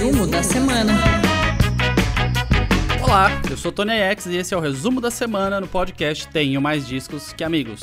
Resumo 0.00 0.26
da 0.26 0.42
semana. 0.42 0.94
Olá, 3.02 3.28
eu 3.50 3.56
sou 3.58 3.70
Tony 3.70 3.92
X 3.92 4.24
e 4.24 4.36
esse 4.38 4.54
é 4.54 4.56
o 4.56 4.60
resumo 4.60 4.98
da 4.98 5.10
semana 5.10 5.60
no 5.60 5.68
podcast 5.68 6.26
Tenho 6.28 6.58
Mais 6.58 6.88
Discos 6.88 7.34
que 7.34 7.44
Amigos. 7.44 7.80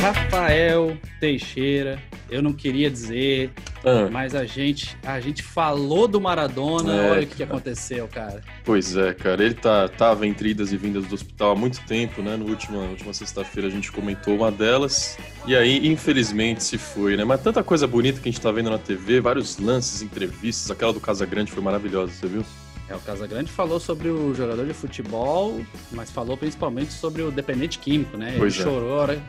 Rafael 0.00 0.96
Teixeira, 1.20 1.98
eu 2.30 2.42
não 2.42 2.52
queria 2.52 2.90
dizer, 2.90 3.50
Ah, 3.84 4.08
mas 4.10 4.34
a 4.34 4.44
gente, 4.44 4.96
a 5.04 5.18
gente 5.20 5.42
falou 5.42 6.06
do 6.08 6.20
Maradona, 6.20 6.94
É, 6.94 7.10
olha 7.10 7.22
o 7.22 7.26
que, 7.26 7.36
que 7.36 7.42
aconteceu, 7.42 8.06
cara. 8.08 8.42
pois 8.64 8.96
é, 8.96 9.14
cara. 9.14 9.42
Ele 9.42 9.54
tá, 9.54 9.88
tava 9.88 10.26
entre 10.26 10.50
idas 10.50 10.72
e 10.72 10.76
vindas 10.76 11.06
do 11.06 11.14
hospital 11.14 11.52
há 11.52 11.56
muito 11.56 11.80
tempo, 11.86 12.22
né? 12.22 12.36
No 12.36 12.46
última, 12.48 12.78
última 12.78 13.12
sexta-feira 13.12 13.68
a 13.68 13.70
gente 13.70 13.90
comentou 13.92 14.36
uma 14.36 14.50
delas. 14.50 15.16
E 15.46 15.54
aí, 15.56 15.86
infelizmente, 15.88 16.62
se 16.64 16.76
foi, 16.78 17.16
né? 17.16 17.24
Mas 17.24 17.42
tanta 17.42 17.62
coisa 17.62 17.86
bonita 17.86 18.20
que 18.20 18.28
a 18.28 18.32
gente 18.32 18.40
tá 18.40 18.50
vendo 18.52 18.70
na 18.70 18.78
TV, 18.78 19.20
vários 19.20 19.58
lances, 19.58 20.02
entrevistas. 20.02 20.70
Aquela 20.70 20.92
do 20.92 21.00
Casa 21.00 21.24
Grande 21.24 21.50
foi 21.52 21.62
maravilhosa, 21.62 22.12
você 22.12 22.26
viu? 22.26 22.44
É, 22.88 22.96
o 22.96 23.00
Casagrande 23.00 23.52
falou 23.52 23.78
sobre 23.78 24.08
o 24.08 24.34
jogador 24.34 24.64
de 24.66 24.72
futebol, 24.72 25.60
mas 25.92 26.10
falou 26.10 26.38
principalmente 26.38 26.90
sobre 26.90 27.20
o 27.20 27.30
dependente 27.30 27.78
químico, 27.78 28.16
né? 28.16 28.34
Pois 28.38 28.54
ele 28.54 28.62
é. 28.62 28.64
chorou 28.66 28.98
a 28.98 29.02
hora, 29.02 29.22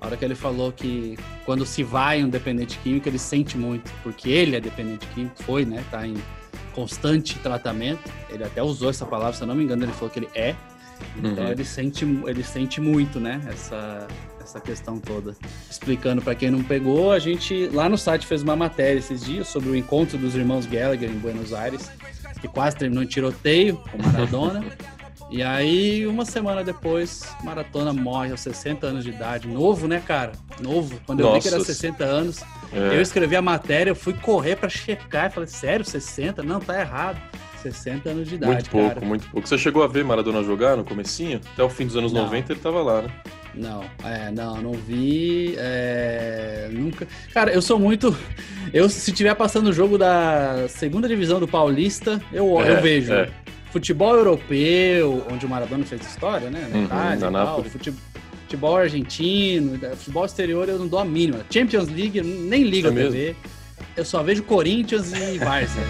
a 0.00 0.06
hora 0.06 0.16
que 0.16 0.24
ele 0.24 0.34
falou 0.34 0.72
que 0.72 1.18
quando 1.44 1.66
se 1.66 1.82
vai 1.82 2.22
um 2.22 2.28
dependente 2.28 2.78
químico, 2.78 3.08
ele 3.08 3.18
sente 3.18 3.58
muito, 3.58 3.90
porque 4.02 4.30
ele 4.30 4.56
é 4.56 4.60
dependente 4.60 5.06
químico, 5.08 5.42
foi, 5.42 5.64
né? 5.64 5.84
Tá 5.90 6.06
em 6.06 6.14
constante 6.74 7.38
tratamento. 7.40 8.10
Ele 8.30 8.44
até 8.44 8.62
usou 8.62 8.90
essa 8.90 9.04
palavra, 9.04 9.34
se 9.34 9.42
eu 9.42 9.46
não 9.46 9.54
me 9.54 9.64
engano, 9.64 9.84
ele 9.84 9.92
falou 9.92 10.08
que 10.10 10.18
ele 10.20 10.28
é. 10.34 10.54
Então 11.16 11.44
Uhum. 11.44 11.50
ele 11.50 11.64
sente, 11.64 12.04
ele 12.26 12.42
sente 12.44 12.80
muito, 12.80 13.18
né? 13.18 13.40
Essa, 13.48 14.06
essa 14.40 14.60
questão 14.60 14.98
toda. 14.98 15.34
Explicando 15.70 16.20
para 16.22 16.34
quem 16.34 16.50
não 16.50 16.62
pegou, 16.62 17.10
a 17.12 17.18
gente 17.18 17.68
lá 17.72 17.88
no 17.88 17.96
site 17.98 18.26
fez 18.26 18.42
uma 18.42 18.54
matéria 18.56 18.98
esses 18.98 19.24
dias 19.24 19.48
sobre 19.48 19.70
o 19.70 19.76
encontro 19.76 20.16
dos 20.18 20.34
irmãos 20.34 20.66
Gallagher 20.66 21.10
em 21.10 21.18
Buenos 21.18 21.52
Aires, 21.52 21.90
que 22.40 22.48
quase 22.48 22.76
terminou 22.76 23.02
em 23.02 23.06
tiroteio 23.06 23.76
com 23.90 23.98
Maradona. 24.02 24.64
e 25.30 25.42
aí, 25.42 26.06
uma 26.06 26.24
semana 26.24 26.64
depois, 26.64 27.22
Maradona 27.44 27.92
morre 27.92 28.30
aos 28.32 28.40
60 28.40 28.86
anos 28.86 29.04
de 29.04 29.10
idade. 29.10 29.46
Novo, 29.46 29.86
né, 29.86 30.02
cara? 30.04 30.32
Novo. 30.60 31.00
Quando 31.06 31.20
eu 31.20 31.32
vi 31.34 31.40
que 31.40 31.48
era 31.48 31.58
Nossa. 31.58 31.72
60 31.72 32.04
anos, 32.04 32.40
É, 32.72 32.96
eu 32.96 33.00
escrevi 33.00 33.36
a 33.36 33.42
matéria, 33.42 33.90
eu 33.90 33.96
fui 33.96 34.12
correr 34.14 34.56
para 34.56 34.68
checar 34.68 35.26
e 35.30 35.30
falei, 35.34 35.48
sério, 35.48 35.84
60? 35.84 36.42
Não, 36.42 36.60
tá 36.60 36.80
errado. 36.80 37.20
60 37.62 38.08
anos 38.08 38.26
de 38.28 38.36
idade, 38.36 38.52
muito 38.54 38.70
pouco, 38.70 38.88
cara. 38.94 39.06
muito 39.06 39.28
pouco. 39.28 39.46
Você 39.46 39.58
chegou 39.58 39.82
a 39.82 39.86
ver 39.86 40.02
Maradona 40.02 40.42
jogar 40.42 40.76
no 40.78 40.84
comecinho? 40.84 41.40
Até 41.52 41.62
o 41.62 41.68
fim 41.68 41.86
dos 41.86 41.94
anos 41.94 42.10
Não. 42.10 42.22
90 42.24 42.52
ele 42.54 42.60
tava 42.60 42.80
lá, 42.82 43.02
né? 43.02 43.10
Não, 43.54 43.84
é, 44.04 44.30
não, 44.30 44.62
não 44.62 44.72
vi. 44.72 45.54
é, 45.58 46.68
nunca. 46.72 47.06
Cara, 47.34 47.52
eu 47.52 47.60
sou 47.60 47.78
muito. 47.78 48.16
Eu, 48.72 48.88
se 48.88 49.12
tiver 49.12 49.34
passando 49.34 49.66
o 49.68 49.72
jogo 49.72 49.98
da 49.98 50.66
segunda 50.68 51.06
divisão 51.08 51.38
do 51.40 51.46
Paulista, 51.48 52.20
eu, 52.32 52.58
É, 52.62 52.72
eu 52.78 52.80
vejo. 52.80 53.12
é. 53.12 53.28
Futebol 53.70 54.16
europeu, 54.16 55.24
onde 55.30 55.46
o 55.46 55.48
Maradona 55.48 55.84
fez 55.84 56.00
história, 56.04 56.50
né? 56.50 56.66
Na 56.70 56.76
Uhum, 56.78 56.84
Itália, 56.86 57.30
na 57.30 57.44
tal, 57.44 57.62
futebol 57.64 58.76
argentino, 58.76 59.78
futebol 59.96 60.24
exterior 60.24 60.68
eu 60.68 60.76
não 60.78 60.88
dou 60.88 60.98
a 60.98 61.04
mínima. 61.04 61.44
Champions 61.48 61.88
League, 61.88 62.20
nem 62.20 62.64
ligo 62.64 62.88
É 62.88 62.90
a 62.90 62.94
TV. 62.94 63.36
Eu 63.96 64.04
só 64.04 64.22
vejo 64.24 64.42
Corinthians 64.42 65.12
e 65.12 65.38
Várzea. 65.42 65.84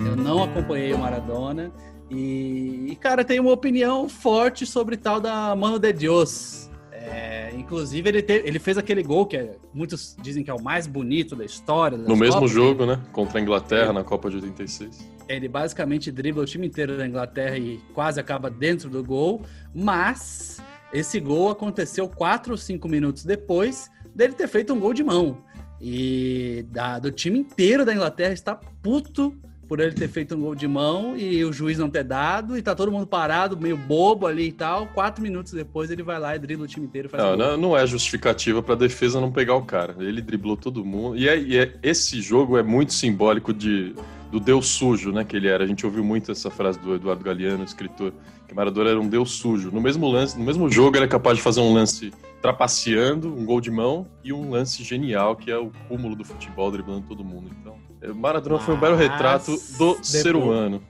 Eu 0.00 0.16
não 0.16 0.42
acompanhei 0.42 0.92
o 0.92 0.98
Maradona. 0.98 1.70
E, 2.10 2.86
e, 2.90 2.96
cara, 2.96 3.24
tem 3.24 3.38
uma 3.38 3.52
opinião 3.52 4.08
forte 4.08 4.66
sobre 4.66 4.96
tal 4.96 5.20
da 5.20 5.54
Mano 5.54 5.78
de 5.78 5.92
Deus. 5.92 6.69
É, 7.12 7.50
inclusive, 7.56 8.08
ele, 8.08 8.24
ele 8.28 8.58
fez 8.58 8.78
aquele 8.78 9.02
gol 9.02 9.26
que 9.26 9.36
é- 9.36 9.56
muitos 9.74 10.16
dizem 10.22 10.44
que 10.44 10.50
é 10.50 10.54
o 10.54 10.62
mais 10.62 10.86
bonito 10.86 11.34
da 11.34 11.44
história. 11.44 11.98
No 11.98 12.16
mesmo 12.16 12.34
Copas. 12.36 12.50
jogo, 12.52 12.86
né? 12.86 13.00
Contra 13.12 13.38
a 13.38 13.42
Inglaterra 13.42 13.90
É. 13.90 13.92
na 13.92 14.04
Copa 14.04 14.30
de 14.30 14.36
86. 14.36 15.06
Ele 15.28 15.48
basicamente 15.48 16.10
dribla 16.12 16.42
o 16.42 16.46
time 16.46 16.66
inteiro 16.66 16.96
da 16.96 17.06
Inglaterra 17.06 17.56
e 17.58 17.78
quase 17.92 18.20
acaba 18.20 18.48
dentro 18.50 18.88
do 18.88 19.02
gol. 19.02 19.42
Mas 19.74 20.60
esse 20.92 21.18
gol 21.20 21.50
aconteceu 21.50 22.08
quatro 22.08 22.52
ou 22.52 22.56
cinco 22.58 22.88
minutos 22.88 23.24
depois 23.24 23.90
dele 24.14 24.32
ter 24.34 24.48
feito 24.48 24.72
um 24.72 24.78
gol 24.80 24.94
de 24.94 25.02
mão. 25.02 25.38
E 25.80 26.64
da- 26.70 26.98
do 26.98 27.10
time 27.10 27.38
inteiro 27.38 27.84
da 27.84 27.92
Inglaterra 27.94 28.32
está 28.32 28.54
puto 28.54 29.34
por 29.70 29.78
ele 29.78 29.92
ter 29.92 30.08
feito 30.08 30.34
um 30.34 30.40
gol 30.40 30.56
de 30.56 30.66
mão 30.66 31.16
e 31.16 31.44
o 31.44 31.52
juiz 31.52 31.78
não 31.78 31.88
ter 31.88 32.02
dado, 32.02 32.58
e 32.58 32.62
tá 32.62 32.74
todo 32.74 32.90
mundo 32.90 33.06
parado, 33.06 33.56
meio 33.56 33.76
bobo 33.76 34.26
ali 34.26 34.48
e 34.48 34.52
tal. 34.52 34.88
Quatro 34.88 35.22
minutos 35.22 35.52
depois 35.52 35.92
ele 35.92 36.02
vai 36.02 36.18
lá 36.18 36.34
e 36.34 36.40
dribla 36.40 36.64
o 36.64 36.68
time 36.68 36.86
inteiro 36.86 37.08
Não, 37.16 37.36
não, 37.36 37.56
não 37.56 37.76
é 37.76 37.86
justificativa 37.86 38.60
pra 38.64 38.74
defesa 38.74 39.20
não 39.20 39.30
pegar 39.30 39.54
o 39.54 39.62
cara. 39.62 39.94
Ele 40.00 40.20
driblou 40.20 40.56
todo 40.56 40.84
mundo. 40.84 41.16
E, 41.16 41.28
é- 41.28 41.38
e 41.38 41.56
é- 41.56 41.72
esse 41.84 42.20
jogo 42.20 42.58
é 42.58 42.64
muito 42.64 42.92
simbólico 42.92 43.54
de, 43.54 43.94
do 44.30 44.38
Deus 44.38 44.68
sujo, 44.68 45.12
né? 45.12 45.24
Que 45.24 45.36
ele 45.36 45.48
era. 45.48 45.64
A 45.64 45.66
gente 45.66 45.84
ouviu 45.84 46.04
muito 46.04 46.30
essa 46.30 46.50
frase 46.50 46.78
do 46.78 46.94
Eduardo 46.94 47.24
Galeano, 47.24 47.64
escritor, 47.64 48.12
que 48.46 48.54
Maradona 48.54 48.90
era 48.90 49.00
um 49.00 49.08
Deus 49.08 49.32
sujo. 49.32 49.70
No 49.70 49.80
mesmo 49.80 50.08
lance, 50.08 50.38
no 50.38 50.44
mesmo 50.44 50.70
jogo, 50.70 50.96
ele 50.96 51.04
é 51.04 51.08
capaz 51.08 51.36
de 51.36 51.42
fazer 51.42 51.60
um 51.60 51.72
lance 51.72 52.12
trapaceando, 52.40 53.28
um 53.28 53.44
gol 53.44 53.60
de 53.60 53.70
mão, 53.70 54.06
e 54.24 54.32
um 54.32 54.50
lance 54.50 54.82
genial, 54.82 55.36
que 55.36 55.50
é 55.50 55.58
o 55.58 55.70
cúmulo 55.88 56.16
do 56.16 56.24
futebol, 56.24 56.70
driblando 56.70 57.06
todo 57.06 57.24
mundo. 57.24 57.50
Então, 57.60 57.76
é, 58.00 58.08
Maradona 58.08 58.58
foi 58.58 58.74
um 58.74 58.80
belo 58.80 58.96
retrato 58.96 59.52
do 59.76 59.94
depois- 59.94 60.06
ser 60.06 60.36
humano. 60.36 60.82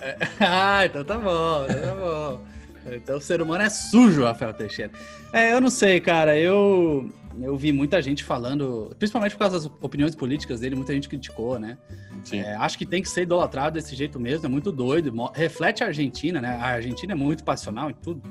ah, 0.40 0.84
então 0.84 1.04
tá 1.04 1.18
bom, 1.18 1.66
então 1.68 1.82
tá 1.82 1.94
bom. 1.94 2.53
Então 2.92 3.16
o 3.16 3.20
ser 3.20 3.40
humano 3.40 3.62
é 3.62 3.70
sujo, 3.70 4.24
Rafael 4.24 4.52
Teixeira. 4.52 4.92
É, 5.32 5.52
eu 5.52 5.60
não 5.60 5.70
sei, 5.70 6.00
cara. 6.00 6.38
Eu, 6.38 7.10
eu 7.40 7.56
vi 7.56 7.72
muita 7.72 8.00
gente 8.02 8.22
falando, 8.22 8.94
principalmente 8.98 9.32
por 9.32 9.38
causa 9.40 9.58
das 9.58 9.70
opiniões 9.80 10.14
políticas 10.14 10.60
dele, 10.60 10.74
muita 10.76 10.92
gente 10.92 11.08
criticou, 11.08 11.58
né? 11.58 11.78
Sim. 12.24 12.40
É, 12.40 12.54
acho 12.56 12.76
que 12.78 12.86
tem 12.86 13.02
que 13.02 13.08
ser 13.08 13.22
idolatrado 13.22 13.74
desse 13.74 13.94
jeito 13.94 14.18
mesmo, 14.20 14.46
é 14.46 14.48
muito 14.48 14.70
doido. 14.72 15.12
Reflete 15.34 15.82
a 15.82 15.88
Argentina, 15.88 16.40
né? 16.40 16.56
A 16.60 16.66
Argentina 16.74 17.12
é 17.12 17.16
muito 17.16 17.42
passional 17.44 17.90
em 17.90 17.94
tudo. 17.94 18.22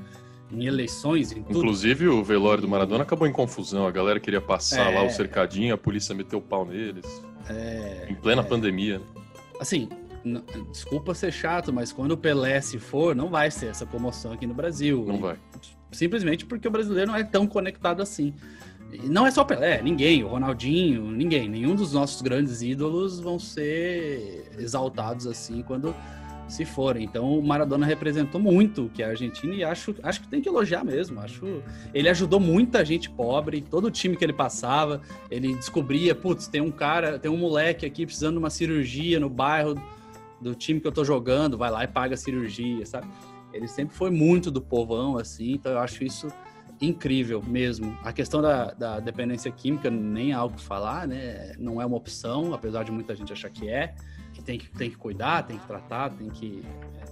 Em 0.52 0.66
eleições, 0.68 1.32
em 1.32 1.42
tudo. 1.42 1.58
Inclusive, 1.58 2.08
o 2.08 2.24
velório 2.24 2.62
do 2.62 2.68
Maradona 2.68 3.02
acabou 3.04 3.28
em 3.28 3.32
confusão. 3.32 3.88
A 3.88 3.92
galera 3.92 4.20
queria 4.20 4.40
passar 4.42 4.92
É. 4.92 4.96
lá 4.96 5.04
o 5.04 5.10
cercadinho, 5.10 5.74
a 5.74 5.78
polícia 5.78 6.14
meteu 6.14 6.38
o 6.38 6.42
pau 6.42 6.64
neles. 6.64 7.06
É, 7.50 8.06
Em 8.08 8.14
plena 8.14 8.42
é. 8.42 8.46
pandemia. 8.46 9.00
né? 9.00 9.06
assim, 9.60 9.88
desculpa 10.72 11.14
ser 11.14 11.32
chato, 11.32 11.74
mas 11.74 11.92
quando 11.92 12.12
o 12.12 12.18
Pelé 12.18 12.62
se 12.62 12.80
for, 12.80 13.16
não 13.16 13.30
vai 13.30 13.52
ser 13.52 13.68
essa 13.68 13.86
comoção 13.86 14.34
aqui 14.34 14.48
no 14.48 14.54
Brasil. 14.54 15.04
Não 15.08 15.20
vai. 15.20 15.38
simplesmente 15.92 16.46
porque 16.46 16.68
o 16.68 16.72
brasileiro 16.72 17.12
não 17.12 17.18
é 17.18 17.24
tão 17.24 17.46
conectado 17.46 18.02
assim. 18.02 18.34
E 18.92 19.08
não 19.10 19.26
é 19.26 19.32
só 19.32 19.42
o 19.42 19.46
Pelé, 19.46 19.82
ninguém, 19.82 20.24
o 20.24 20.28
Ronaldinho, 20.28 21.10
ninguém, 21.12 21.50
nenhum 21.50 21.76
dos 21.76 21.94
nossos 21.94 22.22
grandes 22.22 22.62
ídolos 22.62 23.20
vão 23.20 23.40
ser 23.40 24.52
exaltados 24.58 25.26
assim 25.26 25.64
quando 25.64 25.96
se 26.48 26.66
forem. 26.66 27.04
Então 27.04 27.38
o 27.38 27.42
Maradona 27.42 27.86
representou 27.86 28.40
muito 28.40 28.86
o 28.86 28.90
que 28.90 29.02
é 29.02 29.06
a 29.06 29.10
Argentina 29.10 29.54
e 29.54 29.64
acho, 29.64 29.96
acho 30.04 30.22
que 30.22 30.28
tem 30.28 30.42
que 30.42 30.48
elogiar 30.48 30.84
mesmo. 30.84 31.20
Acho 31.20 31.64
ele 31.94 32.08
ajudou 32.10 32.40
muita 32.40 32.86
gente 32.86 33.10
pobre, 33.10 33.62
todo 33.62 33.86
o 33.86 33.92
time 33.92 34.16
que 34.16 34.24
ele 34.24 34.34
passava, 34.34 35.02
ele 35.30 35.56
descobria, 35.56 36.14
putz, 36.14 36.48
tem 36.48 36.62
um 36.62 36.72
cara, 36.72 37.18
tem 37.18 37.32
um 37.32 37.38
moleque 37.38 37.86
aqui 37.86 38.06
precisando 38.06 38.34
de 38.34 38.40
uma 38.40 38.50
cirurgia 38.50 39.20
no 39.20 39.30
bairro 39.30 39.76
do 40.44 40.56
time 40.56 40.80
que 40.80 40.88
eu 40.88 40.92
tô 40.92 41.04
jogando, 41.04 41.58
vai 41.58 41.72
lá 41.72 41.84
e 41.84 41.88
paga 41.88 42.14
a 42.14 42.18
cirurgia, 42.18 42.86
sabe? 42.86 43.08
Ele 43.52 43.68
sempre 43.68 43.96
foi 43.96 44.10
muito 44.10 44.52
do 44.52 44.62
povão, 44.62 45.18
assim, 45.18 45.54
então 45.54 45.72
eu 45.72 45.80
acho 45.80 46.04
isso 46.04 46.28
incrível 46.82 47.42
mesmo. 47.46 47.98
A 48.04 48.12
questão 48.12 48.42
da, 48.42 48.74
da 48.74 49.00
dependência 49.00 49.52
química 49.52 49.90
nem 49.90 50.34
algo 50.34 50.56
que 50.56 50.64
falar, 50.64 51.08
né? 51.08 51.54
Não 51.58 51.82
é 51.82 51.86
uma 51.86 51.96
opção, 51.96 52.54
apesar 52.54 52.84
de 52.84 52.92
muita 52.92 53.16
gente 53.16 53.32
achar 53.32 53.50
que 53.50 53.70
é. 53.70 53.96
E 54.38 54.42
tem 54.42 54.58
que, 54.58 54.70
tem 54.72 54.90
que 54.90 54.98
cuidar, 54.98 55.44
tem 55.44 55.58
que 55.58 55.66
tratar, 55.68 56.10
tem 56.10 56.30
que 56.30 56.64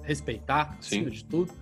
respeitar, 0.03 0.75
Sim. 0.81 0.97
acima 0.97 1.11
de 1.11 1.23
tudo. 1.23 1.53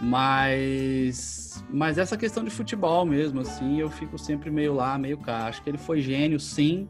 Mas, 0.00 1.64
mas 1.70 1.98
essa 1.98 2.16
questão 2.16 2.44
de 2.44 2.50
futebol 2.50 3.04
mesmo, 3.04 3.40
assim, 3.40 3.80
eu 3.80 3.90
fico 3.90 4.16
sempre 4.18 4.50
meio 4.50 4.74
lá, 4.74 4.98
meio 4.98 5.18
cá. 5.18 5.46
Acho 5.46 5.62
que 5.62 5.70
ele 5.70 5.78
foi 5.78 6.00
gênio, 6.00 6.38
sim, 6.38 6.88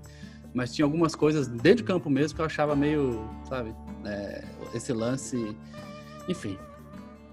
mas 0.52 0.74
tinha 0.74 0.84
algumas 0.84 1.14
coisas 1.14 1.48
dentro 1.48 1.76
de 1.76 1.84
campo 1.84 2.10
mesmo 2.10 2.36
que 2.36 2.42
eu 2.42 2.46
achava 2.46 2.76
meio, 2.76 3.28
sabe, 3.48 3.74
é, 4.04 4.44
esse 4.74 4.92
lance, 4.92 5.56
enfim. 6.28 6.58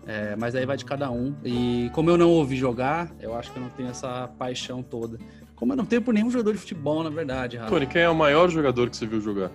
É, 0.07 0.35
mas 0.35 0.55
aí 0.55 0.65
vai 0.65 0.77
de 0.77 0.85
cada 0.85 1.09
um. 1.09 1.35
E 1.43 1.89
como 1.93 2.09
eu 2.09 2.17
não 2.17 2.29
ouvi 2.29 2.55
jogar, 2.55 3.11
eu 3.19 3.35
acho 3.35 3.51
que 3.51 3.57
eu 3.57 3.63
não 3.63 3.69
tenho 3.69 3.89
essa 3.89 4.27
paixão 4.37 4.83
toda. 4.83 5.17
Como 5.55 5.73
eu 5.73 5.77
não 5.77 5.85
tenho 5.85 6.01
por 6.01 6.13
nenhum 6.13 6.29
jogador 6.29 6.51
de 6.53 6.59
futebol, 6.59 7.03
na 7.03 7.09
verdade, 7.09 7.57
Rafa. 7.57 7.71
Tony, 7.71 7.87
quem 7.87 8.01
é 8.01 8.09
o 8.09 8.15
maior 8.15 8.49
jogador 8.49 8.89
que 8.89 8.97
você 8.97 9.05
viu 9.05 9.21
jogar? 9.21 9.51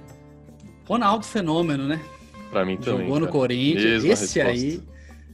Ronaldo 0.89 1.25
Fenômeno, 1.25 1.87
né? 1.87 2.01
Pra 2.51 2.65
mim 2.65 2.77
também. 2.77 3.03
Jogou 3.03 3.21
no 3.21 3.27
cara. 3.27 3.39
Corinthians. 3.39 4.03
Mesma 4.03 4.13
esse 4.13 4.41
resposta. 4.41 4.67
aí. 4.67 4.83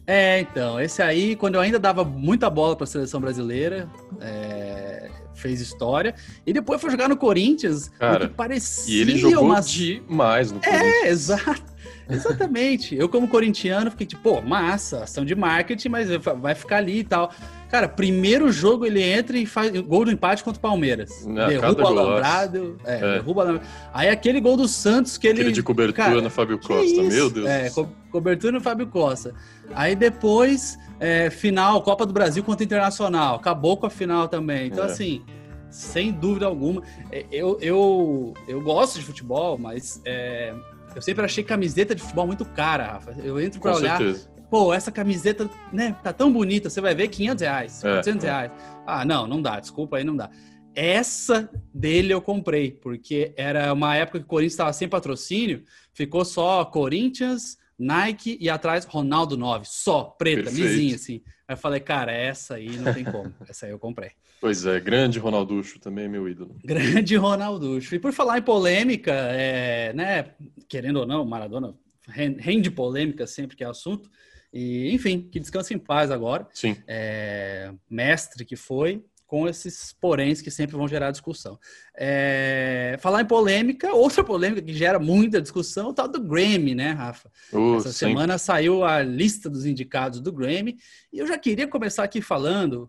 É, 0.07 0.41
então, 0.41 0.79
esse 0.79 1.03
aí, 1.03 1.35
quando 1.35 1.57
eu 1.57 1.61
ainda 1.61 1.79
dava 1.79 2.05
muita 2.05 2.49
bola 2.51 2.77
para 2.77 2.85
a 2.85 2.87
seleção 2.87 3.21
brasileira, 3.21 3.89
é, 4.21 5.11
fez 5.37 5.61
história. 5.61 6.15
E 6.47 6.53
depois 6.53 6.81
foi 6.81 6.91
jogar 6.91 7.09
no 7.09 7.17
Corinthians, 7.17 7.89
Cara, 7.99 8.25
o 8.25 8.29
que 8.29 8.35
parecia 8.35 8.97
E 8.97 9.01
ele 9.01 9.17
jogou 9.19 9.45
umas... 9.45 9.71
demais 9.71 10.51
no 10.51 10.61
Corinthians. 10.61 11.05
É, 11.05 11.09
exato. 11.09 11.76
Exatamente. 12.09 12.95
Eu, 12.95 13.09
como 13.09 13.29
corintiano, 13.29 13.91
fiquei 13.91 14.07
tipo, 14.07 14.23
pô, 14.23 14.41
massa, 14.41 15.05
ação 15.05 15.25
de 15.25 15.35
marketing, 15.35 15.89
mas 15.89 16.09
vai 16.41 16.55
ficar 16.55 16.79
ali 16.79 17.01
e 17.01 17.05
tal. 17.05 17.31
Cara, 17.69 17.89
primeiro 17.89 18.51
jogo 18.53 18.87
ele 18.87 19.03
entra 19.03 19.37
e 19.37 19.45
faz 19.45 19.73
gol 19.81 20.05
do 20.05 20.11
empate 20.11 20.45
contra 20.45 20.59
o 20.59 20.63
Palmeiras. 20.63 21.27
Não, 21.27 21.49
derruba 21.49 21.83
o 21.83 21.87
alambrado. 21.87 22.79
É, 22.85 22.95
é. 22.95 23.13
derruba 23.15 23.41
o 23.41 23.43
alambrado. 23.43 23.69
Aí 23.93 24.09
aquele 24.09 24.41
gol 24.41 24.57
do 24.57 24.69
Santos 24.69 25.19
que 25.19 25.27
ele. 25.27 25.41
Aquele 25.41 25.53
de 25.53 25.63
cobertura 25.63 26.09
cara, 26.09 26.21
no 26.21 26.31
Fábio 26.31 26.59
Costa, 26.59 27.03
meu 27.03 27.29
Deus. 27.29 27.47
É, 27.47 27.71
co 27.71 27.89
cobertura 28.11 28.53
no 28.53 28.61
Fábio 28.61 28.87
Costa. 28.87 29.35
Aí 29.75 29.97
depois, 29.97 30.79
é, 31.01 31.29
final, 31.29 31.83
Copa 31.83 32.07
do 32.07 32.13
Brasil 32.13 32.43
contra 32.45 32.63
o 32.63 32.65
Internacional. 32.65 33.37
Acabou 33.37 33.77
com 33.77 33.87
a 33.87 33.91
final 33.91 34.29
também. 34.29 34.69
Então, 34.69 34.85
é. 34.85 34.87
assim, 34.87 35.23
sem 35.69 36.13
dúvida 36.13 36.47
alguma. 36.47 36.83
É, 37.11 37.27
eu, 37.33 37.59
eu, 37.61 38.35
eu 38.47 38.61
gosto 38.63 38.99
de 38.99 39.05
futebol, 39.05 39.59
mas 39.59 40.01
é, 40.05 40.55
eu 40.97 41.03
sempre 41.03 41.27
achei 41.27 41.45
camiseta 41.45 41.95
de 41.95 42.01
futebol 42.01 42.27
muito 42.27 42.45
cara, 42.47 42.93
Rafa. 42.93 43.15
Eu 43.23 43.39
entro 43.39 43.61
para 43.61 43.77
olhar. 43.77 43.99
Certeza. 43.99 44.31
Pô, 44.51 44.73
essa 44.73 44.91
camiseta, 44.91 45.51
né, 45.71 45.95
tá 46.03 46.11
tão 46.11 46.33
bonita, 46.33 46.71
você 46.71 46.81
vai 46.81 46.95
ver 46.95 47.09
500 47.09 47.43
reais, 47.43 47.83
400 47.83 48.25
é, 48.25 48.27
é, 48.27 48.31
reais. 48.31 48.53
Ah, 48.87 49.05
não, 49.05 49.27
não 49.27 49.43
dá, 49.43 49.61
desculpa 49.61 49.99
aí, 49.99 50.05
não 50.05 50.17
dá. 50.17 50.31
Essa 50.75 51.51
dele 51.75 52.15
eu 52.15 52.23
comprei, 52.23 52.71
porque 52.71 53.35
era 53.37 53.73
uma 53.73 53.95
época 53.95 54.21
que 54.21 54.25
o 54.25 54.29
Corinthians 54.29 54.55
estava 54.55 54.73
sem 54.73 54.89
patrocínio, 54.89 55.65
ficou 55.93 56.25
só 56.25 56.65
Corinthians, 56.65 57.59
Nike 57.79 58.39
e 58.41 58.49
atrás 58.49 58.87
Ronaldo 58.87 59.37
9, 59.37 59.67
só, 59.67 60.05
preta, 60.05 60.45
Perfeito. 60.45 60.67
lisinha 60.67 60.95
assim. 60.95 61.23
Aí 61.47 61.55
eu 61.55 61.59
falei, 61.59 61.81
cara, 61.81 62.13
essa 62.13 62.55
aí 62.55 62.79
não 62.79 62.95
tem 62.95 63.05
como. 63.05 63.35
essa 63.49 63.67
aí 63.67 63.73
eu 63.73 63.79
comprei. 63.79 64.13
Pois 64.47 64.65
é, 64.65 64.79
grande 64.79 65.19
Ronalducho 65.19 65.81
também, 65.81 66.09
meu 66.09 66.29
ídolo. 66.29 66.55
Grande 66.65 67.17
Ronalducho. 67.17 67.97
E 67.97 67.99
por 67.99 68.13
falar 68.13 68.39
em 68.39 68.43
polêmica, 68.43 69.11
é, 69.13 69.93
né, 69.93 70.35
querendo 70.69 71.01
ou 71.01 71.07
não, 71.07 71.25
Maradona 71.25 71.75
rende 72.07 72.71
polêmica 72.71 73.27
sempre 73.27 73.57
que 73.57 73.65
é 73.65 73.67
assunto. 73.67 74.09
E, 74.53 74.95
enfim, 74.95 75.29
que 75.33 75.41
descanse 75.41 75.75
em 75.75 75.79
paz 75.81 76.13
agora. 76.13 76.47
Sim. 76.55 76.77
É, 76.87 77.73
mestre 77.91 78.45
que 78.45 78.55
foi, 78.55 79.05
com 79.27 79.49
esses 79.49 79.93
poréns 79.93 80.41
que 80.41 80.49
sempre 80.53 80.77
vão 80.77 80.87
gerar 80.87 81.11
discussão. 81.11 81.59
É, 81.97 82.97
falar 83.01 83.23
em 83.23 83.27
polêmica, 83.27 83.93
outra 83.93 84.23
polêmica 84.23 84.63
que 84.63 84.73
gera 84.73 85.01
muita 85.01 85.43
discussão, 85.43 85.89
o 85.89 85.93
tal 85.93 86.07
do 86.07 86.23
Grammy, 86.23 86.73
né, 86.73 86.93
Rafa? 86.93 87.29
Uh, 87.53 87.79
Essa 87.79 87.93
sempre. 87.93 88.15
semana 88.15 88.39
saiu 88.39 88.85
a 88.85 89.03
lista 89.03 89.51
dos 89.51 89.67
indicados 89.67 90.21
do 90.21 90.31
Grammy, 90.31 90.79
e 91.13 91.19
eu 91.19 91.27
já 91.27 91.37
queria 91.37 91.67
começar 91.67 92.05
aqui 92.05 92.23
falando, 92.23 92.89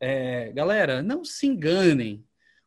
é, 0.00 0.52
galera, 0.52 1.02
não 1.02 1.24
se 1.24 1.46
enganem, 1.46 2.24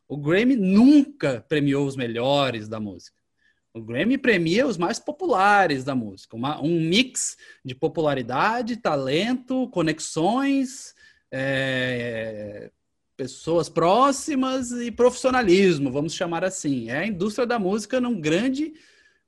o 0.08 0.16
Grammy 0.16 0.56
nunca 0.56 1.44
premiou 1.48 1.86
os 1.86 1.96
melhores 1.96 2.68
da 2.68 2.80
música. 2.80 3.16
O 3.74 3.82
Grammy 3.82 4.16
premia 4.16 4.66
os 4.66 4.78
mais 4.78 4.98
populares 4.98 5.84
da 5.84 5.94
música, 5.94 6.34
uma, 6.34 6.60
um 6.60 6.80
mix 6.80 7.36
de 7.64 7.74
popularidade, 7.74 8.78
talento, 8.78 9.68
conexões, 9.68 10.94
é, 11.30 12.70
pessoas 13.16 13.68
próximas 13.68 14.72
e 14.72 14.90
profissionalismo, 14.90 15.92
vamos 15.92 16.14
chamar 16.14 16.44
assim. 16.44 16.88
É 16.88 16.98
a 16.98 17.06
indústria 17.06 17.46
da 17.46 17.58
música 17.58 18.00
num 18.00 18.18
grande 18.18 18.72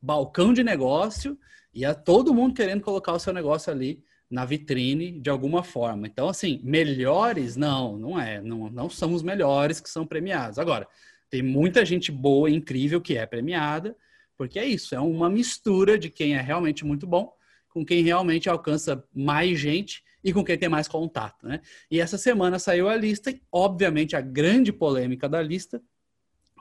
balcão 0.00 0.52
de 0.52 0.64
negócio 0.64 1.38
e 1.75 1.85
é 1.85 1.93
todo 1.93 2.35
mundo 2.35 2.55
querendo 2.55 2.82
colocar 2.82 3.12
o 3.12 3.19
seu 3.19 3.32
negócio 3.32 3.70
ali 3.70 4.02
na 4.31 4.44
vitrine 4.44 5.12
de 5.19 5.29
alguma 5.29 5.62
forma. 5.62 6.06
Então, 6.06 6.29
assim, 6.29 6.61
melhores, 6.62 7.56
não, 7.56 7.99
não 7.99 8.21
é. 8.21 8.41
Não, 8.41 8.71
não 8.71 8.88
são 8.88 9.12
os 9.12 9.23
melhores 9.23 9.81
que 9.81 9.91
são 9.91 10.06
premiados. 10.06 10.59
Agora, 10.59 10.87
tem 11.29 11.43
muita 11.43 11.85
gente 11.85 12.12
boa 12.12 12.50
incrível 12.50 13.00
que 13.00 13.17
é 13.17 13.27
premiada, 13.27 13.97
porque 14.37 14.59
é 14.59 14.65
isso, 14.65 14.94
é 14.94 15.00
uma 15.00 15.29
mistura 15.29 15.99
de 15.99 16.09
quem 16.09 16.35
é 16.35 16.41
realmente 16.41 16.85
muito 16.85 17.06
bom 17.06 17.32
com 17.71 17.85
quem 17.85 18.03
realmente 18.03 18.49
alcança 18.49 19.03
mais 19.15 19.59
gente 19.59 20.03
e 20.23 20.33
com 20.33 20.44
quem 20.44 20.59
tem 20.59 20.69
mais 20.69 20.87
contato, 20.87 21.47
né? 21.47 21.61
E 21.91 22.00
essa 22.00 22.19
semana 22.19 22.59
saiu 22.59 22.88
a 22.88 22.97
lista 22.97 23.31
e, 23.31 23.41
obviamente, 23.50 24.15
a 24.15 24.21
grande 24.21 24.73
polêmica 24.73 25.29
da 25.29 25.41
lista 25.41 25.81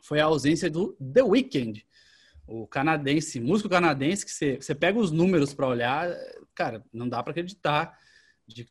foi 0.02 0.20
a 0.20 0.26
ausência 0.26 0.70
do 0.70 0.94
The 1.14 1.24
Weeknd, 1.24 1.86
o 2.50 2.68
canadense, 2.68 3.40
músico 3.40 3.70
canadense, 3.70 4.26
que 4.26 4.32
você, 4.32 4.56
você 4.56 4.74
pega 4.74 4.98
os 4.98 5.12
números 5.12 5.54
para 5.54 5.68
olhar, 5.68 6.10
cara, 6.56 6.84
não 6.92 7.08
dá 7.08 7.22
para 7.22 7.32
acreditar 7.32 7.98
de 8.48 8.68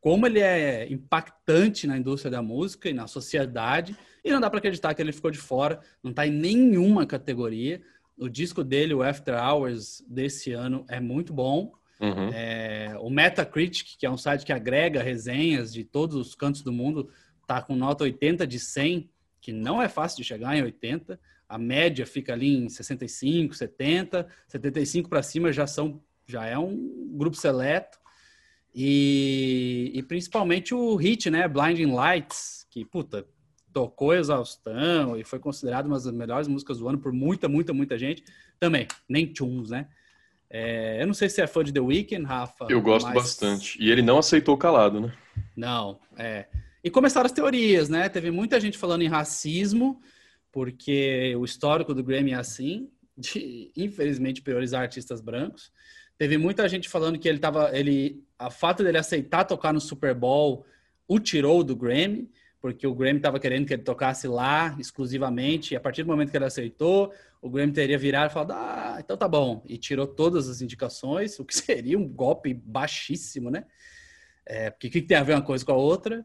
como 0.00 0.26
ele 0.26 0.40
é 0.40 0.86
impactante 0.92 1.86
na 1.86 1.96
indústria 1.96 2.30
da 2.30 2.42
música 2.42 2.90
e 2.90 2.92
na 2.92 3.06
sociedade, 3.06 3.96
e 4.22 4.30
não 4.30 4.40
dá 4.40 4.50
para 4.50 4.58
acreditar 4.58 4.92
que 4.92 5.00
ele 5.00 5.12
ficou 5.12 5.30
de 5.30 5.38
fora, 5.38 5.80
não 6.02 6.10
está 6.10 6.26
em 6.26 6.30
nenhuma 6.30 7.06
categoria. 7.06 7.80
O 8.18 8.28
disco 8.28 8.62
dele, 8.62 8.92
o 8.92 9.02
After 9.02 9.34
Hours, 9.34 10.04
desse 10.06 10.52
ano, 10.52 10.84
é 10.90 11.00
muito 11.00 11.32
bom. 11.32 11.72
Uhum. 12.00 12.30
É, 12.34 12.94
o 13.00 13.08
Metacritic, 13.08 13.96
que 13.98 14.04
é 14.04 14.10
um 14.10 14.18
site 14.18 14.44
que 14.44 14.52
agrega 14.52 15.02
resenhas 15.02 15.72
de 15.72 15.84
todos 15.84 16.16
os 16.16 16.34
cantos 16.34 16.62
do 16.62 16.72
mundo, 16.72 17.08
tá 17.46 17.62
com 17.62 17.74
nota 17.74 18.04
80 18.04 18.46
de 18.46 18.58
100, 18.58 19.08
que 19.40 19.52
não 19.52 19.80
é 19.80 19.88
fácil 19.88 20.18
de 20.18 20.24
chegar 20.24 20.54
em 20.54 20.62
80. 20.62 21.18
A 21.48 21.58
média 21.58 22.06
fica 22.06 22.32
ali 22.32 22.56
em 22.56 22.68
65, 22.68 23.54
70, 23.54 24.26
75 24.48 25.08
para 25.08 25.22
cima 25.22 25.52
já 25.52 25.66
são 25.66 26.02
já 26.26 26.46
é 26.46 26.58
um 26.58 27.10
grupo 27.12 27.36
seleto. 27.36 27.98
E, 28.74 29.92
e 29.94 30.02
principalmente 30.02 30.74
o 30.74 30.96
hit, 30.96 31.30
né, 31.30 31.46
Blinding 31.46 31.92
Lights, 31.92 32.66
que 32.70 32.84
puta, 32.84 33.24
tocou 33.72 34.14
exaustão 34.14 35.16
e 35.16 35.24
foi 35.24 35.38
considerado 35.38 35.86
uma 35.86 35.96
das 35.96 36.10
melhores 36.10 36.48
músicas 36.48 36.78
do 36.78 36.88
ano 36.88 36.98
por 36.98 37.12
muita, 37.12 37.48
muita, 37.48 37.72
muita 37.72 37.98
gente. 37.98 38.24
Também, 38.58 38.86
nem 39.08 39.32
tunes, 39.32 39.70
né? 39.70 39.88
É, 40.50 41.02
eu 41.02 41.06
não 41.06 41.14
sei 41.14 41.28
se 41.28 41.40
é 41.40 41.46
fã 41.46 41.64
de 41.64 41.72
The 41.72 41.80
Weeknd, 41.80 42.24
Rafa. 42.24 42.66
Eu 42.68 42.80
gosto 42.80 43.06
mas... 43.06 43.14
bastante. 43.14 43.76
E 43.82 43.90
ele 43.90 44.02
não 44.02 44.18
aceitou 44.18 44.56
calado, 44.56 45.00
né? 45.00 45.12
Não, 45.56 45.98
é. 46.16 46.46
E 46.82 46.90
começaram 46.90 47.26
as 47.26 47.32
teorias, 47.32 47.88
né? 47.88 48.08
Teve 48.08 48.30
muita 48.30 48.60
gente 48.60 48.78
falando 48.78 49.02
em 49.02 49.08
racismo, 49.08 50.00
porque 50.54 51.34
o 51.36 51.44
histórico 51.44 51.92
do 51.92 52.04
Grammy 52.04 52.30
é 52.30 52.36
assim, 52.36 52.88
de 53.18 53.72
infelizmente 53.76 54.40
priorizar 54.40 54.82
artistas 54.82 55.20
brancos. 55.20 55.72
Teve 56.16 56.38
muita 56.38 56.68
gente 56.68 56.88
falando 56.88 57.18
que 57.18 57.28
ele 57.28 57.40
tava, 57.40 57.76
ele, 57.76 58.24
a 58.38 58.48
fato 58.48 58.84
dele 58.84 58.98
aceitar 58.98 59.44
tocar 59.44 59.72
no 59.72 59.80
Super 59.80 60.14
Bowl 60.14 60.64
o 61.08 61.18
tirou 61.18 61.64
do 61.64 61.74
Grammy 61.74 62.30
porque 62.64 62.86
o 62.86 62.94
Grammy 62.94 63.18
estava 63.18 63.38
querendo 63.38 63.66
que 63.66 63.74
ele 63.74 63.82
tocasse 63.82 64.26
lá 64.26 64.74
exclusivamente, 64.80 65.74
e 65.74 65.76
a 65.76 65.80
partir 65.80 66.02
do 66.02 66.06
momento 66.06 66.30
que 66.30 66.36
ele 66.38 66.46
aceitou, 66.46 67.12
o 67.42 67.50
Grammy 67.50 67.74
teria 67.74 67.98
virado 67.98 68.30
e 68.30 68.32
falado, 68.32 68.52
ah, 68.52 68.96
então 68.98 69.18
tá 69.18 69.28
bom, 69.28 69.62
e 69.66 69.76
tirou 69.76 70.06
todas 70.06 70.48
as 70.48 70.62
indicações, 70.62 71.38
o 71.38 71.44
que 71.44 71.52
seria 71.54 71.98
um 71.98 72.08
golpe 72.08 72.54
baixíssimo, 72.54 73.50
né? 73.50 73.66
É, 74.46 74.70
porque 74.70 74.86
o 74.86 74.90
que, 74.90 75.02
tem 75.02 75.14
a 75.14 75.22
ver 75.22 75.34
uma 75.34 75.42
coisa 75.42 75.62
com 75.62 75.72
a 75.72 75.76
outra? 75.76 76.24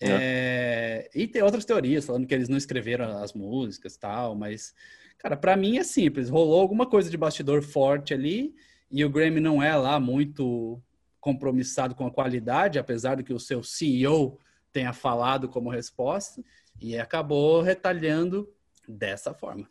É. 0.00 0.08
É, 0.08 1.10
e 1.14 1.26
tem 1.26 1.42
outras 1.42 1.64
teorias 1.64 2.06
falando 2.06 2.26
que 2.26 2.34
eles 2.34 2.48
não 2.48 2.56
escreveram 2.56 3.18
as 3.18 3.34
músicas 3.34 3.96
tal, 3.96 4.34
mas, 4.34 4.74
cara, 5.18 5.36
para 5.36 5.56
mim 5.56 5.76
é 5.76 5.84
simples, 5.84 6.30
rolou 6.30 6.60
alguma 6.60 6.86
coisa 6.86 7.10
de 7.10 7.16
bastidor 7.16 7.62
forte 7.62 8.14
ali, 8.14 8.54
e 8.90 9.04
o 9.04 9.10
Grammy 9.10 9.40
não 9.40 9.62
é 9.62 9.76
lá 9.76 10.00
muito 10.00 10.82
compromissado 11.20 11.94
com 11.94 12.06
a 12.06 12.10
qualidade, 12.10 12.78
apesar 12.78 13.16
do 13.16 13.22
que 13.22 13.32
o 13.32 13.38
seu 13.38 13.62
CEO 13.62 14.38
tenha 14.72 14.92
falado 14.92 15.48
como 15.48 15.68
resposta 15.68 16.42
e 16.80 16.96
acabou 16.96 17.60
retalhando 17.60 18.48
dessa 18.88 19.34
forma. 19.34 19.68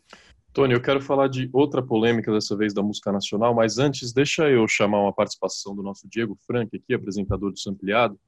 Tony, 0.54 0.74
eu 0.74 0.82
quero 0.82 1.02
falar 1.02 1.28
de 1.28 1.50
outra 1.54 1.82
polêmica 1.82 2.32
dessa 2.32 2.56
vez 2.56 2.74
da 2.74 2.82
música 2.82 3.12
nacional, 3.12 3.54
mas 3.54 3.78
antes 3.78 4.12
deixa 4.12 4.50
eu 4.50 4.68
chamar 4.68 5.02
uma 5.02 5.14
participação 5.14 5.76
do 5.76 5.84
nosso 5.84 6.08
Diego 6.08 6.36
Frank 6.46 6.76
aqui, 6.76 6.94
apresentador 6.94 7.52
do 7.52 7.60
Sampleado, 7.60 8.20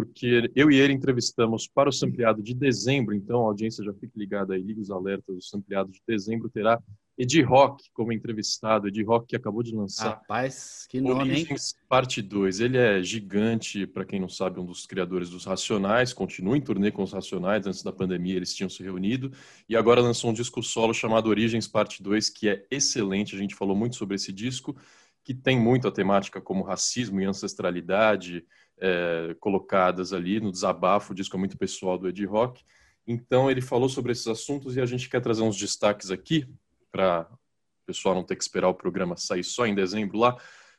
porque 0.00 0.50
eu 0.56 0.70
e 0.70 0.76
ele 0.76 0.94
entrevistamos 0.94 1.68
para 1.68 1.90
o 1.90 1.92
Sampleado 1.92 2.42
de 2.42 2.54
dezembro, 2.54 3.14
então 3.14 3.42
a 3.42 3.48
audiência 3.48 3.84
já 3.84 3.92
fica 3.92 4.12
ligada 4.16 4.54
aí, 4.54 4.62
liga 4.62 4.80
os 4.80 4.90
alertas, 4.90 5.36
o 5.36 5.42
Sampleado 5.42 5.92
de 5.92 6.00
dezembro 6.08 6.48
terá 6.48 6.80
Edi 7.18 7.42
Rock 7.42 7.84
como 7.92 8.14
entrevistado, 8.14 8.88
Edi 8.88 9.02
Rock 9.02 9.26
que 9.26 9.36
acabou 9.36 9.62
de 9.62 9.74
lançar. 9.74 10.14
Rapaz, 10.14 10.86
que 10.88 11.02
nome, 11.02 11.20
Origens, 11.20 11.74
hein? 11.74 11.82
Parte 11.86 12.22
2. 12.22 12.60
Ele 12.60 12.78
é 12.78 13.02
gigante, 13.02 13.86
para 13.86 14.06
quem 14.06 14.18
não 14.18 14.28
sabe, 14.28 14.58
um 14.58 14.64
dos 14.64 14.86
criadores 14.86 15.28
dos 15.28 15.44
Racionais, 15.44 16.14
continua 16.14 16.56
em 16.56 16.62
turnê 16.62 16.90
com 16.90 17.02
os 17.02 17.12
Racionais, 17.12 17.66
antes 17.66 17.82
da 17.82 17.92
pandemia 17.92 18.36
eles 18.36 18.54
tinham 18.54 18.70
se 18.70 18.82
reunido, 18.82 19.30
e 19.68 19.76
agora 19.76 20.00
lançou 20.00 20.30
um 20.30 20.34
disco 20.34 20.62
solo 20.62 20.94
chamado 20.94 21.28
Origens 21.28 21.68
Parte 21.68 22.02
2, 22.02 22.30
que 22.30 22.48
é 22.48 22.64
excelente, 22.70 23.36
a 23.36 23.38
gente 23.38 23.54
falou 23.54 23.76
muito 23.76 23.96
sobre 23.96 24.14
esse 24.14 24.32
disco, 24.32 24.74
que 25.22 25.34
tem 25.34 25.60
muito 25.60 25.86
a 25.86 25.92
temática 25.92 26.40
como 26.40 26.64
racismo 26.64 27.20
e 27.20 27.26
ancestralidade 27.26 28.42
é, 28.80 29.36
colocadas 29.38 30.12
ali 30.12 30.40
no 30.40 30.50
desabafo, 30.50 31.12
o 31.12 31.14
disco 31.14 31.36
é 31.36 31.38
muito 31.38 31.58
pessoal 31.58 31.98
do 31.98 32.08
Edi 32.08 32.24
Rock, 32.24 32.64
então 33.06 33.50
ele 33.50 33.60
falou 33.60 33.88
sobre 33.88 34.12
esses 34.12 34.26
assuntos 34.26 34.76
e 34.76 34.80
a 34.80 34.86
gente 34.86 35.08
quer 35.08 35.20
trazer 35.20 35.42
uns 35.42 35.56
destaques 35.56 36.10
aqui 36.10 36.46
para 36.90 37.28
o 37.30 37.86
pessoal 37.86 38.14
não 38.14 38.24
ter 38.24 38.36
que 38.36 38.42
esperar 38.42 38.68
o 38.68 38.74
programa 38.74 39.16
sair 39.16 39.44
só 39.44 39.66
em 39.66 39.74
dezembro 39.74 40.18
lá, 40.18 40.36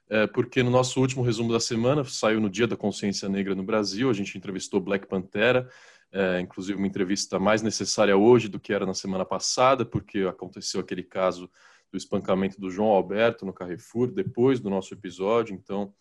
é, 0.09 0.27
porque 0.27 0.63
no 0.63 0.69
nosso 0.69 0.99
último 0.99 1.23
resumo 1.23 1.53
da 1.53 1.59
semana, 1.59 2.03
saiu 2.03 2.41
no 2.41 2.49
Dia 2.49 2.67
da 2.67 2.75
Consciência 2.75 3.29
Negra 3.29 3.55
no 3.55 3.63
Brasil, 3.63 4.09
a 4.09 4.13
gente 4.13 4.37
entrevistou 4.37 4.81
Black 4.81 5.07
Pantera, 5.07 5.69
é, 6.11 6.41
inclusive 6.41 6.77
uma 6.77 6.87
entrevista 6.87 7.39
mais 7.39 7.61
necessária 7.61 8.17
hoje 8.17 8.49
do 8.49 8.59
que 8.59 8.73
era 8.73 8.85
na 8.85 8.93
semana 8.93 9.23
passada, 9.23 9.85
porque 9.85 10.19
aconteceu 10.19 10.81
aquele 10.81 11.03
caso 11.03 11.49
do 11.91 11.97
espancamento 11.97 12.59
do 12.59 12.69
João 12.69 12.89
Alberto 12.89 13.45
no 13.45 13.53
Carrefour, 13.53 14.07
depois 14.07 14.59
do 14.59 14.69
nosso 14.69 14.93
episódio. 14.93 15.53
Então, 15.53 15.93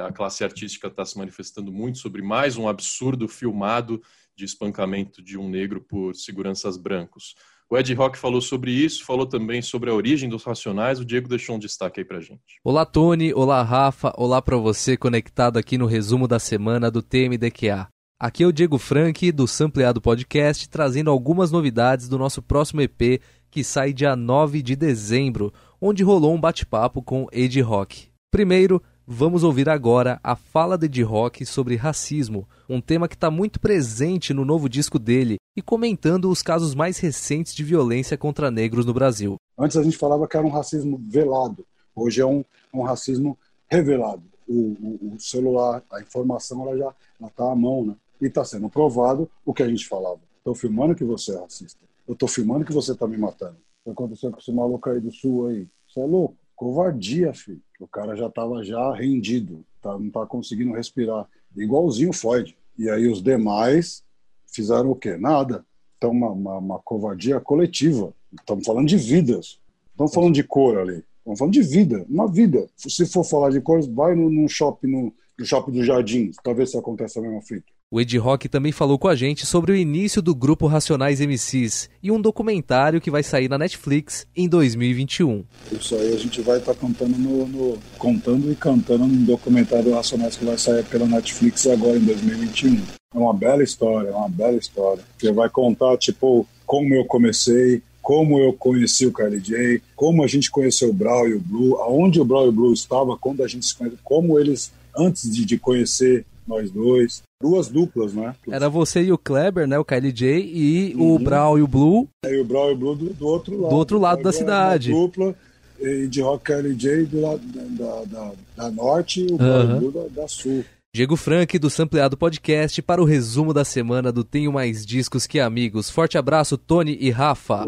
a 0.00 0.12
classe 0.12 0.42
artística 0.42 0.88
está 0.88 1.04
se 1.04 1.18
manifestando 1.18 1.72
muito 1.72 1.98
sobre 1.98 2.22
mais 2.22 2.56
um 2.56 2.68
absurdo 2.68 3.28
filmado 3.28 4.00
de 4.34 4.44
espancamento 4.44 5.22
de 5.22 5.38
um 5.38 5.48
negro 5.48 5.80
por 5.80 6.14
seguranças 6.14 6.76
brancos. 6.76 7.34
O 7.68 7.78
Ed 7.78 7.94
Rock 7.94 8.18
falou 8.18 8.40
sobre 8.40 8.70
isso, 8.70 9.04
falou 9.04 9.26
também 9.26 9.62
sobre 9.62 9.90
a 9.90 9.94
origem 9.94 10.28
dos 10.28 10.44
Racionais. 10.44 11.00
O 11.00 11.04
Diego 11.04 11.28
deixou 11.28 11.56
um 11.56 11.58
destaque 11.58 12.00
aí 12.00 12.04
pra 12.04 12.20
gente. 12.20 12.60
Olá, 12.62 12.84
Tony. 12.84 13.32
Olá, 13.32 13.62
Rafa. 13.62 14.12
Olá 14.16 14.42
para 14.42 14.58
você 14.58 14.96
conectado 14.96 15.58
aqui 15.58 15.78
no 15.78 15.86
resumo 15.86 16.28
da 16.28 16.38
semana 16.38 16.90
do 16.90 17.02
TMDQA. 17.02 17.88
Aqui 18.20 18.44
é 18.44 18.46
o 18.46 18.52
Diego 18.52 18.78
Frank, 18.78 19.32
do 19.32 19.48
Sampleado 19.48 20.00
Podcast, 20.00 20.68
trazendo 20.68 21.10
algumas 21.10 21.50
novidades 21.50 22.08
do 22.08 22.18
nosso 22.18 22.42
próximo 22.42 22.80
EP, 22.80 23.20
que 23.50 23.64
sai 23.64 23.92
dia 23.92 24.14
9 24.14 24.62
de 24.62 24.76
dezembro, 24.76 25.52
onde 25.80 26.04
rolou 26.04 26.34
um 26.34 26.40
bate-papo 26.40 27.02
com 27.02 27.26
Ed 27.32 27.60
Rock. 27.62 28.08
Primeiro, 28.30 28.82
vamos 29.12 29.44
ouvir 29.44 29.68
agora 29.68 30.18
a 30.24 30.34
fala 30.34 30.78
de 30.78 30.86
Ed 30.86 31.02
Rock 31.02 31.44
sobre 31.44 31.76
racismo, 31.76 32.48
um 32.66 32.80
tema 32.80 33.06
que 33.06 33.14
está 33.14 33.30
muito 33.30 33.60
presente 33.60 34.32
no 34.32 34.42
novo 34.42 34.70
disco 34.70 34.98
dele, 34.98 35.36
e 35.54 35.60
comentando 35.60 36.30
os 36.30 36.42
casos 36.42 36.74
mais 36.74 36.98
recentes 36.98 37.54
de 37.54 37.62
violência 37.62 38.16
contra 38.16 38.50
negros 38.50 38.86
no 38.86 38.94
Brasil. 38.94 39.36
Antes 39.58 39.76
a 39.76 39.82
gente 39.82 39.98
falava 39.98 40.26
que 40.26 40.34
era 40.34 40.46
um 40.46 40.50
racismo 40.50 40.98
velado, 40.98 41.64
hoje 41.94 42.22
é 42.22 42.26
um, 42.26 42.42
um 42.72 42.82
racismo 42.82 43.38
revelado. 43.68 44.22
O, 44.48 44.54
o, 44.54 45.14
o, 45.14 45.20
celular, 45.20 45.82
a 45.92 46.00
informação, 46.00 46.66
ela 46.66 46.78
já 46.78 47.28
está 47.28 47.52
à 47.52 47.54
mão, 47.54 47.84
né? 47.84 47.94
e 48.20 48.26
está 48.26 48.44
sendo 48.44 48.70
provado 48.70 49.30
o 49.44 49.52
que 49.52 49.62
a 49.62 49.68
gente 49.68 49.86
falava. 49.86 50.20
Estou 50.38 50.54
filmando 50.54 50.94
que 50.94 51.04
você 51.04 51.34
é 51.34 51.38
racista. 51.38 51.84
Eu 52.08 52.14
estou 52.14 52.28
filmando 52.28 52.64
que 52.64 52.72
você 52.72 52.92
está 52.92 53.06
me 53.06 53.18
matando. 53.18 53.56
O 53.84 53.90
que 53.90 53.90
aconteceu 53.90 54.30
com 54.30 54.38
esse 54.38 54.52
maluco 54.52 54.88
aí 54.88 55.00
do 55.00 55.12
sul 55.12 55.48
aí? 55.48 55.68
Você 55.86 56.00
é 56.00 56.04
louco? 56.04 56.36
Covardia, 56.62 57.34
filho. 57.34 57.60
O 57.80 57.88
cara 57.88 58.14
já 58.14 58.28
estava 58.28 58.62
já 58.62 58.94
rendido, 58.94 59.64
tá, 59.80 59.98
não 59.98 60.06
está 60.06 60.24
conseguindo 60.24 60.72
respirar. 60.72 61.28
Igualzinho 61.56 62.10
o 62.10 62.12
Floyd. 62.12 62.56
E 62.78 62.88
aí 62.88 63.08
os 63.08 63.20
demais 63.20 64.04
fizeram 64.46 64.92
o 64.92 64.94
quê? 64.94 65.16
Nada. 65.16 65.66
Então, 65.98 66.12
uma, 66.12 66.30
uma, 66.30 66.58
uma 66.58 66.78
covardia 66.78 67.40
coletiva. 67.40 68.14
Estamos 68.32 68.64
falando 68.64 68.86
de 68.86 68.96
vidas. 68.96 69.58
Estamos 69.90 70.14
falando 70.14 70.34
de 70.34 70.44
cor 70.44 70.78
ali. 70.78 71.02
Estamos 71.18 71.40
falando 71.40 71.52
de 71.52 71.62
vida, 71.62 72.06
uma 72.08 72.30
vida. 72.30 72.68
Se 72.76 73.06
for 73.06 73.24
falar 73.24 73.50
de 73.50 73.60
cores, 73.60 73.88
vai 73.88 74.14
no, 74.14 74.30
no 74.30 74.48
shopping, 74.48 74.86
no, 74.86 75.12
no 75.36 75.44
shopping 75.44 75.72
do 75.72 75.82
Jardim, 75.82 76.30
talvez 76.44 76.70
se 76.70 76.78
aconteça 76.78 77.18
a 77.18 77.22
mesma 77.22 77.42
fita. 77.42 77.71
O 77.94 78.00
Ed 78.00 78.16
Rock 78.16 78.48
também 78.48 78.72
falou 78.72 78.98
com 78.98 79.06
a 79.06 79.14
gente 79.14 79.44
sobre 79.44 79.70
o 79.70 79.76
início 79.76 80.22
do 80.22 80.34
grupo 80.34 80.66
Racionais 80.66 81.20
MCs 81.20 81.90
e 82.02 82.10
um 82.10 82.18
documentário 82.18 83.02
que 83.02 83.10
vai 83.10 83.22
sair 83.22 83.50
na 83.50 83.58
Netflix 83.58 84.26
em 84.34 84.48
2021. 84.48 85.44
Isso 85.70 85.94
aí 85.96 86.14
a 86.14 86.16
gente 86.16 86.40
vai 86.40 86.56
estar 86.56 86.72
tá 86.72 86.80
contando, 86.80 87.18
no, 87.18 87.46
no, 87.46 87.78
contando 87.98 88.50
e 88.50 88.56
cantando 88.56 89.06
num 89.06 89.24
documentário 89.24 89.92
Racionais 89.92 90.38
que 90.38 90.44
vai 90.46 90.56
sair 90.56 90.82
pela 90.86 91.04
Netflix 91.04 91.66
agora 91.66 91.98
em 91.98 92.04
2021. 92.04 92.80
É 93.14 93.18
uma 93.18 93.34
bela 93.34 93.62
história, 93.62 94.08
é 94.08 94.14
uma 94.14 94.30
bela 94.30 94.56
história. 94.56 95.04
Que 95.18 95.30
vai 95.30 95.50
contar, 95.50 95.98
tipo, 95.98 96.46
como 96.64 96.94
eu 96.94 97.04
comecei, 97.04 97.82
como 98.00 98.38
eu 98.38 98.54
conheci 98.54 99.04
o 99.04 99.12
KLJ, 99.12 99.82
como 99.94 100.24
a 100.24 100.26
gente 100.26 100.50
conheceu 100.50 100.88
o 100.88 100.94
Brau 100.94 101.28
e 101.28 101.34
o 101.34 101.40
Blue, 101.40 101.76
aonde 101.76 102.18
o 102.18 102.24
Brau 102.24 102.46
e 102.46 102.48
o 102.48 102.52
Blue 102.52 102.72
estava 102.72 103.18
quando 103.18 103.44
a 103.44 103.46
gente 103.46 103.66
se 103.66 103.76
conheceu, 103.76 103.98
como 104.02 104.38
eles, 104.38 104.72
antes 104.96 105.30
de, 105.30 105.44
de 105.44 105.58
conhecer 105.58 106.24
nós 106.46 106.70
dois. 106.70 107.22
Duas 107.42 107.68
duplas, 107.68 108.14
né? 108.14 108.36
Era 108.48 108.68
você 108.68 109.02
e 109.02 109.12
o 109.12 109.18
Kleber, 109.18 109.66
né? 109.66 109.76
O 109.76 109.84
Kylie 109.84 110.12
J 110.12 110.38
e 110.40 110.94
uhum. 110.94 111.16
o 111.16 111.18
Brown 111.18 111.58
e 111.58 111.62
o 111.62 111.66
Blue. 111.66 112.08
É, 112.24 112.32
e 112.32 112.40
o 112.40 112.44
Brown 112.44 112.70
e 112.70 112.72
o 112.72 112.76
Blue 112.76 112.94
do, 112.94 113.12
do 113.12 113.26
outro 113.26 113.60
lado. 113.60 113.70
Do 113.70 113.76
outro 113.76 113.98
lado 113.98 114.22
da 114.22 114.30
cidade. 114.30 114.92
Dupla 114.92 115.34
e 115.80 116.06
de 116.06 116.20
rock 116.20 116.44
Kylie 116.44 116.76
J 116.76 117.04
do 117.06 117.20
lado 117.20 117.40
da, 117.44 118.04
da, 118.04 118.32
da 118.56 118.70
norte 118.70 119.26
e 119.28 119.32
o 119.32 119.36
Brown 119.36 119.66
uhum. 119.66 119.72
e 119.72 119.74
o 119.74 119.80
Blue 119.80 119.90
da, 119.90 120.22
da 120.22 120.28
sul. 120.28 120.64
Diego 120.94 121.16
Frank, 121.16 121.58
do 121.58 121.68
Sampleado 121.68 122.16
Podcast, 122.16 122.80
para 122.80 123.02
o 123.02 123.04
resumo 123.04 123.52
da 123.52 123.64
semana 123.64 124.12
do 124.12 124.22
Tenho 124.22 124.52
Mais 124.52 124.86
Discos 124.86 125.26
Que 125.26 125.40
Amigos. 125.40 125.90
Forte 125.90 126.16
abraço, 126.16 126.56
Tony 126.56 126.96
e 127.00 127.10
Rafa. 127.10 127.66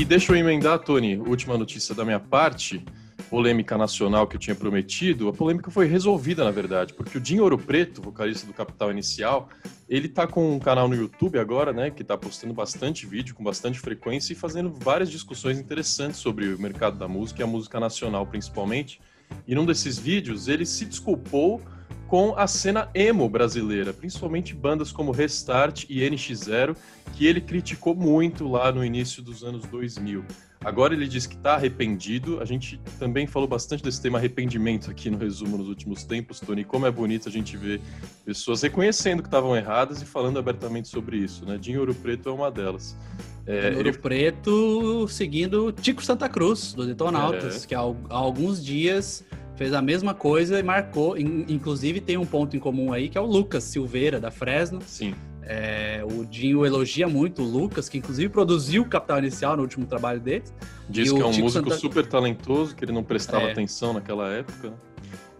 E 0.00 0.04
deixa 0.04 0.32
eu 0.32 0.36
emendar, 0.36 0.80
Tony, 0.80 1.18
última 1.18 1.56
notícia 1.56 1.94
da 1.94 2.04
minha 2.04 2.18
parte 2.18 2.84
polêmica 3.28 3.76
nacional 3.76 4.26
que 4.26 4.36
eu 4.36 4.40
tinha 4.40 4.56
prometido, 4.56 5.28
a 5.28 5.32
polêmica 5.32 5.70
foi 5.70 5.86
resolvida, 5.86 6.44
na 6.44 6.50
verdade, 6.50 6.94
porque 6.94 7.18
o 7.18 7.20
Dinho 7.20 7.42
Ouro 7.42 7.58
Preto, 7.58 8.00
vocalista 8.02 8.46
do 8.46 8.52
Capital 8.52 8.90
Inicial, 8.90 9.48
ele 9.88 10.08
tá 10.08 10.26
com 10.26 10.56
um 10.56 10.58
canal 10.58 10.88
no 10.88 10.94
YouTube 10.94 11.38
agora, 11.38 11.72
né, 11.72 11.90
que 11.90 12.02
tá 12.02 12.16
postando 12.16 12.54
bastante 12.54 13.06
vídeo, 13.06 13.34
com 13.34 13.44
bastante 13.44 13.78
frequência 13.78 14.32
e 14.32 14.36
fazendo 14.36 14.70
várias 14.70 15.10
discussões 15.10 15.58
interessantes 15.58 16.18
sobre 16.18 16.52
o 16.52 16.58
mercado 16.58 16.98
da 16.98 17.06
música 17.06 17.40
e 17.40 17.44
a 17.44 17.46
música 17.46 17.78
nacional, 17.78 18.26
principalmente. 18.26 19.00
E 19.46 19.54
num 19.54 19.66
desses 19.66 19.98
vídeos, 19.98 20.48
ele 20.48 20.64
se 20.64 20.84
desculpou 20.84 21.60
com 22.06 22.34
a 22.36 22.46
cena 22.46 22.88
emo 22.94 23.28
brasileira, 23.28 23.92
principalmente 23.92 24.54
bandas 24.54 24.90
como 24.90 25.12
Restart 25.12 25.84
e 25.90 26.00
NX0, 26.00 26.74
que 27.14 27.26
ele 27.26 27.40
criticou 27.40 27.94
muito 27.94 28.48
lá 28.48 28.72
no 28.72 28.82
início 28.82 29.22
dos 29.22 29.44
anos 29.44 29.66
2000. 29.66 30.24
Agora 30.64 30.92
ele 30.92 31.06
diz 31.06 31.26
que 31.26 31.36
está 31.36 31.54
arrependido. 31.54 32.40
A 32.40 32.44
gente 32.44 32.80
também 32.98 33.26
falou 33.26 33.46
bastante 33.46 33.82
desse 33.82 34.02
tema 34.02 34.18
arrependimento 34.18 34.90
aqui 34.90 35.08
no 35.08 35.16
resumo 35.16 35.56
nos 35.56 35.68
últimos 35.68 36.04
tempos, 36.04 36.40
Tony. 36.40 36.64
Como 36.64 36.86
é 36.86 36.90
bonito 36.90 37.28
a 37.28 37.32
gente 37.32 37.56
ver 37.56 37.80
pessoas 38.24 38.62
reconhecendo 38.62 39.22
que 39.22 39.28
estavam 39.28 39.56
erradas 39.56 40.02
e 40.02 40.04
falando 40.04 40.38
abertamente 40.38 40.88
sobre 40.88 41.18
isso, 41.18 41.46
né? 41.46 41.56
Dinho 41.56 41.80
Ouro 41.80 41.94
Preto 41.94 42.28
é 42.28 42.32
uma 42.32 42.50
delas. 42.50 42.96
É, 43.46 43.68
Ouro 43.68 43.88
ele... 43.88 43.92
Preto 43.92 45.06
seguindo 45.08 45.70
Tico 45.70 46.04
Santa 46.04 46.28
Cruz, 46.28 46.74
do 46.74 46.84
Detonautas, 46.86 47.64
é. 47.64 47.66
que 47.66 47.74
há, 47.74 47.80
há 47.80 48.16
alguns 48.16 48.62
dias 48.62 49.24
fez 49.54 49.72
a 49.72 49.80
mesma 49.80 50.12
coisa 50.12 50.58
e 50.58 50.62
marcou. 50.62 51.16
Inclusive 51.16 52.00
tem 52.00 52.16
um 52.16 52.26
ponto 52.26 52.56
em 52.56 52.60
comum 52.60 52.92
aí 52.92 53.08
que 53.08 53.16
é 53.16 53.20
o 53.20 53.26
Lucas 53.26 53.62
Silveira, 53.62 54.18
da 54.18 54.30
Fresno. 54.30 54.80
Sim 54.84 55.14
é, 55.50 56.04
o 56.04 56.26
Dinho 56.26 56.66
elogia 56.66 57.08
muito 57.08 57.40
o 57.40 57.44
Lucas, 57.46 57.88
que 57.88 57.96
inclusive 57.96 58.28
produziu 58.28 58.82
o 58.82 58.84
Capital 58.84 59.18
Inicial 59.18 59.56
no 59.56 59.62
último 59.62 59.86
trabalho 59.86 60.20
dele. 60.20 60.44
Diz 60.90 61.10
que 61.10 61.18
é 61.18 61.24
um 61.24 61.28
músico 61.28 61.70
Santa... 61.70 61.76
super 61.76 62.06
talentoso, 62.06 62.76
que 62.76 62.84
ele 62.84 62.92
não 62.92 63.02
prestava 63.02 63.44
é. 63.44 63.52
atenção 63.52 63.94
naquela 63.94 64.28
época. 64.28 64.74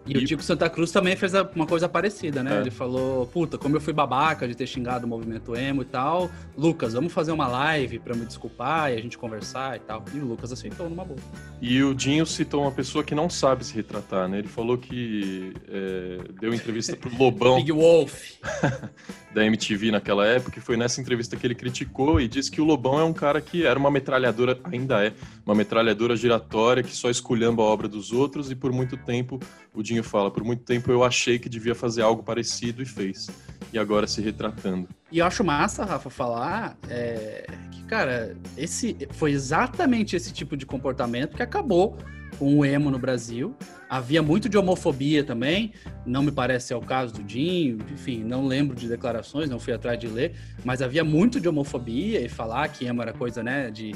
E, 0.09 0.13
e, 0.13 0.23
o 0.23 0.25
Tico 0.25 0.43
Santa 0.43 0.69
Cruz 0.69 0.91
também 0.91 1.15
fez 1.15 1.33
uma 1.55 1.67
coisa 1.67 1.87
parecida, 1.87 2.43
né? 2.43 2.57
É. 2.57 2.61
Ele 2.61 2.71
falou, 2.71 3.27
puta, 3.27 3.57
como 3.57 3.75
eu 3.75 3.81
fui 3.81 3.93
babaca 3.93 4.47
de 4.47 4.55
ter 4.55 4.67
xingado 4.67 5.05
o 5.05 5.09
movimento 5.09 5.55
emo 5.55 5.81
e 5.83 5.85
tal, 5.85 6.29
Lucas, 6.57 6.93
vamos 6.93 7.13
fazer 7.13 7.31
uma 7.31 7.47
live 7.47 7.99
para 7.99 8.15
me 8.15 8.25
desculpar 8.25 8.91
e 8.91 8.95
a 8.95 9.01
gente 9.01 9.17
conversar 9.17 9.77
e 9.77 9.79
tal. 9.79 10.03
E 10.13 10.19
o 10.19 10.25
Lucas 10.25 10.51
aceitou 10.51 10.89
numa 10.89 11.05
boa. 11.05 11.19
E 11.61 11.83
o 11.83 11.93
Dinho 11.93 12.25
citou 12.25 12.61
uma 12.61 12.71
pessoa 12.71 13.03
que 13.03 13.13
não 13.13 13.29
sabe 13.29 13.65
se 13.65 13.73
retratar, 13.75 14.27
né? 14.27 14.39
Ele 14.39 14.47
falou 14.47 14.77
que 14.77 15.53
é, 15.67 16.17
deu 16.39 16.53
entrevista 16.53 16.95
pro 16.95 17.15
Lobão. 17.15 17.57
Big 17.59 17.71
Wolf. 17.71 18.39
da 19.33 19.45
MTV 19.45 19.91
naquela 19.91 20.25
época, 20.25 20.57
e 20.57 20.61
foi 20.61 20.75
nessa 20.75 20.99
entrevista 20.99 21.35
que 21.35 21.45
ele 21.45 21.55
criticou 21.55 22.19
e 22.19 22.27
disse 22.27 22.49
que 22.49 22.59
o 22.59 22.65
Lobão 22.65 22.99
é 22.99 23.03
um 23.03 23.13
cara 23.13 23.39
que 23.39 23.65
era 23.65 23.77
uma 23.77 23.91
metralhadora, 23.91 24.59
ainda 24.63 25.05
é, 25.05 25.13
uma 25.45 25.53
metralhadora 25.53 26.15
giratória 26.15 26.81
que 26.81 26.95
só 26.95 27.09
esculhamba 27.09 27.61
a 27.61 27.65
obra 27.65 27.87
dos 27.87 28.11
outros 28.11 28.49
e 28.49 28.55
por 28.55 28.71
muito 28.71 28.97
tempo, 28.97 29.39
o 29.73 29.83
Dinho 29.83 30.03
fala, 30.03 30.31
por 30.31 30.43
muito 30.43 30.63
tempo 30.63 30.91
eu 30.91 31.03
achei 31.03 31.37
que 31.37 31.47
devia 31.47 31.75
fazer 31.75 32.01
algo 32.01 32.23
parecido 32.23 32.81
e 32.81 32.85
fez. 32.85 33.29
E 33.71 33.77
agora 33.77 34.07
se 34.07 34.21
retratando. 34.21 34.87
E 35.11 35.19
eu 35.19 35.25
acho 35.25 35.43
massa, 35.43 35.85
Rafa, 35.85 36.09
falar 36.09 36.77
é, 36.89 37.45
que, 37.71 37.83
cara, 37.83 38.35
esse 38.57 38.97
foi 39.11 39.31
exatamente 39.31 40.15
esse 40.15 40.33
tipo 40.33 40.57
de 40.57 40.65
comportamento 40.65 41.35
que 41.35 41.43
acabou 41.43 41.97
com 42.37 42.57
o 42.57 42.65
emo 42.65 42.89
no 42.89 42.97
Brasil. 42.97 43.55
Havia 43.89 44.23
muito 44.23 44.47
de 44.47 44.57
homofobia 44.57 45.23
também, 45.23 45.73
não 46.05 46.23
me 46.23 46.31
parece 46.31 46.67
ser 46.67 46.75
o 46.75 46.81
caso 46.81 47.13
do 47.13 47.23
Dinho, 47.23 47.79
enfim, 47.91 48.23
não 48.23 48.45
lembro 48.45 48.75
de 48.75 48.87
declarações, 48.87 49.49
não 49.49 49.59
fui 49.59 49.73
atrás 49.73 49.99
de 49.99 50.07
ler, 50.07 50.35
mas 50.63 50.81
havia 50.81 51.03
muito 51.03 51.39
de 51.39 51.47
homofobia 51.49 52.21
e 52.21 52.29
falar 52.29 52.67
que 52.69 52.85
emo 52.85 53.01
era 53.01 53.13
coisa, 53.13 53.43
né, 53.43 53.69
de 53.69 53.93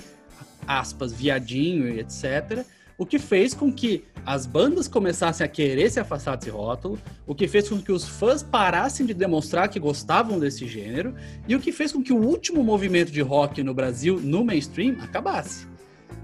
aspas, 0.67 1.13
viadinho 1.13 1.87
e 1.87 1.99
etc. 1.99 2.65
O 2.97 3.05
que 3.05 3.17
fez 3.17 3.53
com 3.53 3.71
que 3.71 4.05
as 4.25 4.45
bandas 4.45 4.87
começassem 4.87 5.43
a 5.45 5.47
querer 5.47 5.89
se 5.89 5.99
afastar 5.99 6.35
desse 6.35 6.49
rótulo, 6.49 6.99
o 7.25 7.33
que 7.33 7.47
fez 7.47 7.67
com 7.67 7.81
que 7.81 7.91
os 7.91 8.07
fãs 8.07 8.43
parassem 8.43 9.05
de 9.05 9.13
demonstrar 9.13 9.67
que 9.67 9.79
gostavam 9.79 10.39
desse 10.39 10.67
gênero, 10.67 11.15
e 11.47 11.55
o 11.55 11.59
que 11.59 11.71
fez 11.71 11.91
com 11.91 12.01
que 12.01 12.13
o 12.13 12.17
último 12.17 12.63
movimento 12.63 13.11
de 13.11 13.21
rock 13.21 13.63
no 13.63 13.73
Brasil, 13.73 14.19
no 14.19 14.43
mainstream, 14.45 14.97
acabasse. 15.01 15.67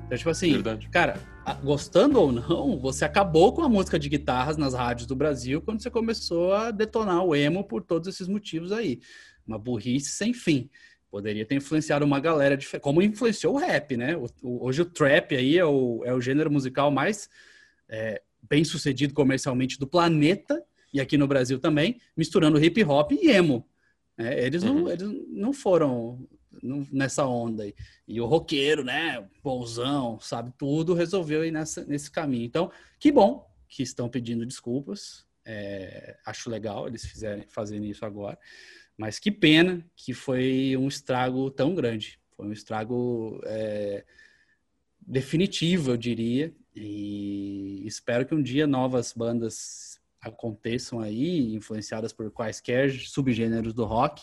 Então, 0.05 0.17
tipo 0.17 0.29
assim, 0.29 0.53
Verdade. 0.53 0.89
cara, 0.89 1.19
gostando 1.63 2.19
ou 2.19 2.31
não, 2.31 2.79
você 2.79 3.05
acabou 3.05 3.53
com 3.53 3.63
a 3.63 3.69
música 3.69 3.99
de 3.99 4.09
guitarras 4.09 4.57
nas 4.57 4.73
rádios 4.73 5.07
do 5.07 5.15
Brasil 5.15 5.61
quando 5.61 5.81
você 5.81 5.89
começou 5.89 6.53
a 6.53 6.71
detonar 6.71 7.23
o 7.23 7.35
emo 7.35 7.63
por 7.63 7.83
todos 7.83 8.07
esses 8.07 8.27
motivos 8.27 8.71
aí. 8.71 8.99
Uma 9.45 9.59
burrice 9.59 10.11
sem 10.11 10.33
fim. 10.33 10.69
Poderia 11.10 11.46
ter 11.46 11.56
influenciado 11.56 12.06
uma 12.06 12.20
galera, 12.20 12.56
de, 12.56 12.68
como 12.80 13.01
influenciou 13.01 13.56
o 13.56 13.58
rap, 13.58 13.98
né? 13.98 14.16
O, 14.16 14.28
o, 14.44 14.66
hoje 14.66 14.82
o 14.82 14.86
trap 14.86 15.36
aí 15.36 15.58
é 15.58 15.66
o, 15.66 16.04
é 16.06 16.13
o 16.13 16.22
gênero 16.22 16.51
musical 16.51 16.92
mais 16.92 17.30
é, 17.88 18.22
bem 18.48 18.63
sucedido 18.63 19.13
comercialmente 19.13 19.80
do 19.80 19.88
planeta, 19.88 20.63
e 20.94 21.00
aqui 21.00 21.18
no 21.18 21.28
Brasil 21.28 21.60
também, 21.60 22.00
misturando 22.16 22.63
hip 22.63 22.84
hop 22.84 23.12
e 23.12 23.30
emo. 23.30 23.68
É, 24.18 24.46
eles, 24.46 24.63
uhum. 24.63 24.82
não, 24.82 24.89
eles 24.89 25.08
não 25.30 25.54
foram 25.54 26.28
nessa 26.92 27.25
onda 27.25 27.63
aí. 27.63 27.75
E 28.08 28.20
o 28.20 28.25
roqueiro, 28.25 28.84
né, 28.84 29.25
bonzão, 29.44 30.20
sabe 30.20 30.51
tudo, 30.58 30.94
resolveu 30.94 31.46
ir 31.46 31.51
nessa, 31.51 31.86
nesse 31.86 32.12
caminho. 32.12 32.46
Então, 32.46 32.72
que 33.00 33.12
bom 33.12 33.48
que 33.68 33.84
estão 33.84 34.10
pedindo 34.10 34.46
desculpas. 34.46 35.25
É, 35.46 36.18
acho 36.25 36.50
legal 36.50 36.88
eles 36.88 37.06
fizerem, 37.06 37.46
fazerem 37.48 37.89
isso 37.89 38.06
agora. 38.06 38.38
Mas 39.00 39.18
que 39.18 39.32
pena 39.32 39.82
que 39.96 40.13
foi 40.13 40.75
um 40.77 40.89
estrago 40.89 41.50
tão 41.50 41.74
grande. 41.74 42.20
Foi 42.36 42.46
um 42.46 42.51
estrago 42.51 43.39
é, 43.46 44.03
definitivo, 45.00 45.91
eu 45.91 45.98
diria. 45.98 46.53
E 46.75 47.82
espero 47.88 48.25
que 48.25 48.36
um 48.36 48.44
dia 48.44 48.68
novas 48.68 49.13
bandas 49.13 50.01
aconteçam 50.20 51.00
aí, 51.00 51.56
influenciadas 51.56 52.12
por 52.12 52.29
quaisquer 52.29 52.91
subgêneros 52.91 53.74
do 53.74 53.86
rock. 53.86 54.22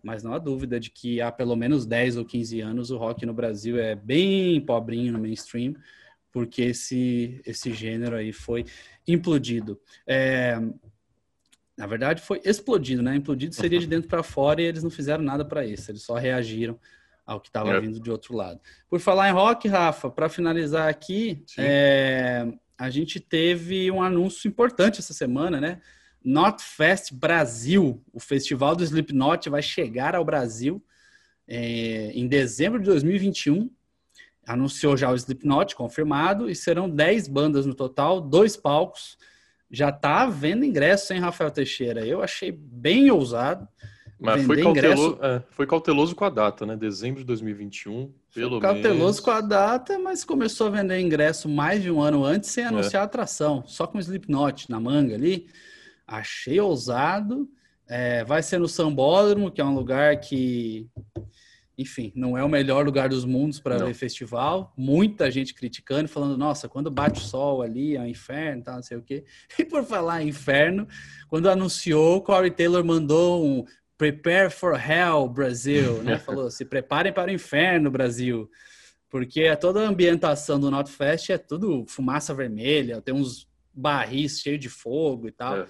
Mas 0.00 0.22
não 0.22 0.34
há 0.34 0.38
dúvida 0.38 0.78
de 0.78 0.90
que 0.90 1.20
há 1.20 1.32
pelo 1.32 1.56
menos 1.56 1.84
10 1.84 2.16
ou 2.16 2.24
15 2.24 2.60
anos 2.60 2.92
o 2.92 2.98
rock 2.98 3.26
no 3.26 3.34
Brasil 3.34 3.76
é 3.76 3.96
bem 3.96 4.60
pobrinho 4.60 5.12
no 5.12 5.18
mainstream, 5.18 5.74
porque 6.30 6.62
esse, 6.62 7.40
esse 7.44 7.72
gênero 7.72 8.14
aí 8.14 8.32
foi 8.32 8.66
implodido. 9.04 9.80
É, 10.06 10.60
na 11.82 11.88
verdade, 11.88 12.22
foi 12.22 12.40
explodido, 12.44 13.02
né? 13.02 13.16
Implodido 13.16 13.56
seria 13.56 13.80
de 13.80 13.88
dentro 13.88 14.08
para 14.08 14.22
fora 14.22 14.62
e 14.62 14.64
eles 14.64 14.84
não 14.84 14.90
fizeram 14.90 15.24
nada 15.24 15.44
para 15.44 15.66
isso, 15.66 15.90
eles 15.90 16.04
só 16.04 16.14
reagiram 16.14 16.78
ao 17.26 17.40
que 17.40 17.48
estava 17.48 17.70
é. 17.70 17.80
vindo 17.80 17.98
de 17.98 18.08
outro 18.08 18.36
lado. 18.36 18.60
Por 18.88 19.00
falar 19.00 19.28
em 19.28 19.32
rock, 19.32 19.66
Rafa, 19.66 20.08
para 20.08 20.28
finalizar 20.28 20.88
aqui, 20.88 21.44
é, 21.58 22.46
a 22.78 22.88
gente 22.88 23.18
teve 23.18 23.90
um 23.90 24.00
anúncio 24.00 24.46
importante 24.46 25.00
essa 25.00 25.12
semana, 25.12 25.60
né? 25.60 25.80
Notfest 26.24 27.12
Brasil, 27.12 28.00
o 28.12 28.20
festival 28.20 28.76
do 28.76 28.84
Slipknot 28.84 29.50
vai 29.50 29.60
chegar 29.60 30.14
ao 30.14 30.24
Brasil 30.24 30.80
é, 31.48 32.12
em 32.14 32.28
dezembro 32.28 32.78
de 32.78 32.84
2021. 32.84 33.68
Anunciou 34.46 34.96
já 34.96 35.10
o 35.10 35.16
Slipknot, 35.16 35.74
confirmado, 35.74 36.48
e 36.48 36.54
serão 36.54 36.88
10 36.88 37.26
bandas 37.26 37.66
no 37.66 37.74
total, 37.74 38.20
dois 38.20 38.56
palcos. 38.56 39.18
Já 39.72 39.88
está 39.88 40.26
vendo 40.26 40.66
ingresso, 40.66 41.14
hein, 41.14 41.20
Rafael 41.20 41.50
Teixeira? 41.50 42.06
Eu 42.06 42.22
achei 42.22 42.52
bem 42.52 43.10
ousado. 43.10 43.66
Mas 44.20 44.44
foi 44.44 44.62
cauteloso, 44.62 45.18
é, 45.20 45.42
foi 45.50 45.66
cauteloso 45.66 46.14
com 46.14 46.24
a 46.24 46.30
data, 46.30 46.64
né? 46.64 46.76
Dezembro 46.76 47.20
de 47.20 47.26
2021, 47.26 48.12
pelo 48.32 48.50
foi 48.50 48.60
cauteloso 48.60 48.98
menos. 48.98 49.20
com 49.20 49.30
a 49.32 49.40
data, 49.40 49.98
mas 49.98 50.24
começou 50.24 50.68
a 50.68 50.70
vender 50.70 51.00
ingresso 51.00 51.48
mais 51.48 51.82
de 51.82 51.90
um 51.90 52.00
ano 52.00 52.24
antes 52.24 52.50
sem 52.50 52.64
anunciar 52.64 53.00
é. 53.00 53.02
a 53.02 53.06
atração, 53.06 53.64
só 53.66 53.84
com 53.84 53.98
Slipknot 53.98 54.70
na 54.70 54.78
manga 54.78 55.14
ali. 55.14 55.48
Achei 56.06 56.60
ousado. 56.60 57.48
É, 57.88 58.22
vai 58.24 58.42
ser 58.42 58.58
no 58.58 58.68
Sambódromo, 58.68 59.50
que 59.50 59.60
é 59.60 59.64
um 59.64 59.74
lugar 59.74 60.20
que, 60.20 60.86
enfim, 61.76 62.12
não 62.14 62.36
é 62.36 62.44
o 62.44 62.48
melhor 62.48 62.84
lugar 62.84 63.08
dos 63.08 63.24
mundos 63.24 63.58
para 63.58 63.78
ver 63.78 63.94
festival. 63.94 64.72
Muita 64.76 65.30
gente 65.30 65.54
criticando, 65.54 66.08
falando, 66.08 66.36
nossa, 66.36 66.68
quando 66.68 66.90
bate 66.90 67.20
o 67.20 67.24
sol 67.24 67.62
ali 67.62 67.96
é 67.96 68.00
um 68.00 68.06
inferno, 68.06 68.62
tá, 68.62 68.74
não 68.74 68.82
sei 68.82 68.96
o 68.96 69.02
quê. 69.02 69.24
E 69.58 69.64
por 69.64 69.84
falar 69.84 70.22
em 70.22 70.28
inferno, 70.28 70.86
quando 71.28 71.48
anunciou, 71.48 72.20
Corey 72.20 72.50
Taylor 72.50 72.84
mandou 72.84 73.44
um 73.44 73.64
Prepare 73.96 74.50
for 74.50 74.74
Hell 74.74 75.28
Brasil, 75.28 76.02
né? 76.04 76.18
Falou, 76.18 76.50
se 76.50 76.64
preparem 76.64 77.12
para 77.12 77.30
o 77.30 77.34
inferno, 77.34 77.90
Brasil. 77.90 78.50
Porque 79.08 79.54
toda 79.56 79.80
a 79.84 79.88
ambientação 79.88 80.58
do 80.58 80.70
Notfest 80.70 81.30
é 81.30 81.38
tudo 81.38 81.84
fumaça 81.86 82.34
vermelha, 82.34 83.00
tem 83.00 83.14
uns 83.14 83.48
barris 83.72 84.40
cheios 84.40 84.60
de 84.60 84.68
fogo 84.68 85.28
e 85.28 85.32
tal. 85.32 85.60
É. 85.60 85.66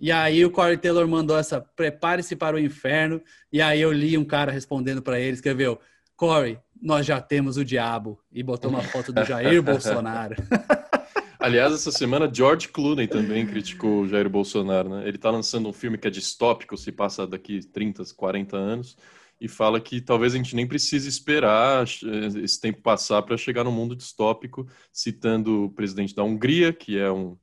E 0.00 0.10
aí 0.10 0.44
o 0.44 0.50
Corey 0.50 0.78
Taylor 0.78 1.06
mandou 1.06 1.36
essa 1.36 1.60
prepare-se 1.60 2.34
para 2.34 2.56
o 2.56 2.58
inferno. 2.58 3.20
E 3.52 3.60
aí 3.60 3.80
eu 3.80 3.92
li 3.92 4.16
um 4.16 4.24
cara 4.24 4.50
respondendo 4.50 5.02
para 5.02 5.20
ele, 5.20 5.34
escreveu: 5.34 5.78
Corey, 6.16 6.58
nós 6.80 7.04
já 7.04 7.20
temos 7.20 7.58
o 7.58 7.64
diabo. 7.64 8.18
E 8.32 8.42
botou 8.42 8.70
uma 8.70 8.82
foto 8.82 9.12
do 9.12 9.22
Jair 9.24 9.60
Bolsonaro. 9.62 10.36
Aliás, 11.38 11.72
essa 11.72 11.90
semana 11.90 12.30
George 12.32 12.68
Clooney 12.68 13.06
também 13.06 13.46
criticou 13.46 14.02
o 14.02 14.08
Jair 14.08 14.28
Bolsonaro, 14.28 14.90
né? 14.90 15.08
Ele 15.08 15.16
está 15.16 15.30
lançando 15.30 15.68
um 15.68 15.72
filme 15.72 15.96
que 15.96 16.06
é 16.06 16.10
distópico, 16.10 16.76
se 16.76 16.92
passa 16.92 17.26
daqui 17.26 17.60
30, 17.66 18.04
40 18.14 18.56
anos, 18.58 18.96
e 19.40 19.48
fala 19.48 19.80
que 19.80 20.02
talvez 20.02 20.34
a 20.34 20.36
gente 20.36 20.54
nem 20.54 20.66
precise 20.66 21.08
esperar 21.08 21.84
esse 21.84 22.60
tempo 22.60 22.82
passar 22.82 23.22
para 23.22 23.38
chegar 23.38 23.64
no 23.64 23.72
mundo 23.72 23.96
distópico, 23.96 24.68
citando 24.92 25.64
o 25.64 25.70
presidente 25.70 26.14
da 26.14 26.22
Hungria, 26.22 26.74
que 26.74 26.98
é 26.98 27.10
um 27.10 27.38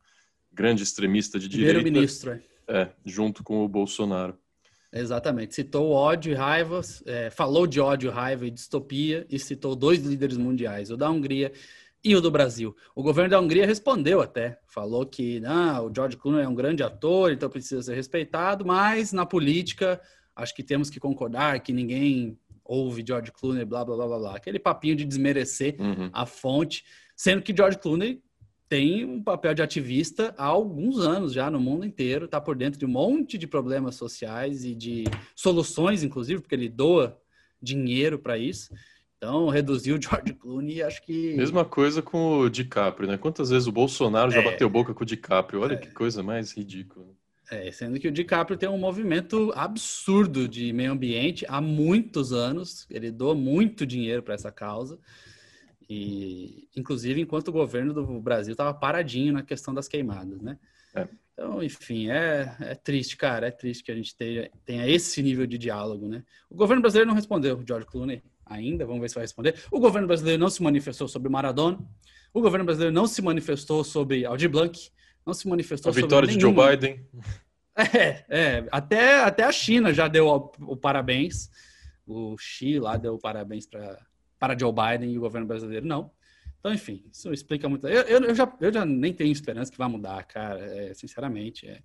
grande 0.57 0.81
extremista 0.81 1.39
de 1.39 1.47
direita. 1.47 1.75
Primeiro-ministro, 1.75 2.31
é. 2.67 2.81
É, 2.81 2.89
junto 3.05 3.43
com 3.43 3.63
o 3.63 3.67
Bolsonaro. 3.67 4.35
Exatamente. 4.91 5.53
Citou 5.53 5.91
ódio 5.91 6.31
e 6.31 6.35
raiva, 6.35 6.81
é, 7.05 7.29
falou 7.29 7.67
de 7.67 7.79
ódio, 7.79 8.09
raiva 8.09 8.47
e 8.47 8.51
distopia 8.51 9.25
e 9.29 9.37
citou 9.37 9.75
dois 9.75 9.99
líderes 10.03 10.37
mundiais, 10.37 10.89
o 10.89 10.97
da 10.97 11.09
Hungria 11.09 11.51
e 12.03 12.15
o 12.15 12.21
do 12.21 12.31
Brasil. 12.31 12.75
O 12.95 13.03
governo 13.03 13.29
da 13.29 13.39
Hungria 13.39 13.65
respondeu 13.65 14.21
até, 14.21 14.59
falou 14.67 15.05
que 15.05 15.39
não, 15.39 15.85
o 15.85 15.91
George 15.93 16.17
Clooney 16.17 16.43
é 16.43 16.47
um 16.47 16.55
grande 16.55 16.83
ator, 16.83 17.31
então 17.31 17.49
precisa 17.49 17.81
ser 17.81 17.95
respeitado, 17.95 18.65
mas 18.65 19.13
na 19.13 19.25
política 19.25 20.01
acho 20.35 20.55
que 20.55 20.63
temos 20.63 20.89
que 20.89 20.99
concordar 20.99 21.59
que 21.59 21.73
ninguém 21.73 22.37
ouve 22.63 23.03
George 23.05 23.31
Clooney, 23.31 23.65
blá 23.65 23.83
blá 23.85 23.95
blá 23.95 24.07
blá, 24.07 24.19
blá. 24.19 24.35
aquele 24.35 24.59
papinho 24.59 24.95
de 24.95 25.05
desmerecer 25.05 25.75
uhum. 25.79 26.09
a 26.13 26.25
fonte, 26.25 26.83
sendo 27.15 27.41
que 27.41 27.55
George 27.55 27.77
Clooney 27.77 28.21
tem 28.69 29.05
um 29.05 29.21
papel 29.21 29.53
de 29.53 29.61
ativista 29.61 30.33
há 30.37 30.45
alguns 30.45 30.99
anos 30.99 31.33
já 31.33 31.49
no 31.49 31.59
mundo 31.59 31.85
inteiro, 31.85 32.25
está 32.25 32.39
por 32.39 32.55
dentro 32.55 32.79
de 32.79 32.85
um 32.85 32.89
monte 32.89 33.37
de 33.37 33.47
problemas 33.47 33.95
sociais 33.95 34.65
e 34.65 34.75
de 34.75 35.05
soluções, 35.35 36.03
inclusive, 36.03 36.41
porque 36.41 36.55
ele 36.55 36.69
doa 36.69 37.17
dinheiro 37.61 38.19
para 38.19 38.37
isso. 38.37 38.73
Então, 39.17 39.49
reduziu 39.49 39.97
o 39.97 40.01
George 40.01 40.33
Clooney, 40.33 40.83
acho 40.83 41.01
que. 41.01 41.35
Mesma 41.35 41.65
coisa 41.65 42.01
com 42.01 42.39
o 42.39 42.49
DiCaprio, 42.49 43.07
né? 43.07 43.17
Quantas 43.17 43.49
vezes 43.49 43.67
o 43.67 43.71
Bolsonaro 43.71 44.29
já 44.29 44.41
é... 44.41 44.43
bateu 44.43 44.69
boca 44.69 44.93
com 44.93 45.03
o 45.03 45.05
DiCaprio? 45.05 45.61
Olha 45.61 45.73
é... 45.73 45.77
que 45.77 45.89
coisa 45.91 46.21
mais 46.21 46.51
ridícula. 46.51 47.07
É, 47.49 47.71
sendo 47.71 47.97
que 47.97 48.09
o 48.09 48.11
DiCaprio 48.11 48.57
tem 48.57 48.67
um 48.67 48.77
movimento 48.77 49.53
absurdo 49.55 50.49
de 50.49 50.73
meio 50.73 50.91
ambiente 50.91 51.45
há 51.47 51.61
muitos 51.61 52.33
anos. 52.33 52.85
Ele 52.89 53.09
doa 53.09 53.33
muito 53.33 53.85
dinheiro 53.85 54.21
para 54.21 54.33
essa 54.33 54.51
causa. 54.51 54.99
E, 55.89 56.67
inclusive, 56.75 57.21
enquanto 57.21 57.47
o 57.47 57.53
governo 57.53 57.93
do 57.93 58.19
Brasil 58.19 58.51
estava 58.51 58.73
paradinho 58.73 59.33
na 59.33 59.41
questão 59.41 59.73
das 59.73 59.87
queimadas, 59.87 60.41
né? 60.41 60.57
É. 60.93 61.07
Então, 61.33 61.61
enfim, 61.61 62.09
é, 62.09 62.55
é 62.59 62.75
triste, 62.75 63.15
cara. 63.15 63.47
É 63.47 63.51
triste 63.51 63.83
que 63.83 63.91
a 63.91 63.95
gente 63.95 64.15
tenha, 64.15 64.49
tenha 64.65 64.87
esse 64.87 65.21
nível 65.21 65.45
de 65.45 65.57
diálogo, 65.57 66.07
né? 66.07 66.23
O 66.49 66.55
governo 66.55 66.81
brasileiro 66.81 67.07
não 67.07 67.15
respondeu, 67.15 67.63
George 67.65 67.85
Clooney, 67.85 68.23
ainda. 68.45 68.85
Vamos 68.85 69.01
ver 69.01 69.09
se 69.09 69.15
vai 69.15 69.23
responder. 69.23 69.55
O 69.71 69.79
governo 69.79 70.07
brasileiro 70.07 70.39
não 70.39 70.49
se 70.49 70.61
manifestou 70.63 71.07
sobre 71.07 71.29
Maradona. 71.29 71.79
O 72.33 72.41
governo 72.41 72.65
brasileiro 72.65 72.93
não 72.93 73.07
se 73.07 73.21
manifestou 73.21 73.83
sobre 73.83 74.25
Aldir 74.25 74.49
Blanc. 74.49 74.91
Não 75.25 75.33
se 75.33 75.47
manifestou 75.47 75.91
a 75.91 75.93
sobre. 75.93 76.05
A 76.05 76.07
vitória 76.07 76.27
de 76.27 76.39
Joe 76.39 76.53
Biden. 76.53 77.05
É, 77.79 78.25
é, 78.27 78.67
até, 78.71 79.21
até 79.21 79.43
a 79.43 79.51
China 79.51 79.93
já 79.93 80.07
deu 80.07 80.25
o, 80.27 80.51
o 80.61 80.75
parabéns. 80.75 81.51
O 82.07 82.35
Xi 82.35 82.79
lá 82.79 82.97
deu 82.97 83.19
parabéns 83.19 83.67
para 83.67 84.03
para 84.39 84.57
Joe 84.57 84.71
Biden 84.71 85.11
e 85.11 85.17
o 85.17 85.21
governo 85.21 85.47
brasileiro 85.47 85.85
não. 85.85 86.11
Então, 86.59 86.73
enfim, 86.73 87.03
isso 87.11 87.31
explica 87.31 87.69
muito. 87.69 87.87
Eu, 87.87 88.03
eu, 88.03 88.23
eu, 88.23 88.35
já, 88.35 88.51
eu 88.59 88.73
já 88.73 88.85
nem 88.85 89.13
tenho 89.13 89.31
esperança 89.31 89.71
que 89.71 89.77
vai 89.77 89.87
mudar, 89.87 90.23
cara, 90.23 90.59
é, 90.59 90.93
sinceramente. 90.93 91.67
É, 91.67 91.79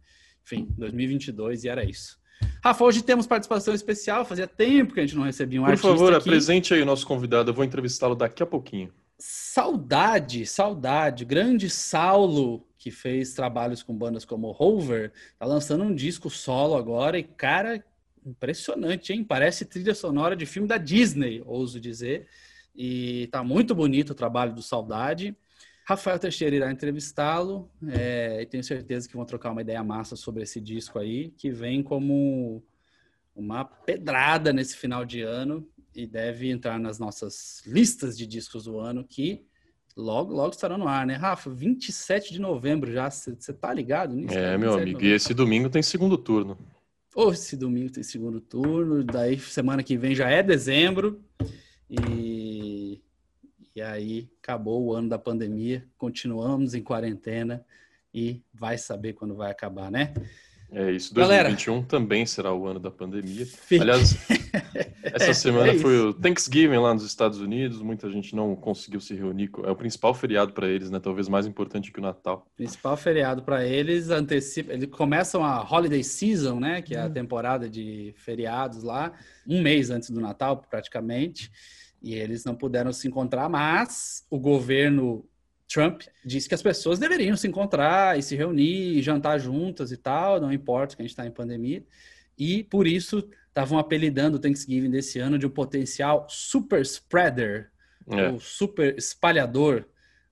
enfim, 0.44 0.68
2022 0.76 1.64
e 1.64 1.68
era 1.68 1.84
isso. 1.84 2.20
Rafa, 2.64 2.84
hoje 2.84 3.02
temos 3.02 3.26
participação 3.26 3.74
especial, 3.74 4.24
fazia 4.24 4.46
tempo 4.46 4.94
que 4.94 5.00
a 5.00 5.06
gente 5.06 5.16
não 5.16 5.24
recebia 5.24 5.60
um 5.60 5.64
Por 5.64 5.70
artista 5.70 5.88
Por 5.88 5.96
favor, 5.96 6.14
aqui. 6.14 6.28
apresente 6.28 6.74
aí 6.74 6.82
o 6.82 6.86
nosso 6.86 7.06
convidado, 7.06 7.50
eu 7.50 7.54
vou 7.54 7.64
entrevistá-lo 7.64 8.14
daqui 8.14 8.42
a 8.42 8.46
pouquinho. 8.46 8.92
Saudade, 9.18 10.44
saudade. 10.46 11.24
Grande 11.24 11.70
Saulo, 11.70 12.66
que 12.76 12.90
fez 12.90 13.34
trabalhos 13.34 13.82
com 13.82 13.94
bandas 13.94 14.24
como 14.24 14.50
Rover, 14.50 15.12
tá 15.38 15.46
lançando 15.46 15.84
um 15.84 15.94
disco 15.94 16.28
solo 16.28 16.74
agora 16.74 17.16
e, 17.18 17.22
cara, 17.22 17.84
impressionante, 18.24 19.12
hein? 19.12 19.24
Parece 19.24 19.64
trilha 19.64 19.94
sonora 19.94 20.36
de 20.36 20.46
filme 20.46 20.68
da 20.68 20.78
Disney, 20.78 21.42
ouso 21.44 21.80
dizer. 21.80 22.26
E 22.74 23.28
tá 23.30 23.42
muito 23.42 23.74
bonito 23.74 24.10
o 24.10 24.14
trabalho 24.14 24.54
do 24.54 24.62
Saudade. 24.62 25.36
Rafael 25.84 26.18
Teixeira 26.18 26.56
irá 26.56 26.70
entrevistá-lo 26.70 27.68
é, 27.88 28.40
e 28.42 28.46
tenho 28.46 28.62
certeza 28.62 29.08
que 29.08 29.16
vão 29.16 29.24
trocar 29.24 29.50
uma 29.50 29.62
ideia 29.62 29.82
massa 29.82 30.14
sobre 30.14 30.44
esse 30.44 30.60
disco 30.60 30.98
aí, 30.98 31.30
que 31.30 31.50
vem 31.50 31.82
como 31.82 32.62
uma 33.34 33.64
pedrada 33.64 34.52
nesse 34.52 34.76
final 34.76 35.04
de 35.04 35.22
ano 35.22 35.66
e 35.94 36.06
deve 36.06 36.50
entrar 36.50 36.78
nas 36.78 36.98
nossas 36.98 37.62
listas 37.66 38.16
de 38.16 38.26
discos 38.26 38.64
do 38.64 38.78
ano 38.78 39.04
que 39.04 39.44
logo, 39.96 40.32
logo 40.32 40.50
estarão 40.50 40.78
no 40.78 40.88
ar, 40.88 41.06
né? 41.06 41.14
Rafa, 41.16 41.50
27 41.50 42.32
de 42.32 42.40
novembro 42.40 42.90
já, 42.92 43.10
você 43.10 43.52
tá 43.52 43.72
ligado 43.72 44.14
nisso? 44.14 44.34
É, 44.34 44.56
meu 44.56 44.74
amigo, 44.74 45.02
e 45.02 45.10
esse 45.10 45.34
domingo 45.34 45.68
tem 45.68 45.82
segundo 45.82 46.16
turno. 46.16 46.56
Ou 47.14 47.32
esse 47.32 47.56
domingo 47.56 47.92
tem 47.92 48.02
segundo 48.02 48.40
turno, 48.40 49.04
daí 49.04 49.38
semana 49.38 49.82
que 49.82 49.96
vem 49.96 50.14
já 50.14 50.30
é 50.30 50.42
dezembro. 50.42 51.22
E, 51.88 53.02
e 53.76 53.82
aí 53.82 54.30
acabou 54.42 54.82
o 54.82 54.94
ano 54.94 55.08
da 55.08 55.18
pandemia, 55.18 55.86
continuamos 55.98 56.74
em 56.74 56.82
quarentena 56.82 57.64
e 58.14 58.42
vai 58.52 58.78
saber 58.78 59.12
quando 59.12 59.34
vai 59.34 59.50
acabar, 59.50 59.90
né? 59.90 60.14
É 60.70 60.90
isso, 60.90 61.12
2021 61.12 61.72
Galera, 61.74 61.86
também 61.86 62.24
será 62.24 62.54
o 62.54 62.66
ano 62.66 62.80
da 62.80 62.90
pandemia. 62.90 63.44
Fique... 63.44 63.82
Aliás, 63.82 64.14
Essa 65.02 65.30
é, 65.30 65.34
semana 65.34 65.72
é 65.72 65.78
foi 65.78 65.98
o 65.98 66.14
Thanksgiving 66.14 66.76
lá 66.76 66.94
nos 66.94 67.04
Estados 67.04 67.40
Unidos, 67.40 67.82
muita 67.82 68.10
gente 68.10 68.36
não 68.36 68.54
conseguiu 68.54 69.00
se 69.00 69.14
reunir. 69.14 69.50
É 69.64 69.70
o 69.70 69.76
principal 69.76 70.14
feriado 70.14 70.52
para 70.52 70.68
eles, 70.68 70.90
né? 70.90 71.00
Talvez 71.00 71.28
mais 71.28 71.46
importante 71.46 71.90
que 71.90 71.98
o 71.98 72.02
Natal. 72.02 72.46
Principal 72.56 72.96
feriado 72.96 73.42
para 73.42 73.64
eles, 73.64 74.10
antecipa, 74.10 74.72
eles 74.72 74.88
começam 74.90 75.44
a 75.44 75.60
holiday 75.62 76.04
season, 76.04 76.60
né? 76.60 76.80
Que 76.82 76.94
é 76.94 77.00
a 77.00 77.06
hum. 77.06 77.12
temporada 77.12 77.68
de 77.68 78.14
feriados 78.16 78.82
lá, 78.82 79.12
um 79.46 79.60
mês 79.60 79.90
antes 79.90 80.10
do 80.10 80.20
Natal, 80.20 80.56
praticamente. 80.70 81.50
E 82.00 82.14
eles 82.14 82.44
não 82.44 82.54
puderam 82.54 82.92
se 82.92 83.06
encontrar, 83.08 83.48
mas 83.48 84.24
o 84.30 84.38
governo 84.38 85.24
Trump 85.72 86.02
disse 86.24 86.48
que 86.48 86.54
as 86.54 86.62
pessoas 86.62 86.98
deveriam 86.98 87.36
se 87.36 87.48
encontrar 87.48 88.18
e 88.18 88.22
se 88.22 88.36
reunir, 88.36 88.98
e 88.98 89.02
jantar 89.02 89.38
juntas 89.38 89.90
e 89.90 89.96
tal, 89.96 90.40
não 90.40 90.52
importa 90.52 90.94
que 90.94 91.02
a 91.02 91.04
gente 91.04 91.12
está 91.12 91.26
em 91.26 91.30
pandemia. 91.30 91.84
E 92.38 92.64
por 92.64 92.86
isso 92.86 93.26
estavam 93.52 93.78
apelidando 93.78 94.38
o 94.38 94.40
Thanksgiving 94.40 94.90
desse 94.90 95.18
ano 95.18 95.38
de 95.38 95.46
um 95.46 95.50
potencial 95.50 96.26
super 96.28 96.80
spreader, 96.80 97.70
é. 98.08 98.30
o 98.30 98.40
super 98.40 98.96
espalhador 98.96 99.84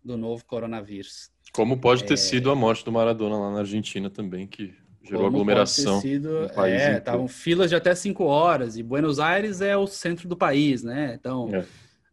do 0.02 0.16
novo 0.16 0.44
coronavírus. 0.46 1.30
Como 1.52 1.78
pode 1.78 2.04
ter 2.04 2.14
é... 2.14 2.16
sido 2.16 2.50
a 2.50 2.54
morte 2.54 2.84
do 2.84 2.90
Maradona 2.90 3.36
lá 3.36 3.52
na 3.52 3.58
Argentina 3.58 4.08
também, 4.08 4.46
que 4.46 4.74
gerou 5.02 5.24
Como 5.24 5.36
aglomeração. 5.36 6.00
Sido, 6.00 6.42
no 6.42 6.54
país 6.54 6.80
é, 6.80 6.96
estavam 6.96 7.28
filas 7.28 7.68
de 7.68 7.76
até 7.76 7.94
cinco 7.94 8.24
horas, 8.24 8.78
e 8.78 8.82
Buenos 8.82 9.20
Aires 9.20 9.60
é 9.60 9.76
o 9.76 9.86
centro 9.86 10.26
do 10.26 10.36
país, 10.36 10.82
né? 10.82 11.14
Então. 11.18 11.48
É 11.52 11.64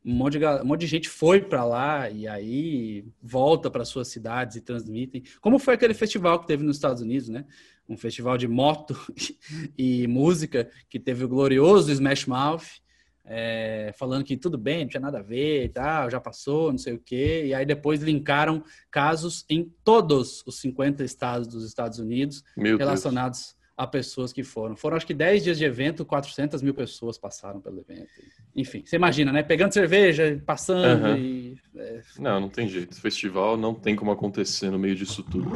um 0.07 0.13
monte 0.13 0.39
de, 0.39 0.45
um 0.45 0.63
monte 0.63 0.81
de 0.81 0.87
gente 0.87 1.09
foi 1.09 1.41
para 1.41 1.65
lá 1.65 2.09
e 2.09 2.29
aí 2.29 3.05
volta 3.21 3.69
para 3.69 3.83
suas 3.83 4.07
cidades 4.07 4.55
e 4.55 4.61
transmitem. 4.61 5.21
Como 5.41 5.59
foi 5.59 5.73
aquele 5.73 5.93
festival 5.93 6.39
que 6.39 6.47
teve 6.47 6.63
nos 6.63 6.77
Estados 6.77 7.01
Unidos, 7.01 7.27
né? 7.27 7.43
Um 7.87 7.97
festival 7.97 8.37
de 8.37 8.47
moto 8.47 8.97
e 9.77 10.07
música 10.07 10.69
que 10.89 10.99
teve 10.99 11.23
o 11.23 11.27
glorioso 11.27 11.91
Smash 11.91 12.25
Mouth, 12.25 12.81
é, 13.25 13.93
falando 13.97 14.23
que 14.23 14.37
tudo 14.37 14.57
bem, 14.57 14.81
não 14.81 14.89
tinha 14.89 15.01
nada 15.01 15.19
a 15.19 15.23
ver 15.23 15.65
e 15.65 15.69
tal, 15.69 16.09
já 16.09 16.19
passou, 16.19 16.71
não 16.71 16.77
sei 16.77 16.93
o 16.93 16.99
quê. 16.99 17.45
E 17.47 17.53
aí 17.53 17.65
depois 17.65 18.01
linkaram 18.01 18.63
casos 18.89 19.45
em 19.49 19.71
todos 19.83 20.43
os 20.45 20.59
50 20.59 21.03
estados 21.03 21.47
dos 21.47 21.65
Estados 21.65 21.99
Unidos 21.99 22.43
Meu 22.55 22.77
relacionados 22.77 23.39
Deus 23.39 23.57
a 23.77 23.85
pessoas 23.85 24.33
que 24.33 24.43
foram. 24.43 24.75
Foram 24.75 24.97
acho 24.97 25.05
que 25.05 25.13
10 25.13 25.43
dias 25.43 25.57
de 25.57 25.63
evento, 25.63 26.03
400 26.03 26.63
mil 26.63 26.73
pessoas 26.73 27.17
passaram 27.17 27.61
pelo 27.61 27.79
evento. 27.79 28.09
Enfim, 28.55 28.81
você 28.83 28.95
imagina, 28.95 29.31
né? 29.31 29.43
Pegando 29.43 29.71
cerveja, 29.71 30.41
passando 30.43 31.05
uhum. 31.05 31.15
e... 31.15 31.57
É... 31.75 32.01
Não, 32.17 32.39
não 32.39 32.49
tem 32.49 32.67
jeito. 32.67 32.99
Festival 32.99 33.55
não 33.55 33.75
tem 33.75 33.95
como 33.95 34.11
acontecer 34.11 34.71
no 34.71 34.79
meio 34.79 34.95
disso 34.95 35.21
tudo. 35.21 35.51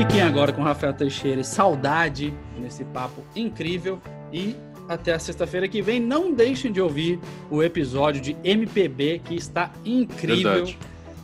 Fiquem 0.00 0.22
agora 0.22 0.50
com 0.50 0.62
Rafael 0.62 0.94
Teixeira 0.94 1.42
e 1.42 1.44
saudade 1.44 2.32
nesse 2.58 2.84
papo 2.84 3.22
incrível 3.36 4.00
e 4.32 4.56
até 4.88 5.12
a 5.12 5.18
sexta-feira 5.18 5.68
que 5.68 5.82
vem. 5.82 6.00
Não 6.00 6.32
deixem 6.32 6.72
de 6.72 6.80
ouvir 6.80 7.20
o 7.50 7.62
episódio 7.62 8.18
de 8.18 8.34
MPB 8.42 9.20
que 9.22 9.34
está 9.34 9.70
incrível. 9.84 10.64
Verdade 10.64 10.78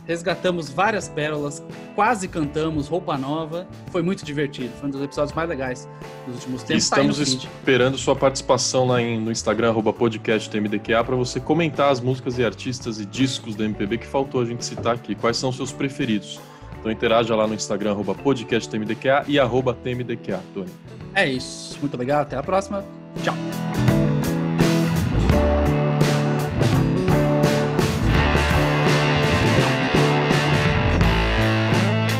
resgatamos 0.05 0.69
várias 0.69 1.09
pérolas, 1.09 1.61
quase 1.93 2.27
cantamos 2.27 2.87
roupa 2.87 3.17
nova. 3.17 3.67
Foi 3.91 4.01
muito 4.01 4.23
divertido, 4.23 4.71
foi 4.79 4.87
um 4.87 4.91
dos 4.91 5.01
episódios 5.01 5.35
mais 5.35 5.49
legais 5.49 5.89
dos 6.25 6.35
últimos 6.35 6.63
tempos. 6.63 6.89
Tá 6.89 7.01
estamos 7.01 7.17
tá 7.17 7.23
esperando 7.23 7.97
sua 7.97 8.15
participação 8.15 8.87
lá 8.87 9.01
em, 9.01 9.19
no 9.19 9.31
Instagram, 9.31 9.73
podcasttmdqa, 9.73 11.03
para 11.03 11.15
você 11.15 11.39
comentar 11.39 11.91
as 11.91 11.99
músicas 11.99 12.37
e 12.37 12.45
artistas 12.45 12.99
e 12.99 13.05
discos 13.05 13.55
da 13.55 13.65
MPB 13.65 13.97
que 13.97 14.07
faltou 14.07 14.39
a 14.39 14.45
gente 14.45 14.63
citar 14.63 14.95
aqui. 14.95 15.13
Quais 15.13 15.35
são 15.35 15.51
seus 15.51 15.73
preferidos? 15.73 16.39
Então 16.87 16.95
interaja 16.95 17.35
lá 17.35 17.45
no 17.45 17.53
Instagram, 17.53 18.01
podcasttmdqa 18.23 19.25
e 19.27 19.37
arroba 19.37 19.73
tmdqa, 19.73 20.41
Tony. 20.53 20.71
É 21.13 21.27
isso. 21.27 21.77
Muito 21.81 21.95
obrigado, 21.95 22.21
até 22.21 22.37
a 22.37 22.41
próxima. 22.43 22.81
Tchau. 23.21 23.35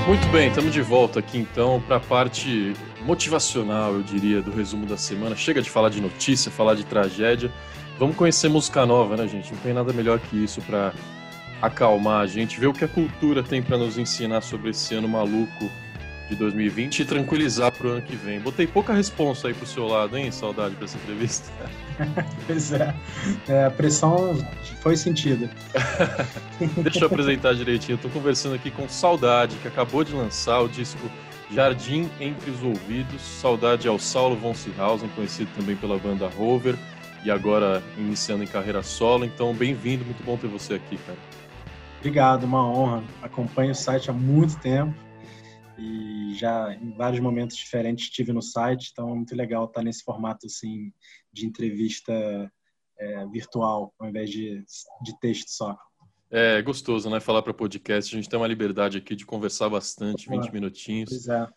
Muito 0.05 0.27
bem, 0.33 0.49
estamos 0.49 0.73
de 0.73 0.81
volta 0.81 1.19
aqui 1.19 1.37
então 1.37 1.81
para 1.87 1.95
a 1.95 2.01
parte 2.01 2.73
motivacional, 3.03 3.93
eu 3.93 4.03
diria, 4.03 4.41
do 4.41 4.51
resumo 4.51 4.85
da 4.85 4.97
semana. 4.97 5.33
Chega 5.37 5.61
de 5.61 5.69
falar 5.69 5.87
de 5.87 6.01
notícia, 6.01 6.51
falar 6.51 6.75
de 6.75 6.83
tragédia. 6.83 7.49
Vamos 7.97 8.17
conhecer 8.17 8.49
música 8.49 8.85
nova, 8.85 9.15
né, 9.15 9.29
gente? 9.29 9.53
Não 9.53 9.61
tem 9.61 9.73
nada 9.73 9.93
melhor 9.93 10.19
que 10.19 10.35
isso 10.35 10.61
para 10.63 10.91
acalmar 11.61 12.21
a 12.21 12.27
gente, 12.27 12.59
ver 12.59 12.67
o 12.67 12.73
que 12.73 12.83
a 12.83 12.87
cultura 12.87 13.41
tem 13.43 13.61
para 13.61 13.77
nos 13.77 13.97
ensinar 13.97 14.41
sobre 14.41 14.69
esse 14.69 14.93
ano 14.95 15.07
maluco 15.07 15.69
de 16.29 16.35
2020 16.35 16.99
e 16.99 17.05
tranquilizar 17.05 17.71
para 17.71 17.87
o 17.87 17.89
ano 17.91 18.01
que 18.01 18.15
vem. 18.15 18.39
Botei 18.39 18.67
pouca 18.67 18.93
responsa 18.93 19.47
aí 19.47 19.53
pro 19.53 19.65
seu 19.65 19.87
lado, 19.87 20.17
hein? 20.17 20.31
Saudade 20.31 20.75
para 20.75 20.85
essa 20.85 20.97
entrevista. 20.97 21.49
pois 22.45 22.71
é. 22.73 22.93
é. 23.47 23.65
A 23.65 23.71
pressão 23.71 24.37
foi 24.81 24.97
sentida. 24.97 25.49
Deixa 26.83 26.99
eu 26.99 27.07
apresentar 27.07 27.53
direitinho. 27.55 27.95
Eu 27.95 28.01
tô 28.01 28.09
conversando 28.09 28.55
aqui 28.55 28.69
com 28.69 28.87
Saudade, 28.89 29.55
que 29.57 29.67
acabou 29.67 30.03
de 30.03 30.13
lançar 30.13 30.59
o 30.61 30.67
disco 30.67 31.09
Jardim 31.49 32.09
Entre 32.19 32.51
os 32.51 32.61
Ouvidos. 32.61 33.21
Saudade 33.21 33.87
ao 33.87 33.97
Saulo 33.97 34.35
von 34.35 34.53
Seehausen, 34.53 35.09
conhecido 35.09 35.49
também 35.55 35.75
pela 35.77 35.97
banda 35.97 36.27
Rover, 36.27 36.75
e 37.23 37.31
agora 37.31 37.81
iniciando 37.97 38.43
em 38.43 38.47
carreira 38.47 38.83
solo. 38.83 39.23
Então, 39.23 39.53
bem-vindo, 39.53 40.03
muito 40.03 40.23
bom 40.23 40.35
ter 40.35 40.47
você 40.47 40.73
aqui, 40.73 40.97
cara. 40.97 41.17
Obrigado, 41.99 42.43
uma 42.43 42.65
honra. 42.65 43.03
Acompanho 43.21 43.71
o 43.71 43.75
site 43.75 44.09
há 44.09 44.13
muito 44.13 44.59
tempo 44.59 44.93
e 45.77 46.33
já 46.35 46.73
em 46.73 46.91
vários 46.91 47.19
momentos 47.19 47.55
diferentes 47.55 48.05
estive 48.05 48.31
no 48.31 48.41
site, 48.41 48.89
então 48.91 49.09
é 49.09 49.15
muito 49.15 49.35
legal 49.35 49.65
estar 49.65 49.83
nesse 49.83 50.03
formato 50.03 50.45
assim 50.45 50.91
de 51.31 51.45
entrevista 51.45 52.11
é, 52.99 53.25
virtual 53.27 53.93
ao 53.99 54.07
invés 54.07 54.29
de, 54.29 54.63
de 55.03 55.19
texto 55.19 55.49
só. 55.49 55.77
É 56.29 56.61
gostoso, 56.61 57.09
né? 57.09 57.19
Falar 57.19 57.41
para 57.41 57.53
podcast. 57.53 58.13
A 58.13 58.17
gente 58.17 58.29
tem 58.29 58.37
uma 58.37 58.47
liberdade 58.47 58.97
aqui 58.97 59.15
de 59.15 59.25
conversar 59.25 59.69
bastante, 59.69 60.29
20 60.29 60.51
minutinhos. 60.51 61.09
Pois 61.09 61.27
é. 61.27 61.47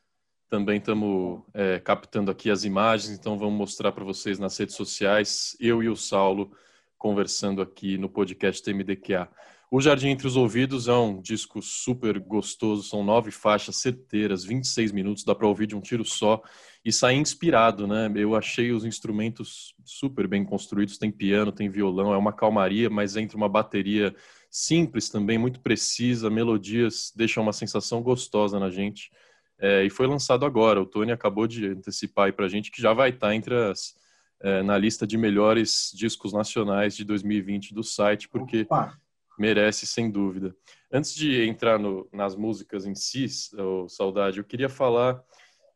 Também 0.48 0.79
estamos 0.79 1.42
é, 1.53 1.79
captando 1.81 2.31
aqui 2.31 2.50
as 2.50 2.64
imagens, 2.64 3.16
então 3.16 3.38
vamos 3.38 3.57
mostrar 3.57 3.92
para 3.92 4.05
vocês 4.05 4.38
nas 4.38 4.57
redes 4.57 4.74
sociais. 4.74 5.57
Eu 5.61 5.83
e 5.83 5.88
o 5.88 5.96
Saulo 5.96 6.53
conversando 6.98 7.62
aqui 7.62 7.98
no 7.98 8.09
podcast 8.09 8.62
TMDQA. 8.62 9.29
O 9.72 9.80
Jardim 9.80 10.09
Entre 10.09 10.26
os 10.26 10.35
Ouvidos 10.35 10.88
é 10.88 10.92
um 10.92 11.22
disco 11.22 11.62
super 11.62 12.18
gostoso, 12.18 12.83
são 12.83 13.04
nove 13.04 13.30
faixas 13.30 13.76
certeiras, 13.76 14.42
26 14.42 14.90
minutos, 14.90 15.22
dá 15.22 15.33
para 15.33 15.46
ouvir 15.46 15.68
de 15.68 15.76
um 15.76 15.80
tiro 15.80 16.04
só 16.04 16.42
e 16.85 16.92
sair 16.92 17.18
inspirado, 17.18 17.87
né? 17.87 18.11
Eu 18.16 18.35
achei 18.35 18.72
os 18.72 18.85
instrumentos 18.85 19.72
super 19.85 20.26
bem 20.26 20.44
construídos, 20.44 20.98
tem 20.98 21.12
piano, 21.12 21.52
tem 21.52 21.70
violão, 21.70 22.12
é 22.12 22.16
uma 22.16 22.33
calmaria, 22.33 22.90
mas 22.90 23.16
entre 23.16 23.37
uma 23.37 23.48
bateria 23.48 24.12
simples 24.50 25.09
também, 25.09 25.38
muito 25.38 25.61
precisa, 25.61 26.28
melodias 26.28 27.12
deixam 27.14 27.40
uma 27.40 27.52
sensação 27.52 28.02
gostosa 28.02 28.59
na 28.59 28.70
gente. 28.70 29.09
É, 29.56 29.85
e 29.85 29.90
foi 29.90 30.09
lançado 30.09 30.44
agora, 30.44 30.83
o 30.83 30.87
Tony 30.87 31.12
acabou 31.12 31.46
de 31.46 31.68
antecipar 31.68 32.26
aí 32.26 32.33
pra 32.33 32.48
gente 32.48 32.72
que 32.72 32.83
já 32.83 32.92
vai 32.92 33.11
estar 33.11 33.28
tá 33.28 33.35
entre 33.37 33.54
as 33.54 33.94
é, 34.42 34.64
na 34.64 34.76
lista 34.76 35.06
de 35.06 35.16
melhores 35.16 35.92
discos 35.94 36.33
nacionais 36.33 36.96
de 36.96 37.04
2020 37.04 37.72
do 37.72 37.85
site, 37.85 38.28
porque 38.28 38.62
Opa 38.62 38.98
merece, 39.40 39.87
sem 39.87 40.11
dúvida. 40.11 40.55
Antes 40.92 41.14
de 41.14 41.46
entrar 41.46 41.79
no, 41.79 42.07
nas 42.12 42.37
músicas 42.37 42.85
em 42.85 42.94
si, 42.94 43.26
oh, 43.57 43.88
Saudade, 43.88 44.38
eu 44.38 44.44
queria 44.44 44.68
falar 44.68 45.24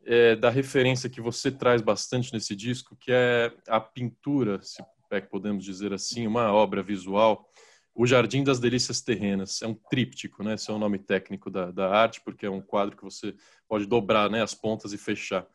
é, 0.05 0.35
da 0.35 0.51
referência 0.51 1.09
que 1.09 1.19
você 1.19 1.51
traz 1.51 1.81
bastante 1.81 2.31
nesse 2.31 2.55
disco, 2.55 2.95
que 2.95 3.11
é 3.11 3.51
a 3.67 3.79
pintura, 3.79 4.61
se 4.61 4.83
é 5.09 5.19
que 5.19 5.29
podemos 5.29 5.63
dizer 5.63 5.93
assim, 5.93 6.27
uma 6.27 6.53
obra 6.53 6.83
visual, 6.83 7.49
O 7.93 8.05
Jardim 8.05 8.43
das 8.43 8.59
Delícias 8.59 9.01
Terrenas. 9.01 9.61
É 9.61 9.67
um 9.67 9.73
tríptico, 9.73 10.43
né? 10.43 10.55
Esse 10.55 10.69
é 10.69 10.73
o 10.73 10.77
nome 10.77 10.99
técnico 10.99 11.49
da, 11.49 11.71
da 11.71 11.89
arte, 11.89 12.21
porque 12.21 12.45
é 12.45 12.49
um 12.49 12.61
quadro 12.61 12.95
que 12.95 13.03
você 13.03 13.33
pode 13.67 13.85
dobrar 13.87 14.29
né, 14.29 14.43
as 14.43 14.53
pontas 14.53 14.93
e 14.93 14.97
fechar. 14.97 15.47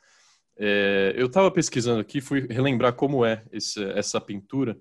É, 0.59 1.12
eu 1.16 1.27
estava 1.27 1.51
pesquisando 1.51 2.01
aqui, 2.01 2.20
fui 2.20 2.46
relembrar 2.49 2.94
como 2.94 3.25
é 3.25 3.44
esse, 3.53 3.85
essa 3.92 4.20
pintura, 4.20 4.77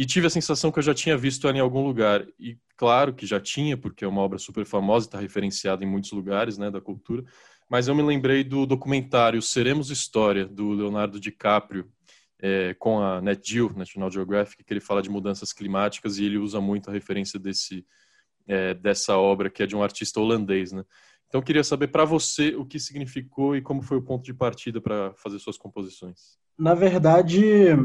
e 0.00 0.06
tive 0.06 0.26
a 0.26 0.30
sensação 0.30 0.72
que 0.72 0.78
eu 0.78 0.82
já 0.82 0.94
tinha 0.94 1.14
visto 1.14 1.46
ela 1.46 1.58
em 1.58 1.60
algum 1.60 1.84
lugar. 1.84 2.26
E 2.38 2.56
claro 2.74 3.12
que 3.12 3.26
já 3.26 3.38
tinha, 3.38 3.76
porque 3.76 4.02
é 4.02 4.08
uma 4.08 4.22
obra 4.22 4.38
super 4.38 4.64
famosa, 4.64 5.06
está 5.06 5.20
referenciada 5.20 5.84
em 5.84 5.86
muitos 5.86 6.10
lugares 6.12 6.56
né, 6.56 6.70
da 6.70 6.80
cultura. 6.80 7.22
Mas 7.68 7.86
eu 7.86 7.94
me 7.94 8.02
lembrei 8.02 8.42
do 8.42 8.64
documentário 8.64 9.42
Seremos 9.42 9.90
História, 9.90 10.46
do 10.46 10.70
Leonardo 10.70 11.20
DiCaprio, 11.20 11.86
é, 12.40 12.72
com 12.78 12.98
a 12.98 13.20
Net 13.20 13.46
Geo, 13.46 13.74
National 13.76 14.10
Geographic, 14.10 14.64
que 14.64 14.72
ele 14.72 14.80
fala 14.80 15.02
de 15.02 15.10
mudanças 15.10 15.52
climáticas 15.52 16.16
e 16.16 16.24
ele 16.24 16.38
usa 16.38 16.62
muito 16.62 16.88
a 16.88 16.94
referência 16.94 17.38
desse, 17.38 17.84
é, 18.48 18.72
dessa 18.72 19.18
obra, 19.18 19.50
que 19.50 19.62
é 19.62 19.66
de 19.66 19.76
um 19.76 19.82
artista 19.82 20.18
holandês. 20.18 20.72
Né? 20.72 20.82
Então, 21.28 21.42
eu 21.42 21.44
queria 21.44 21.62
saber 21.62 21.88
para 21.88 22.06
você 22.06 22.54
o 22.54 22.64
que 22.64 22.80
significou 22.80 23.54
e 23.54 23.60
como 23.60 23.82
foi 23.82 23.98
o 23.98 24.02
ponto 24.02 24.24
de 24.24 24.32
partida 24.32 24.80
para 24.80 25.12
fazer 25.12 25.38
suas 25.40 25.58
composições. 25.58 26.38
Na 26.58 26.72
verdade, 26.72 27.76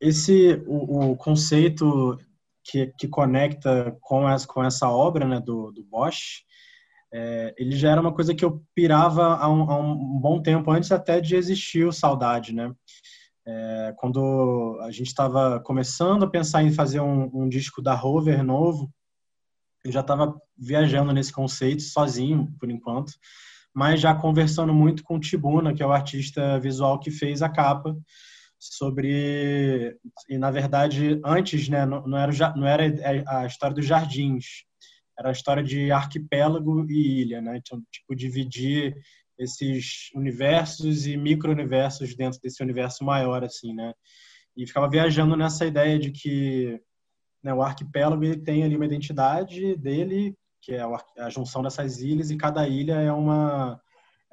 esse 0.00 0.62
o, 0.66 1.12
o 1.12 1.16
conceito 1.16 2.18
que, 2.62 2.92
que 2.98 3.08
conecta 3.08 3.96
com 4.00 4.28
essa, 4.28 4.46
com 4.46 4.64
essa 4.64 4.88
obra 4.88 5.26
né, 5.26 5.40
do, 5.40 5.70
do 5.70 5.84
Bosch 5.84 6.44
é, 7.16 7.54
ele 7.56 7.76
já 7.76 7.92
era 7.92 8.00
uma 8.00 8.12
coisa 8.12 8.34
que 8.34 8.44
eu 8.44 8.60
pirava 8.74 9.36
há 9.36 9.48
um, 9.48 9.70
há 9.70 9.78
um, 9.78 10.18
bom 10.18 10.42
tempo, 10.42 10.72
antes 10.72 10.90
até 10.90 11.20
de 11.20 11.36
existir 11.36 11.86
o 11.86 11.92
Saudade, 11.92 12.52
né? 12.52 12.74
É, 13.46 13.94
quando 13.98 14.76
a 14.82 14.90
gente 14.90 15.06
estava 15.06 15.60
começando 15.60 16.24
a 16.24 16.30
pensar 16.30 16.64
em 16.64 16.72
fazer 16.72 16.98
um, 16.98 17.30
um 17.32 17.48
disco 17.48 17.80
da 17.80 17.94
Rover 17.94 18.42
novo, 18.42 18.92
eu 19.84 19.92
já 19.92 20.00
estava 20.00 20.34
viajando 20.58 21.12
nesse 21.12 21.32
conceito 21.32 21.82
sozinho, 21.82 22.52
por 22.58 22.68
enquanto, 22.68 23.12
mas 23.72 24.00
já 24.00 24.12
conversando 24.12 24.74
muito 24.74 25.04
com 25.04 25.14
o 25.14 25.20
Tibuna, 25.20 25.72
que 25.72 25.84
é 25.84 25.86
o 25.86 25.92
artista 25.92 26.58
visual 26.58 26.98
que 26.98 27.12
fez 27.12 27.42
a 27.42 27.48
capa, 27.48 27.96
sobre 28.72 29.96
e 30.28 30.38
na 30.38 30.50
verdade 30.50 31.20
antes 31.24 31.68
né 31.68 31.84
não, 31.84 32.06
não 32.06 32.18
era 32.18 32.56
não 32.56 32.66
era 32.66 32.84
a 33.26 33.46
história 33.46 33.74
dos 33.74 33.86
jardins 33.86 34.64
era 35.18 35.28
a 35.28 35.32
história 35.32 35.62
de 35.62 35.90
arquipélago 35.90 36.86
e 36.90 37.22
ilha, 37.22 37.40
né? 37.40 37.56
Então, 37.56 37.82
tipo, 37.90 38.14
dividir 38.14 38.96
esses 39.38 40.10
universos 40.14 41.06
e 41.06 41.16
micro-universos 41.16 42.14
dentro 42.14 42.40
desse 42.40 42.62
universo 42.62 43.04
maior, 43.04 43.44
assim, 43.44 43.74
né? 43.74 43.92
E 44.56 44.66
ficava 44.66 44.88
viajando 44.88 45.36
nessa 45.36 45.66
ideia 45.66 45.98
de 45.98 46.10
que 46.10 46.80
né, 47.42 47.52
o 47.52 47.62
arquipélago 47.62 48.24
ele 48.24 48.36
tem 48.36 48.62
ali 48.62 48.76
uma 48.76 48.86
identidade 48.86 49.76
dele, 49.76 50.36
que 50.62 50.72
é 50.72 50.82
a 51.18 51.30
junção 51.30 51.62
dessas 51.62 52.00
ilhas, 52.00 52.30
e 52.30 52.36
cada 52.36 52.66
ilha 52.68 52.94
é 52.94 53.12
uma 53.12 53.80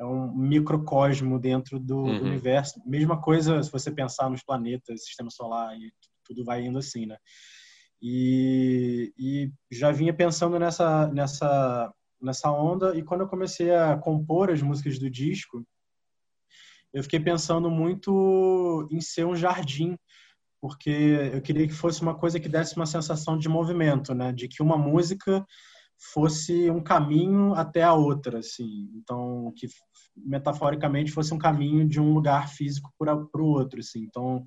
é 0.02 0.06
um 0.06 0.34
microcosmo 0.36 1.40
dentro 1.40 1.80
do 1.80 1.98
uhum. 1.98 2.24
universo. 2.24 2.82
Mesma 2.84 3.22
coisa 3.22 3.62
se 3.62 3.72
você 3.72 3.92
pensar 3.92 4.32
nos 4.32 4.44
planetas, 4.44 5.06
sistema 5.06 5.30
solar 5.30 5.78
e 5.78 5.94
tudo 6.26 6.44
vai 6.44 6.66
indo 6.66 6.80
assim, 6.80 7.06
né? 7.06 7.18
E, 8.02 9.14
e 9.16 9.52
já 9.72 9.92
vinha 9.92 10.12
pensando 10.12 10.58
nessa, 10.58 11.08
nessa, 11.10 11.94
nessa 12.20 12.52
onda. 12.52 12.98
E 12.98 13.04
quando 13.04 13.22
eu 13.22 13.28
comecei 13.28 13.76
a 13.76 13.96
compor 13.96 14.50
as 14.50 14.62
músicas 14.64 14.98
do 14.98 15.08
disco, 15.08 15.64
eu 16.92 17.04
fiquei 17.04 17.20
pensando 17.20 17.70
muito 17.70 18.88
em 18.92 19.00
ser 19.00 19.26
um 19.28 19.36
jardim, 19.36 19.96
porque 20.60 20.90
eu 21.32 21.42
queria 21.44 21.68
que 21.68 21.74
fosse 21.74 22.02
uma 22.02 22.16
coisa 22.16 22.40
que 22.40 22.50
desse 22.50 22.76
uma 22.76 22.88
sensação 22.88 23.38
de 23.38 23.48
movimento, 23.48 24.16
né? 24.16 24.32
De 24.32 24.48
que 24.48 24.64
uma 24.64 24.78
música 24.78 25.46
fosse 26.02 26.70
um 26.72 26.82
caminho 26.82 27.54
até 27.54 27.84
a 27.84 27.94
outra, 27.94 28.40
assim. 28.40 28.90
Então, 28.96 29.54
que 29.56 29.68
metaforicamente 30.16 31.12
fosse 31.12 31.34
um 31.34 31.38
caminho 31.38 31.88
de 31.88 32.00
um 32.00 32.14
lugar 32.14 32.50
físico 32.50 32.92
para 32.98 33.16
o 33.16 33.46
outro, 33.46 33.80
assim. 33.80 34.02
Então, 34.02 34.44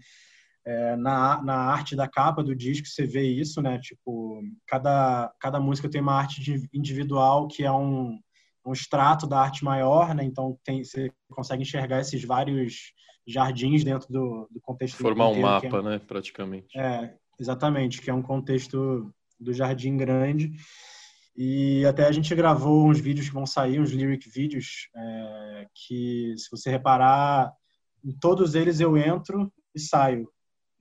é, 0.66 0.96
na, 0.96 1.42
na 1.42 1.56
arte 1.56 1.94
da 1.94 2.08
capa 2.08 2.42
do 2.42 2.54
disco 2.54 2.86
você 2.86 3.06
vê 3.06 3.22
isso, 3.22 3.60
né? 3.60 3.78
Tipo, 3.78 4.42
cada, 4.66 5.32
cada 5.38 5.60
música 5.60 5.88
tem 5.88 6.00
uma 6.00 6.14
arte 6.14 6.68
individual 6.72 7.46
que 7.46 7.64
é 7.64 7.72
um, 7.72 8.18
um 8.64 8.72
extrato 8.72 9.26
da 9.26 9.40
arte 9.40 9.62
maior, 9.62 10.14
né? 10.14 10.24
Então 10.24 10.58
tem, 10.64 10.82
você 10.82 11.12
consegue 11.30 11.62
enxergar 11.62 12.00
esses 12.00 12.24
vários 12.24 12.92
jardins 13.26 13.84
dentro 13.84 14.10
do, 14.10 14.48
do 14.50 14.60
contexto. 14.60 14.96
Formar 14.96 15.30
inteiro, 15.30 15.46
um 15.46 15.50
mapa, 15.50 15.78
é, 15.78 15.82
né? 15.82 15.98
Praticamente. 15.98 16.78
É, 16.78 17.14
exatamente, 17.38 18.00
que 18.00 18.10
é 18.10 18.14
um 18.14 18.22
contexto 18.22 19.12
do 19.38 19.52
jardim 19.52 19.96
grande. 19.96 20.52
E 21.36 21.84
até 21.84 22.06
a 22.06 22.12
gente 22.12 22.32
gravou 22.34 22.88
uns 22.88 23.00
vídeos 23.00 23.28
que 23.28 23.34
vão 23.34 23.46
sair, 23.46 23.80
uns 23.80 23.90
lyric 23.90 24.28
vídeos, 24.28 24.88
é, 24.94 25.66
que 25.74 26.34
se 26.36 26.48
você 26.50 26.70
reparar, 26.70 27.52
em 28.04 28.12
todos 28.12 28.54
eles 28.54 28.78
eu 28.78 28.96
entro 28.96 29.52
e 29.74 29.80
saio 29.80 30.28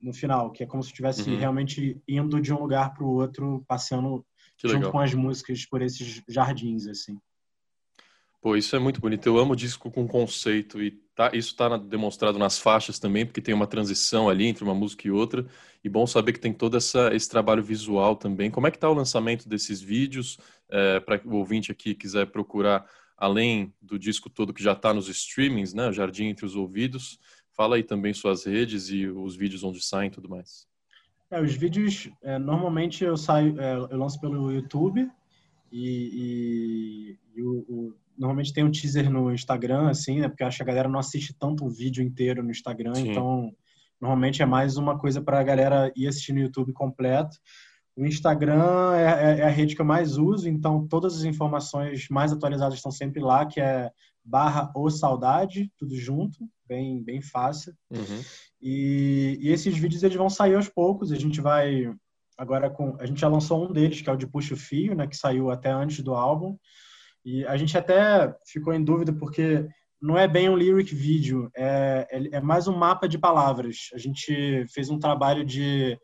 no 0.00 0.12
final, 0.12 0.52
que 0.52 0.62
é 0.62 0.66
como 0.66 0.82
se 0.82 0.90
estivesse 0.90 1.28
uhum. 1.28 1.38
realmente 1.38 2.00
indo 2.06 2.40
de 2.40 2.52
um 2.52 2.60
lugar 2.60 2.92
para 2.92 3.04
o 3.04 3.14
outro, 3.14 3.64
passeando 3.66 4.24
que 4.56 4.68
junto 4.68 4.78
legal. 4.78 4.92
com 4.92 4.98
as 5.00 5.14
músicas 5.14 5.66
por 5.66 5.82
esses 5.82 6.22
jardins, 6.28 6.86
assim. 6.86 7.18
Pô, 8.40 8.54
isso 8.54 8.76
é 8.76 8.78
muito 8.78 9.00
bonito. 9.00 9.26
Eu 9.26 9.38
amo 9.38 9.56
disco 9.56 9.90
com 9.90 10.06
conceito 10.06 10.80
e 10.82 11.02
tá, 11.14 11.30
isso 11.32 11.50
está 11.50 11.76
demonstrado 11.76 12.38
nas 12.38 12.58
faixas 12.58 12.98
também, 12.98 13.24
porque 13.24 13.40
tem 13.40 13.54
uma 13.54 13.66
transição 13.66 14.28
ali 14.28 14.46
entre 14.46 14.64
uma 14.64 14.74
música 14.74 15.06
e 15.06 15.10
outra. 15.10 15.46
E 15.82 15.88
bom 15.88 16.06
saber 16.06 16.32
que 16.32 16.40
tem 16.40 16.52
todo 16.52 16.76
essa, 16.76 17.14
esse 17.14 17.28
trabalho 17.28 17.62
visual 17.62 18.16
também. 18.16 18.50
Como 18.50 18.66
é 18.66 18.70
que 18.70 18.76
está 18.76 18.88
o 18.88 18.94
lançamento 18.94 19.48
desses 19.48 19.80
vídeos? 19.80 20.38
É, 20.68 21.00
Para 21.00 21.20
o 21.24 21.36
ouvinte 21.36 21.70
aqui 21.70 21.94
quiser 21.94 22.26
procurar, 22.26 22.86
além 23.16 23.72
do 23.80 23.98
disco 23.98 24.28
todo 24.28 24.52
que 24.54 24.62
já 24.62 24.72
está 24.72 24.92
nos 24.92 25.08
streamings, 25.08 25.74
né? 25.74 25.92
Jardim 25.92 26.26
entre 26.26 26.46
os 26.46 26.56
ouvidos. 26.56 27.18
Fala 27.52 27.76
aí 27.76 27.82
também 27.82 28.12
suas 28.12 28.44
redes 28.44 28.88
e 28.88 29.06
os 29.06 29.36
vídeos 29.36 29.62
onde 29.62 29.80
saem 29.80 30.08
e 30.08 30.10
tudo 30.10 30.28
mais. 30.28 30.66
É, 31.30 31.40
os 31.40 31.54
vídeos, 31.54 32.10
é, 32.22 32.38
normalmente 32.38 33.04
eu 33.04 33.16
saio, 33.16 33.60
é, 33.60 33.74
eu 33.74 33.96
lanço 33.96 34.20
pelo 34.20 34.50
YouTube 34.50 35.08
e, 35.76 37.18
e, 37.34 37.40
e 37.40 37.42
o, 37.42 37.64
o, 37.68 37.94
normalmente 38.16 38.52
tem 38.52 38.62
um 38.62 38.70
teaser 38.70 39.10
no 39.10 39.32
Instagram, 39.32 39.88
assim, 39.88 40.20
né? 40.20 40.28
Porque 40.28 40.44
acho 40.44 40.58
que 40.58 40.62
a 40.62 40.66
galera 40.66 40.88
não 40.88 41.00
assiste 41.00 41.34
tanto 41.36 41.64
o 41.64 41.68
vídeo 41.68 42.00
inteiro 42.00 42.44
no 42.44 42.50
Instagram, 42.52 42.94
Sim. 42.94 43.10
então 43.10 43.52
normalmente 44.00 44.40
é 44.40 44.46
mais 44.46 44.76
uma 44.76 44.96
coisa 44.96 45.20
para 45.20 45.40
a 45.40 45.42
galera 45.42 45.92
ir 45.96 46.06
assistir 46.06 46.32
no 46.32 46.38
YouTube 46.38 46.72
completo. 46.72 47.36
O 47.96 48.06
Instagram 48.06 48.94
é, 48.94 49.02
é, 49.02 49.40
é, 49.40 49.42
a 49.42 49.48
rede 49.48 49.74
que 49.74 49.80
eu 49.80 49.86
mais 49.86 50.16
uso, 50.16 50.48
então 50.48 50.86
todas 50.86 51.16
as 51.16 51.24
informações 51.24 52.08
mais 52.08 52.32
atualizadas 52.32 52.74
estão 52.74 52.92
sempre 52.92 53.20
lá, 53.20 53.44
que 53.44 53.60
é 53.60 53.90
barra 54.24 54.70
ou 54.76 54.88
saudade, 54.88 55.72
tudo 55.76 55.96
junto, 55.96 56.38
bem, 56.68 57.02
bem 57.02 57.20
fácil. 57.20 57.74
Uhum. 57.90 58.22
E, 58.62 59.38
e, 59.40 59.50
esses 59.50 59.76
vídeos 59.76 60.04
eles 60.04 60.16
vão 60.16 60.30
sair 60.30 60.54
aos 60.54 60.68
poucos, 60.68 61.10
a 61.10 61.16
gente 61.16 61.40
vai 61.40 61.92
agora 62.36 62.70
com 62.70 62.96
a 62.98 63.06
gente 63.06 63.20
já 63.20 63.28
lançou 63.28 63.64
um 63.64 63.72
deles 63.72 64.00
que 64.00 64.08
é 64.08 64.12
o 64.12 64.16
de 64.16 64.26
puxa 64.26 64.54
o 64.54 64.56
fio, 64.56 64.94
né, 64.94 65.06
que 65.06 65.16
saiu 65.16 65.50
até 65.50 65.70
antes 65.70 66.00
do 66.02 66.14
álbum. 66.14 66.56
E 67.24 67.44
a 67.46 67.56
gente 67.56 67.76
até 67.76 68.34
ficou 68.46 68.72
em 68.72 68.84
dúvida 68.84 69.12
porque 69.12 69.66
não 70.00 70.18
é 70.18 70.28
bem 70.28 70.48
um 70.50 70.56
lyric 70.56 70.94
vídeo, 70.94 71.50
é, 71.56 72.06
é, 72.10 72.36
é 72.36 72.40
mais 72.40 72.68
um 72.68 72.76
mapa 72.76 73.08
de 73.08 73.18
palavras. 73.18 73.88
A 73.94 73.98
gente 73.98 74.66
fez 74.68 74.90
um 74.90 74.98
trabalho 74.98 75.44
de 75.44 75.98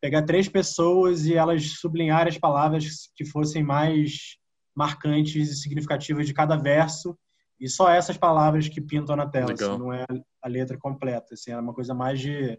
pegar 0.00 0.22
três 0.22 0.48
pessoas 0.48 1.26
e 1.26 1.34
elas 1.34 1.72
sublinharem 1.80 2.30
as 2.30 2.38
palavras 2.38 3.10
que 3.14 3.24
fossem 3.24 3.62
mais 3.62 4.36
marcantes 4.74 5.50
e 5.50 5.54
significativas 5.56 6.26
de 6.26 6.34
cada 6.34 6.56
verso 6.56 7.16
e 7.58 7.68
só 7.68 7.90
essas 7.90 8.16
palavras 8.16 8.68
que 8.68 8.80
pintam 8.80 9.16
na 9.16 9.26
tela, 9.26 9.52
assim, 9.52 9.78
não 9.78 9.92
é 9.92 10.04
a 10.42 10.48
letra 10.48 10.78
completa, 10.78 11.34
assim, 11.34 11.50
é 11.50 11.58
uma 11.58 11.72
coisa 11.72 11.94
mais 11.94 12.20
de 12.20 12.58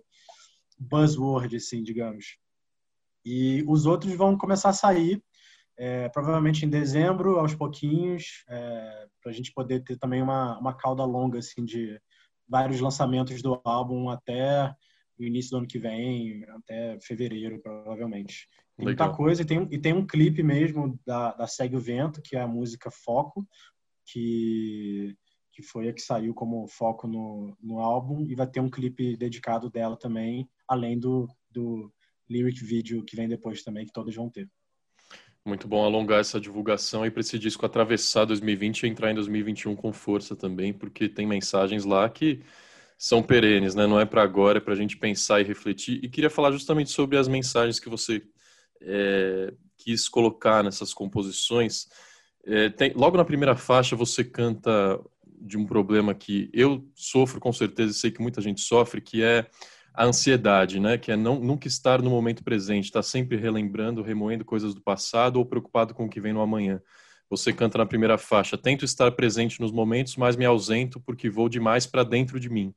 buzzword, 0.78 1.56
assim, 1.56 1.84
digamos. 1.84 2.38
E 3.30 3.62
os 3.68 3.86
outros 3.86 4.14
vão 4.14 4.38
começar 4.38 4.70
a 4.70 4.74
sair, 4.74 5.22
é, 5.76 6.08
provavelmente 6.08 6.66
em 6.66 6.70
dezembro, 6.70 7.38
aos 7.38 7.54
pouquinhos, 7.54 8.46
é, 8.48 9.06
para 9.22 9.32
a 9.34 9.36
gente 9.36 9.52
poder 9.52 9.84
ter 9.84 9.98
também 9.98 10.22
uma, 10.22 10.58
uma 10.58 10.74
cauda 10.74 11.04
longa, 11.04 11.40
assim, 11.40 11.66
de 11.66 12.00
vários 12.48 12.80
lançamentos 12.80 13.42
do 13.42 13.60
álbum 13.66 14.10
até 14.10 14.74
o 15.20 15.26
início 15.26 15.52
do 15.52 15.58
ano 15.58 15.68
que 15.68 15.78
vem, 15.78 16.46
até 16.52 16.98
fevereiro, 17.02 17.60
provavelmente. 17.62 18.48
Tem 18.78 18.86
Legal. 18.88 19.08
muita 19.08 19.18
coisa, 19.18 19.42
e 19.42 19.46
tem, 19.46 19.68
e 19.72 19.78
tem 19.78 19.92
um 19.92 20.08
clipe 20.08 20.42
mesmo 20.42 20.98
da, 21.06 21.34
da 21.34 21.48
Segue 21.48 21.76
o 21.76 21.82
Vento, 21.82 22.22
que 22.22 22.38
é 22.38 22.40
a 22.40 22.48
música 22.48 22.90
Foco, 22.90 23.46
que, 24.06 25.18
que 25.52 25.62
foi 25.62 25.90
a 25.90 25.94
que 25.94 26.02
saiu 26.02 26.34
como 26.34 26.66
foco 26.70 27.10
no, 27.10 27.58
no 27.62 27.80
álbum, 27.80 28.26
e 28.26 28.36
vai 28.36 28.48
ter 28.48 28.62
um 28.62 28.70
clipe 28.70 29.18
dedicado 29.18 29.70
dela 29.70 29.98
também, 29.98 30.50
além 30.66 30.98
do, 30.98 31.28
do 31.52 31.92
lyric 32.30 32.64
video 32.64 33.04
que 33.04 33.16
vem 33.16 33.28
depois 33.28 33.64
também, 33.64 33.86
que 33.86 33.92
todos 33.92 34.16
vão 34.16 34.30
ter. 34.30 34.50
Muito 35.46 35.68
bom 35.68 35.86
alongar 35.86 36.20
essa 36.20 36.42
divulgação 36.42 37.04
aí 37.04 37.12
para 37.12 37.22
esse 37.22 37.40
disco 37.40 37.66
atravessar 37.66 38.26
2020 38.26 38.84
e 38.84 38.88
entrar 38.88 39.12
em 39.12 39.16
2021 39.16 39.76
com 39.76 39.94
força 39.94 40.36
também, 40.36 40.74
porque 40.74 41.08
tem 41.08 41.26
mensagens 41.26 41.86
lá 41.86 42.10
que 42.10 42.42
são 42.98 43.24
perenes, 43.24 43.74
né? 43.74 43.88
Não 43.88 44.00
é 44.00 44.06
para 44.06 44.24
agora, 44.24 44.58
é 44.58 44.62
para 44.62 44.74
a 44.74 44.78
gente 44.78 44.98
pensar 44.98 45.40
e 45.40 45.46
refletir. 45.46 46.00
E 46.04 46.10
queria 46.10 46.30
falar 46.30 46.52
justamente 46.52 46.90
sobre 46.90 47.18
as 47.18 47.28
mensagens 47.28 47.80
que 47.80 47.88
você 47.88 48.22
é, 48.82 49.54
quis 49.78 50.10
colocar 50.10 50.64
nessas 50.64 50.94
composições. 50.94 51.88
É, 52.46 52.70
tem, 52.70 52.92
logo 52.94 53.16
na 53.16 53.24
primeira 53.24 53.56
faixa 53.56 53.96
você 53.96 54.24
canta 54.24 55.00
de 55.40 55.58
um 55.58 55.66
problema 55.66 56.14
que 56.14 56.50
eu 56.52 56.86
sofro 56.96 57.40
com 57.40 57.54
certeza 57.54 57.92
e 57.92 57.96
sei 57.96 58.12
que 58.12 58.22
muita 58.22 58.42
gente 58.42 58.62
sofre, 58.62 59.00
que 59.00 59.24
é 59.24 59.48
a 59.98 60.06
ansiedade, 60.06 60.80
né? 60.80 60.96
Que 60.96 61.12
é 61.12 61.16
não, 61.16 61.40
nunca 61.40 61.68
estar 61.68 62.04
no 62.04 62.12
momento 62.12 62.44
presente, 62.44 62.86
estar 62.86 63.00
tá 63.00 63.04
sempre 63.04 63.36
relembrando, 63.36 64.04
remoendo 64.04 64.46
coisas 64.46 64.76
do 64.76 64.82
passado 64.82 65.38
ou 65.38 65.46
preocupado 65.46 65.96
com 65.96 66.06
o 66.06 66.10
que 66.10 66.22
vem 66.22 66.32
no 66.32 66.40
amanhã. 66.40 66.80
Você 67.28 67.52
canta 67.52 67.80
na 67.80 67.86
primeira 67.86 68.16
faixa: 68.16 68.56
tento 68.56 68.86
estar 68.86 69.12
presente 69.14 69.60
nos 69.60 69.72
momentos, 69.72 70.16
mas 70.16 70.36
me 70.36 70.46
ausento 70.46 71.00
porque 71.00 71.32
vou 71.32 71.50
demais 71.50 71.88
para 71.88 72.04
dentro 72.04 72.40
de 72.40 72.48
mim. 72.48 72.76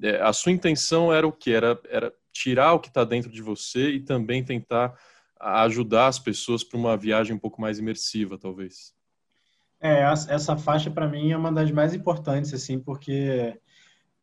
É, 0.00 0.22
a 0.22 0.32
sua 0.32 0.52
intenção 0.52 1.12
era 1.12 1.26
o 1.26 1.32
que? 1.32 1.50
Era, 1.50 1.80
era 1.90 2.12
tirar 2.32 2.74
o 2.74 2.80
que 2.80 2.88
está 2.88 3.02
dentro 3.02 3.30
de 3.30 3.42
você 3.42 3.90
e 3.90 4.00
também 4.00 4.44
tentar 4.44 4.96
ajudar 5.40 6.06
as 6.06 6.20
pessoas 6.20 6.62
para 6.62 6.78
uma 6.78 6.96
viagem 6.96 7.34
um 7.34 7.40
pouco 7.40 7.60
mais 7.60 7.80
imersiva, 7.80 8.38
talvez. 8.38 8.94
É, 9.80 10.02
essa 10.02 10.56
faixa 10.56 10.92
para 10.92 11.08
mim 11.08 11.32
é 11.32 11.36
uma 11.36 11.50
das 11.50 11.72
mais 11.72 11.92
importantes, 11.92 12.54
assim, 12.54 12.78
porque 12.78 13.58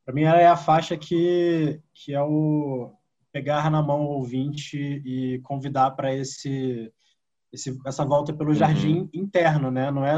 para 0.10 0.16
mim 0.16 0.24
ela 0.24 0.42
é 0.42 0.48
a 0.48 0.58
faixa 0.58 0.98
que, 0.98 1.80
que 1.94 2.16
é 2.16 2.22
o 2.24 2.92
pegar 3.32 3.70
na 3.70 3.80
mão 3.80 4.02
o 4.02 4.14
ouvinte 4.14 4.76
e 4.76 5.40
convidar 5.44 5.92
para 5.92 6.12
esse, 6.12 6.92
esse, 7.54 7.80
essa 7.86 8.04
volta 8.04 8.34
pelo 8.34 8.50
uhum. 8.50 8.56
jardim 8.56 9.08
interno, 9.14 9.70
né? 9.70 9.92
Não 9.92 10.04
é 10.04 10.18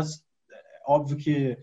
óbvio 0.88 1.18
que 1.18 1.58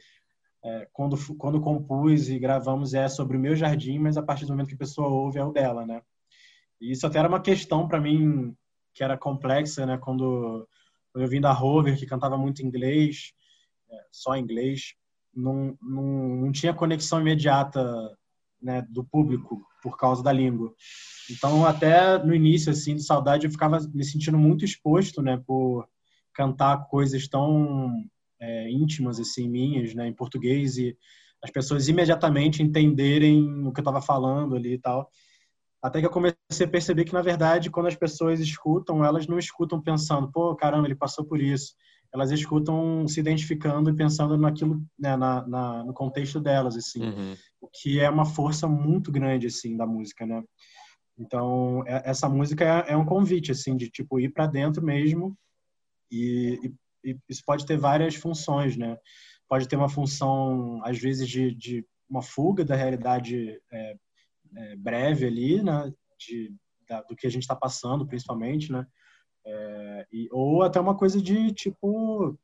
é, 0.62 0.88
quando, 0.92 1.16
quando 1.38 1.58
compus 1.62 2.28
e 2.28 2.38
gravamos 2.38 2.92
é 2.92 3.08
sobre 3.08 3.38
o 3.38 3.40
meu 3.40 3.56
jardim, 3.56 3.98
mas 3.98 4.18
a 4.18 4.22
partir 4.22 4.44
do 4.44 4.50
momento 4.50 4.68
que 4.68 4.74
a 4.74 4.78
pessoa 4.78 5.08
ouve 5.08 5.38
é 5.38 5.44
o 5.44 5.50
dela, 5.50 5.86
né? 5.86 6.02
E 6.78 6.92
isso 6.92 7.06
até 7.06 7.20
era 7.20 7.28
uma 7.28 7.40
questão 7.40 7.88
para 7.88 7.98
mim 7.98 8.54
que 8.92 9.02
era 9.02 9.16
complexa, 9.16 9.86
né? 9.86 9.96
Quando, 9.96 10.68
quando 11.14 11.24
eu 11.24 11.30
vim 11.30 11.40
da 11.40 11.50
Rover, 11.50 11.96
que 11.96 12.04
cantava 12.04 12.36
muito 12.36 12.60
inglês, 12.60 13.32
é, 13.90 14.04
só 14.12 14.36
inglês, 14.36 14.92
não, 15.34 15.78
não, 15.80 16.04
não 16.04 16.52
tinha 16.52 16.74
conexão 16.74 17.22
imediata 17.22 18.17
né, 18.61 18.87
do 18.88 19.05
público 19.05 19.61
por 19.83 19.97
causa 19.97 20.23
da 20.23 20.33
língua. 20.33 20.75
Então, 21.31 21.64
até 21.64 22.23
no 22.23 22.35
início, 22.35 22.73
assim, 22.73 22.94
de 22.94 23.05
saudade, 23.05 23.47
eu 23.47 23.51
ficava 23.51 23.79
me 23.92 24.05
sentindo 24.05 24.38
muito 24.38 24.64
exposto, 24.64 25.23
né, 25.23 25.42
por 25.47 25.87
cantar 26.33 26.87
coisas 26.88 27.29
tão 27.29 27.92
é, 28.40 28.71
íntimas, 28.71 29.18
assim, 29.18 29.49
minhas, 29.49 29.94
né, 29.94 30.07
em 30.07 30.12
português 30.12 30.79
e 30.79 30.97
as 31.42 31.51
pessoas 31.51 31.88
imediatamente 31.88 32.62
entenderem 32.62 33.66
o 33.66 33.73
que 33.73 33.81
eu 33.81 33.83
estava 33.83 34.01
falando 34.03 34.57
ali 34.57 34.75
e 34.75 34.79
tal. 34.79 35.09
Até 35.81 36.01
que 36.01 36.07
eu 36.07 36.11
comecei 36.11 36.66
a 36.66 36.68
perceber 36.68 37.05
que, 37.05 37.12
na 37.12 37.23
verdade, 37.23 37.71
quando 37.71 37.87
as 37.87 37.94
pessoas 37.94 38.40
escutam, 38.40 39.05
elas 39.05 39.29
não 39.29 39.38
escutam 39.38 39.81
pensando, 39.81 40.31
pô, 40.31 40.55
caramba, 40.57 40.88
ele 40.88 40.97
passou 40.97 41.25
por 41.25 41.40
isso. 41.40 41.75
Elas 42.12 42.31
escutam 42.31 43.07
se 43.07 43.21
identificando 43.21 43.90
e 43.90 43.94
pensando 43.94 44.37
naquilo, 44.38 44.83
né, 44.99 45.16
na, 45.16 45.47
na, 45.47 45.85
no 45.85 45.92
contexto 45.92 46.40
delas, 46.40 46.77
assim. 46.77 47.03
Uhum. 47.03 47.37
O 47.61 47.68
que 47.68 48.01
é 48.01 48.09
uma 48.09 48.25
força 48.25 48.66
muito 48.66 49.12
grande, 49.12 49.47
assim, 49.47 49.77
da 49.77 49.87
música, 49.87 50.27
né? 50.27 50.42
Então, 51.18 51.83
é, 51.87 52.03
essa 52.05 52.29
música 52.29 52.64
é, 52.64 52.92
é, 52.92 52.97
um 52.97 53.05
convite, 53.05 53.51
assim, 53.51 53.77
de, 53.77 53.90
tipo, 53.90 54.21
ir 54.21 54.31
para 54.31 54.47
dentro 54.47 54.83
mesmo 54.83 55.37
e, 56.11 56.59
e, 57.05 57.11
e, 57.11 57.18
isso 57.29 57.42
pode 57.44 57.66
ter 57.66 57.77
várias 57.77 58.14
funções, 58.14 58.77
né? 58.77 58.97
Pode 59.49 59.66
ter 59.66 59.77
uma 59.77 59.88
função, 59.88 60.81
às 60.85 60.99
vezes, 60.99 61.29
de, 61.29 61.55
de 61.55 61.85
uma 62.09 62.23
fuga 62.23 62.64
da 62.64 62.77
realidade 62.77 63.61
é, 63.73 63.97
é, 64.57 64.77
breve 64.77 65.27
ali, 65.27 65.62
né? 65.62 65.92
De, 66.18 66.55
da, 66.88 67.03
do 67.03 67.16
que 67.16 67.27
a 67.27 67.31
gente 67.31 67.42
está 67.42 67.57
passando, 67.57 68.07
principalmente, 68.07 68.73
né? 68.73 68.87
É, 69.48 70.06
e, 70.12 70.28
ou 70.30 70.62
até 70.62 70.78
uma 70.78 70.94
coisa 70.94 71.20
de, 71.22 71.50
tipo, 71.52 72.38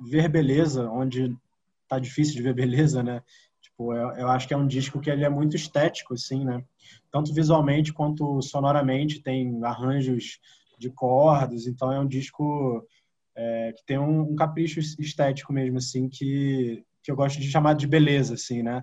ver 0.00 0.28
beleza, 0.28 0.88
onde 0.90 1.34
tá 1.88 1.98
difícil 1.98 2.34
de 2.34 2.42
ver 2.42 2.54
beleza, 2.54 3.02
né? 3.02 3.22
Tipo, 3.62 3.94
eu, 3.94 4.10
eu, 4.12 4.28
acho 4.28 4.46
que 4.46 4.52
é 4.52 4.56
um 4.56 4.66
disco 4.66 5.00
que 5.00 5.10
ele 5.10 5.24
é 5.24 5.28
muito 5.30 5.56
estético, 5.56 6.14
assim, 6.14 6.44
né? 6.44 6.62
Tanto 7.10 7.32
visualmente 7.32 7.92
quanto 7.92 8.40
sonoramente, 8.42 9.22
tem 9.22 9.64
arranjos 9.64 10.38
de 10.78 10.90
cordas, 10.90 11.66
então 11.66 11.90
é 11.90 11.98
um 11.98 12.06
disco 12.06 12.86
é, 13.34 13.72
que 13.74 13.84
tem 13.86 13.98
um, 13.98 14.32
um, 14.32 14.34
capricho 14.34 14.78
estético 14.78 15.52
mesmo, 15.52 15.78
assim, 15.78 16.08
que, 16.08 16.84
que 17.02 17.10
eu 17.10 17.16
gosto 17.16 17.40
de 17.40 17.50
chamar 17.50 17.74
de 17.74 17.86
beleza, 17.86 18.34
assim, 18.34 18.62
né? 18.62 18.82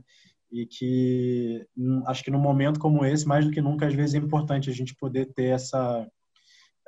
E 0.52 0.66
que 0.66 1.66
acho 2.08 2.24
que 2.24 2.32
num 2.32 2.40
momento 2.40 2.80
como 2.80 3.06
esse, 3.06 3.28
mais 3.28 3.46
do 3.46 3.52
que 3.52 3.62
nunca, 3.62 3.88
às 3.88 3.94
vezes 3.94 4.16
é 4.16 4.18
importante 4.18 4.70
a 4.70 4.74
gente 4.74 4.96
poder 4.96 5.32
ter 5.34 5.50
essa, 5.50 6.08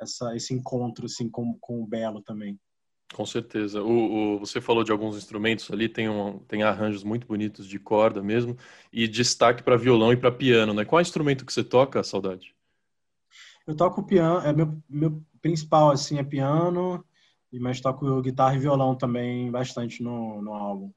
essa 0.00 0.34
esse 0.34 0.54
encontro, 0.54 1.06
assim, 1.06 1.28
com, 1.28 1.56
com 1.60 1.82
o 1.82 1.86
belo 1.86 2.22
também. 2.22 2.58
Com 3.14 3.24
certeza. 3.24 3.82
O, 3.82 4.34
o, 4.34 4.38
você 4.38 4.60
falou 4.60 4.82
de 4.82 4.90
alguns 4.90 5.16
instrumentos 5.16 5.70
ali, 5.70 5.88
tem, 5.88 6.08
um, 6.08 6.38
tem 6.40 6.62
arranjos 6.62 7.04
muito 7.04 7.26
bonitos 7.26 7.66
de 7.66 7.78
corda 7.78 8.22
mesmo, 8.22 8.56
e 8.92 9.06
destaque 9.06 9.62
para 9.62 9.76
violão 9.76 10.12
e 10.12 10.16
para 10.16 10.32
piano, 10.32 10.74
né? 10.74 10.84
Qual 10.84 10.98
é 10.98 11.02
instrumento 11.02 11.44
que 11.44 11.52
você 11.52 11.62
toca, 11.62 12.02
Saudade? 12.02 12.54
Eu 13.66 13.74
toco 13.74 14.04
piano, 14.04 14.46
é 14.46 14.52
meu, 14.52 14.82
meu 14.88 15.22
principal, 15.40 15.90
assim, 15.90 16.18
é 16.18 16.24
piano, 16.24 17.04
mas 17.52 17.80
toco 17.80 18.20
guitarra 18.20 18.56
e 18.56 18.60
violão 18.60 18.94
também 18.94 19.50
bastante 19.50 20.02
no, 20.02 20.42
no 20.42 20.52
álbum. 20.52 20.92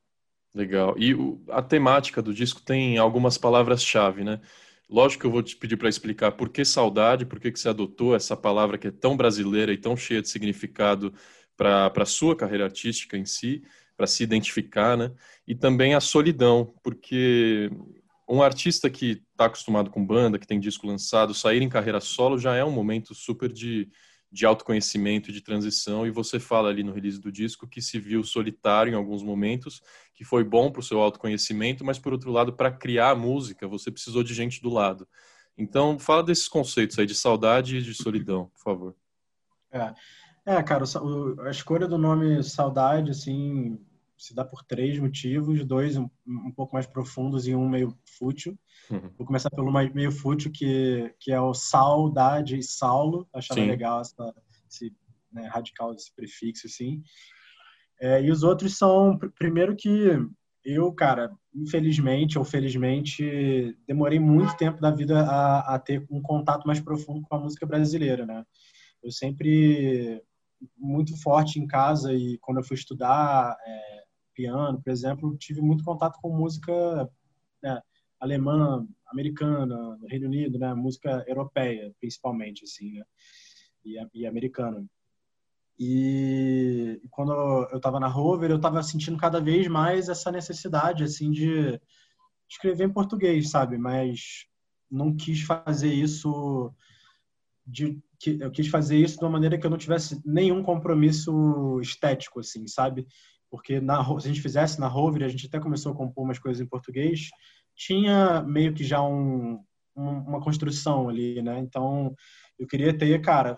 Legal. 0.53 0.95
E 0.97 1.13
o, 1.13 1.41
a 1.49 1.61
temática 1.61 2.21
do 2.21 2.33
disco 2.33 2.61
tem 2.61 2.97
algumas 2.97 3.37
palavras-chave, 3.37 4.23
né? 4.23 4.41
Lógico 4.89 5.21
que 5.21 5.27
eu 5.27 5.31
vou 5.31 5.43
te 5.43 5.55
pedir 5.55 5.77
para 5.77 5.87
explicar 5.87 6.31
por 6.31 6.49
que 6.49 6.65
saudade, 6.65 7.25
por 7.25 7.39
que, 7.39 7.51
que 7.51 7.59
você 7.59 7.69
adotou 7.69 8.15
essa 8.15 8.35
palavra 8.35 8.77
que 8.77 8.87
é 8.87 8.91
tão 8.91 9.15
brasileira 9.15 9.71
e 9.71 9.77
tão 9.77 9.95
cheia 9.95 10.21
de 10.21 10.29
significado 10.29 11.13
para 11.55 11.91
a 11.95 12.05
sua 12.05 12.35
carreira 12.35 12.63
artística 12.63 13.15
em 13.15 13.25
si, 13.25 13.61
para 13.95 14.07
se 14.07 14.23
identificar, 14.23 14.97
né? 14.97 15.11
E 15.45 15.53
também 15.53 15.93
a 15.93 15.99
solidão, 15.99 16.73
porque 16.81 17.69
um 18.27 18.41
artista 18.41 18.89
que 18.89 19.21
está 19.31 19.45
acostumado 19.45 19.91
com 19.91 20.03
banda, 20.03 20.39
que 20.39 20.47
tem 20.47 20.59
disco 20.59 20.87
lançado, 20.87 21.33
sair 21.33 21.61
em 21.61 21.69
carreira 21.69 21.99
solo 21.99 22.39
já 22.39 22.55
é 22.55 22.63
um 22.63 22.71
momento 22.71 23.13
super 23.13 23.51
de, 23.51 23.89
de 24.31 24.45
autoconhecimento 24.45 25.31
de 25.31 25.41
transição. 25.41 26.05
E 26.05 26.11
você 26.11 26.39
fala 26.39 26.69
ali 26.69 26.83
no 26.83 26.93
release 26.93 27.19
do 27.19 27.31
disco 27.31 27.67
que 27.67 27.81
se 27.81 27.99
viu 27.99 28.23
solitário 28.23 28.91
em 28.91 28.95
alguns 28.95 29.23
momentos, 29.23 29.81
que 30.13 30.23
foi 30.23 30.43
bom 30.43 30.71
para 30.71 30.79
o 30.79 30.83
seu 30.83 30.99
autoconhecimento, 30.99 31.83
mas 31.83 31.97
por 31.97 32.13
outro 32.13 32.31
lado, 32.31 32.53
para 32.53 32.71
criar 32.71 33.11
a 33.11 33.15
música, 33.15 33.67
você 33.67 33.91
precisou 33.91 34.23
de 34.23 34.33
gente 34.33 34.61
do 34.61 34.69
lado. 34.69 35.07
Então, 35.57 35.99
fala 35.99 36.23
desses 36.23 36.47
conceitos 36.47 36.97
aí 36.99 37.05
de 37.05 37.15
saudade 37.15 37.77
e 37.77 37.81
de 37.81 37.93
solidão, 37.93 38.45
por 38.47 38.61
favor. 38.61 38.95
É. 39.71 39.93
É, 40.45 40.63
cara, 40.63 40.83
a 41.45 41.51
escolha 41.51 41.87
do 41.87 41.97
nome 41.97 42.41
Saudade, 42.43 43.11
assim, 43.11 43.79
se 44.17 44.33
dá 44.33 44.43
por 44.43 44.63
três 44.63 44.97
motivos, 44.97 45.63
dois 45.63 45.95
um, 45.95 46.09
um 46.25 46.51
pouco 46.51 46.73
mais 46.73 46.87
profundos 46.87 47.47
e 47.47 47.53
um 47.53 47.69
meio 47.69 47.95
fútil. 48.17 48.57
Uhum. 48.89 49.11
Vou 49.17 49.27
começar 49.27 49.49
pelo 49.49 49.71
mais, 49.71 49.93
meio 49.93 50.11
fútil, 50.11 50.51
que, 50.51 51.13
que 51.19 51.31
é 51.31 51.39
o 51.39 51.53
Saudade 51.53 52.57
e 52.57 52.63
Saulo. 52.63 53.27
Achava 53.33 53.61
Sim. 53.61 53.67
legal 53.67 54.01
essa, 54.01 54.33
esse 54.69 54.95
né, 55.31 55.47
radical 55.47 55.93
desse 55.93 56.13
prefixo, 56.13 56.67
assim. 56.67 57.01
É, 58.01 58.21
e 58.23 58.31
os 58.31 58.43
outros 58.43 58.77
são, 58.77 59.17
primeiro 59.37 59.75
que 59.75 60.17
eu, 60.63 60.91
cara, 60.93 61.31
infelizmente 61.53 62.37
ou 62.37 62.45
felizmente, 62.45 63.75
demorei 63.87 64.19
muito 64.19 64.55
tempo 64.57 64.79
da 64.79 64.91
vida 64.91 65.21
a, 65.21 65.75
a 65.75 65.79
ter 65.79 66.05
um 66.09 66.21
contato 66.21 66.65
mais 66.65 66.79
profundo 66.79 67.21
com 67.21 67.35
a 67.35 67.39
música 67.39 67.65
brasileira, 67.65 68.25
né? 68.25 68.45
Eu 69.03 69.11
sempre 69.11 70.21
muito 70.77 71.15
forte 71.21 71.59
em 71.59 71.67
casa 71.67 72.13
e 72.13 72.37
quando 72.39 72.57
eu 72.57 72.63
fui 72.63 72.75
estudar 72.75 73.55
é, 73.65 74.03
piano, 74.33 74.81
por 74.81 74.91
exemplo, 74.91 75.37
tive 75.37 75.61
muito 75.61 75.83
contato 75.83 76.19
com 76.21 76.35
música 76.35 77.09
né, 77.63 77.81
alemã, 78.19 78.87
americana, 79.07 79.97
do 79.97 80.07
Reino 80.07 80.27
Unido, 80.27 80.59
né, 80.59 80.73
música 80.73 81.23
europeia, 81.27 81.93
principalmente, 81.99 82.63
assim, 82.63 82.93
né, 82.93 83.03
e, 83.85 83.97
e 84.13 84.25
americana. 84.25 84.85
E, 85.77 86.99
e 87.01 87.07
quando 87.09 87.31
eu 87.31 87.77
estava 87.77 87.99
na 87.99 88.07
Rover, 88.07 88.51
eu 88.51 88.57
estava 88.57 88.83
sentindo 88.83 89.17
cada 89.17 89.39
vez 89.39 89.67
mais 89.67 90.09
essa 90.09 90.31
necessidade, 90.31 91.03
assim, 91.03 91.31
de 91.31 91.79
escrever 92.49 92.85
em 92.85 92.93
português, 92.93 93.49
sabe? 93.49 93.77
Mas 93.77 94.45
não 94.91 95.15
quis 95.15 95.41
fazer 95.41 95.93
isso 95.93 96.73
de 97.65 98.01
que 98.19 98.37
eu 98.41 98.51
quis 98.51 98.67
fazer 98.67 98.97
isso 98.97 99.17
de 99.17 99.23
uma 99.23 99.31
maneira 99.31 99.57
que 99.57 99.65
eu 99.65 99.69
não 99.69 99.77
tivesse 99.77 100.21
nenhum 100.25 100.61
compromisso 100.61 101.79
estético, 101.79 102.41
assim, 102.41 102.67
sabe? 102.67 103.07
Porque 103.49 103.79
na, 103.79 104.03
se 104.19 104.27
a 104.27 104.31
gente 104.31 104.41
fizesse 104.41 104.79
na 104.79 104.87
Rover, 104.87 105.23
a 105.23 105.29
gente 105.29 105.47
até 105.47 105.59
começou 105.59 105.93
a 105.93 105.95
compor 105.95 106.25
umas 106.25 106.39
coisas 106.39 106.59
em 106.59 106.67
português, 106.67 107.29
tinha 107.79 108.41
meio 108.43 108.73
que 108.73 108.83
já 108.83 109.01
um, 109.01 109.63
uma 109.95 110.41
construção 110.41 111.07
ali, 111.07 111.41
né? 111.41 111.59
Então, 111.59 112.13
eu 112.59 112.67
queria 112.67 112.95
ter, 112.95 113.19
cara, 113.21 113.57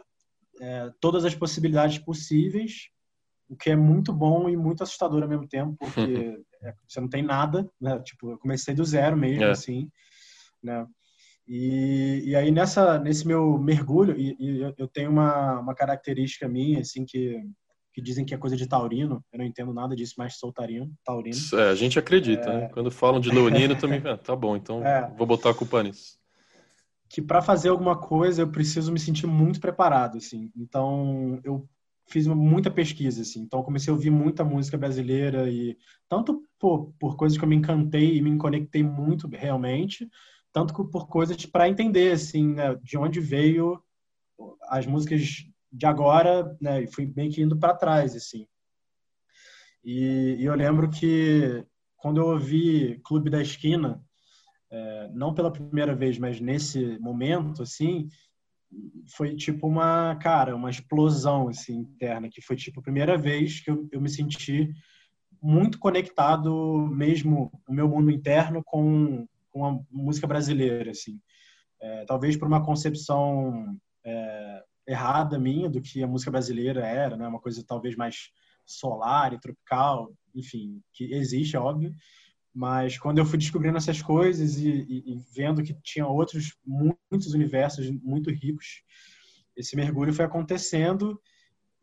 é, 0.62 0.92
todas 1.02 1.26
as 1.26 1.34
possibilidades 1.34 1.98
possíveis, 1.98 2.90
o 3.50 3.56
que 3.56 3.72
é 3.72 3.76
muito 3.76 4.14
bom 4.14 4.48
e 4.48 4.56
muito 4.56 4.84
assustador 4.84 5.24
ao 5.24 5.28
mesmo 5.28 5.48
tempo, 5.48 5.76
porque 5.76 6.40
é, 6.62 6.74
você 6.88 7.02
não 7.02 7.10
tem 7.10 7.24
nada, 7.24 7.68
né? 7.82 8.00
Tipo, 8.00 8.32
eu 8.32 8.38
comecei 8.38 8.76
do 8.76 8.86
zero 8.86 9.18
mesmo, 9.18 9.44
é. 9.44 9.50
assim, 9.50 9.90
né? 10.64 10.86
E, 11.48 12.22
e 12.24 12.36
aí 12.36 12.52
nessa 12.52 13.00
nesse 13.00 13.26
meu 13.26 13.58
mergulho 13.58 14.16
e, 14.18 14.38
e, 14.40 14.74
eu 14.78 14.88
tenho 14.88 15.10
uma, 15.10 15.60
uma 15.60 15.74
característica 15.74 16.48
minha 16.48 16.80
assim 16.82 17.04
que 17.04 17.42
que 17.93 18.01
dizem 18.01 18.25
que 18.25 18.34
é 18.34 18.38
coisa 18.38 18.56
de 18.56 18.67
taurino, 18.67 19.23
eu 19.32 19.39
não 19.39 19.45
entendo 19.45 19.73
nada 19.73 19.95
disso, 19.95 20.15
mas 20.17 20.38
sou 20.38 20.51
taurino, 20.51 20.91
taurino. 21.04 21.38
É, 21.54 21.69
a 21.69 21.75
gente 21.75 21.99
acredita, 21.99 22.49
é... 22.49 22.58
né? 22.62 22.69
Quando 22.69 22.89
falam 22.89 23.19
de 23.19 23.30
leonino 23.30 23.75
também, 23.75 24.02
ah, 24.08 24.17
tá 24.17 24.35
bom, 24.35 24.56
então 24.56 24.85
é... 24.85 25.13
vou 25.17 25.27
botar 25.27 25.50
a 25.50 25.54
culpa 25.54 25.83
nisso. 25.83 26.17
Que 27.10 27.21
para 27.21 27.42
fazer 27.42 27.69
alguma 27.69 27.98
coisa 27.98 28.44
eu 28.44 28.52
preciso 28.52 28.92
me 28.92 29.00
sentir 29.00 29.27
muito 29.27 29.60
preparado, 29.60 30.17
assim. 30.17 30.50
Então 30.56 31.42
eu 31.44 31.67
fiz 32.08 32.25
muita 32.27 32.71
pesquisa, 32.71 33.21
assim. 33.21 33.42
Então 33.42 33.63
comecei 33.63 33.92
a 33.92 33.96
ouvir 33.96 34.10
muita 34.10 34.46
música 34.46 34.77
brasileira 34.77 35.50
e 35.50 35.77
tanto 36.08 36.44
por, 36.58 36.94
por 36.98 37.17
coisas 37.17 37.37
que 37.37 37.44
eu 37.44 37.50
me 37.50 37.56
encantei 37.56 38.15
e 38.15 38.21
me 38.21 38.37
conectei 38.37 38.83
muito 38.83 39.27
realmente, 39.27 40.10
tanto 40.54 40.73
por 40.73 41.08
coisas 41.08 41.46
para 41.46 41.67
entender 41.67 42.13
assim 42.13 42.54
né, 42.54 42.77
de 42.81 42.98
onde 42.98 43.19
veio 43.19 43.81
as 44.69 44.85
músicas 44.85 45.46
de 45.72 45.86
agora, 45.86 46.56
né, 46.60 46.84
e 46.84 46.88
fui 46.88 47.12
meio 47.15 47.32
que 47.32 47.42
indo 47.42 47.58
para 47.58 47.76
trás 47.76 48.15
assim. 48.15 48.46
E, 49.84 50.36
e, 50.40 50.46
eu 50.46 50.54
lembro 50.54 50.90
que 50.90 51.65
quando 51.98 52.19
eu 52.19 52.28
ouvi 52.28 53.00
Clube 53.04 53.30
da 53.30 53.42
Esquina, 53.42 54.04
é, 54.69 55.10
não 55.13 55.34
pela 55.34 55.52
primeira 55.52 55.96
vez, 55.96 56.17
mas 56.17 56.40
nesse 56.40 57.00
momento 57.00 57.63
assim, 57.63 58.08
foi 59.15 59.36
tipo 59.36 59.67
uma 59.67 60.15
cara, 60.15 60.56
uma 60.56 60.69
explosão 60.69 61.48
assim 61.48 61.80
interna, 61.80 62.30
que 62.30 62.42
foi 62.42 62.56
tipo 62.56 62.80
a 62.80 62.84
primeira 62.84 63.17
vez 63.17 63.60
que 63.60 63.72
eu, 63.72 63.88
eu 63.92 64.02
me 64.02 64.10
senti 64.10 64.72
muito 65.42 65.80
conectado 65.80 66.88
mesmo 66.92 67.52
o 67.67 67.74
meu 67.74 67.90
mundo 67.90 68.12
interno 68.12 68.62
com, 68.63 69.28
com 69.50 69.65
a 69.65 69.80
música 69.90 70.28
brasileira, 70.28 70.92
assim. 70.92 71.19
É, 71.82 72.06
talvez 72.06 72.38
por 72.38 72.48
uma 72.48 72.63
concepção 72.63 73.76
é, 74.06 74.63
errada 74.92 75.39
minha 75.39 75.69
do 75.69 75.81
que 75.81 76.04
a 76.04 76.08
música 76.08 76.31
brasileira 76.31 76.85
era, 76.85 77.15
né? 77.17 77.27
Uma 77.27 77.39
coisa 77.39 77.63
talvez 77.65 77.96
mais 77.96 78.29
solar 78.65 79.33
e 79.33 79.39
tropical, 79.39 80.13
enfim, 80.35 80.81
que 80.94 81.13
existe, 81.13 81.56
é 81.56 81.60
óbvio. 81.60 81.94
Mas 82.54 82.98
quando 82.98 83.17
eu 83.17 83.25
fui 83.25 83.37
descobrindo 83.37 83.77
essas 83.77 84.02
coisas 84.02 84.58
e, 84.58 84.69
e, 84.69 85.13
e 85.13 85.19
vendo 85.33 85.63
que 85.63 85.73
tinha 85.81 86.06
outros 86.06 86.56
muitos 86.65 87.33
universos 87.33 87.89
muito 88.02 88.29
ricos, 88.29 88.83
esse 89.56 89.75
mergulho 89.75 90.13
foi 90.13 90.25
acontecendo 90.25 91.19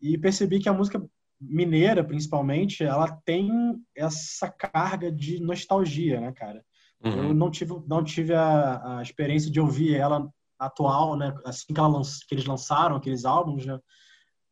e 0.00 0.16
percebi 0.18 0.58
que 0.58 0.68
a 0.68 0.72
música 0.72 1.02
mineira, 1.40 2.02
principalmente, 2.04 2.82
ela 2.82 3.10
tem 3.24 3.50
essa 3.94 4.50
carga 4.50 5.10
de 5.10 5.40
nostalgia, 5.40 6.20
né, 6.20 6.32
cara? 6.32 6.64
Uhum. 7.02 7.28
Eu 7.28 7.34
não 7.34 7.50
tive, 7.50 7.74
não 7.86 8.02
tive 8.02 8.34
a, 8.34 8.98
a, 8.98 9.02
experiência 9.02 9.50
de 9.50 9.60
ouvir 9.60 9.94
ela 9.94 10.28
atual, 10.58 11.16
né? 11.16 11.34
Assim 11.44 11.72
que, 11.72 11.80
ela, 11.80 12.00
que 12.26 12.34
eles 12.34 12.46
lançaram 12.46 12.96
aqueles 12.96 13.24
álbuns, 13.24 13.66
né? 13.66 13.78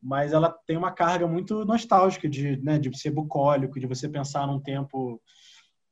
Mas 0.00 0.32
ela 0.32 0.50
tem 0.66 0.76
uma 0.76 0.92
carga 0.92 1.26
muito 1.26 1.64
nostálgica 1.64 2.28
de, 2.28 2.56
né, 2.58 2.78
de 2.78 2.96
ser 2.96 3.10
bucólico, 3.10 3.80
de 3.80 3.86
você 3.86 4.08
pensar 4.08 4.46
num 4.46 4.60
tempo 4.60 5.20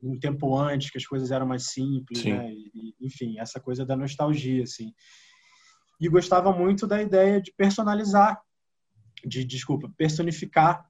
um 0.03 0.19
tempo 0.19 0.55
antes 0.55 0.91
que 0.91 0.99
as 0.99 1.07
coisas 1.07 1.31
eram 1.31 1.47
mais 1.47 1.69
simples, 1.69 2.21
Sim. 2.21 2.35
né? 2.35 2.53
E, 2.53 2.95
enfim, 3.01 3.39
essa 3.39 3.59
coisa 3.59 3.87
da 3.87 3.97
nostalgia, 3.97 4.63
assim. 4.63 4.93
E 5.99 6.07
gostava 6.09 6.53
muito 6.53 6.87
da 6.87 7.01
ideia 7.01 7.41
de 7.41 7.51
personalizar 7.57 8.39
de 9.27 9.45
desculpa 9.45 9.93
personificar 9.97 10.89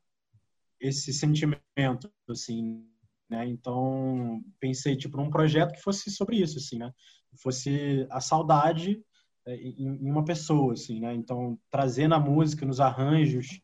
esse 0.81 1.13
sentimento 1.13 2.13
assim 2.29 2.85
né 3.31 3.47
então 3.47 4.43
pensei 4.59 4.97
tipo 4.97 5.17
num 5.17 5.31
projeto 5.31 5.73
que 5.73 5.83
fosse 5.83 6.11
sobre 6.11 6.37
isso 6.37 6.59
assim 6.59 6.79
né 6.79 6.93
fosse 7.41 8.07
a 8.11 8.21
saudade 8.21 9.03
em 9.47 10.11
uma 10.11 10.25
pessoa 10.25 10.73
assim 10.73 11.01
né? 11.01 11.15
Então 11.15 11.59
trazer 11.71 12.09
na 12.09 12.19
música 12.19 12.65
nos 12.65 12.81
arranjos 12.81 13.61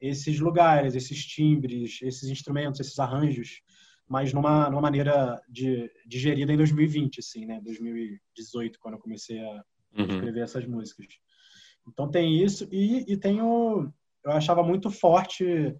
esses 0.00 0.38
lugares 0.40 0.94
esses 0.94 1.24
timbres 1.24 2.00
esses 2.02 2.28
instrumentos 2.28 2.80
esses 2.80 2.98
arranjos 2.98 3.62
mas 4.08 4.32
numa, 4.32 4.68
numa 4.68 4.82
maneira 4.82 5.40
de 5.48 5.90
digerida 6.06 6.52
em 6.52 6.56
2020 6.56 7.20
assim 7.20 7.46
né? 7.46 7.60
2018 7.62 8.78
quando 8.78 8.94
eu 8.94 9.00
comecei 9.00 9.40
a 9.40 9.64
uhum. 9.96 10.06
escrever 10.06 10.42
essas 10.42 10.66
músicas. 10.66 11.06
Então 11.88 12.10
tem 12.10 12.42
isso 12.42 12.68
e, 12.70 13.12
e 13.12 13.16
tem 13.16 13.40
o, 13.40 13.90
eu 14.24 14.32
achava 14.32 14.62
muito 14.62 14.90
forte 14.90 15.74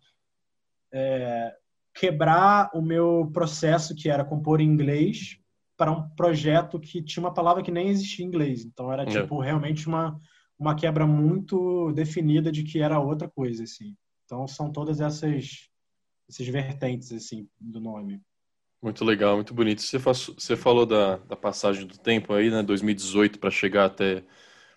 é, 0.93 1.55
quebrar 1.95 2.71
o 2.75 2.83
meu 2.83 3.31
processo, 3.33 3.95
que 3.95 4.09
era 4.09 4.25
compor 4.25 4.61
em 4.61 4.67
inglês, 4.67 5.39
para 5.83 5.91
um 5.91 6.09
projeto 6.11 6.79
que 6.79 7.03
tinha 7.03 7.25
uma 7.25 7.35
palavra 7.35 7.61
que 7.61 7.73
nem 7.73 7.89
existia 7.89 8.25
em 8.25 8.29
inglês. 8.29 8.65
Então 8.65 8.93
era 8.93 9.03
é. 9.03 9.07
tipo 9.07 9.43
é. 9.43 9.47
realmente 9.47 9.89
uma 9.89 10.17
uma 10.57 10.77
quebra 10.77 11.05
muito 11.05 11.91
definida 11.91 12.53
de 12.53 12.63
que 12.63 12.79
era 12.79 13.01
outra 13.01 13.29
coisa 13.29 13.65
assim. 13.65 13.97
Então 14.25 14.47
são 14.47 14.71
todas 14.71 15.01
essas 15.01 15.69
essas 16.31 16.47
vertentes 16.47 17.11
assim 17.11 17.49
do 17.61 17.81
nome. 17.81 18.21
Muito 18.81 19.05
legal, 19.05 19.35
muito 19.35 19.53
bonito. 19.53 19.83
Você, 19.83 19.99
faz, 19.99 20.27
você 20.27 20.57
falou 20.57 20.87
da, 20.87 21.17
da 21.17 21.35
passagem 21.35 21.85
do 21.85 21.99
tempo 21.99 22.33
aí, 22.33 22.49
né, 22.49 22.63
2018 22.63 23.41
para 23.41 23.51
chegar 23.51 23.87
até 23.87 24.23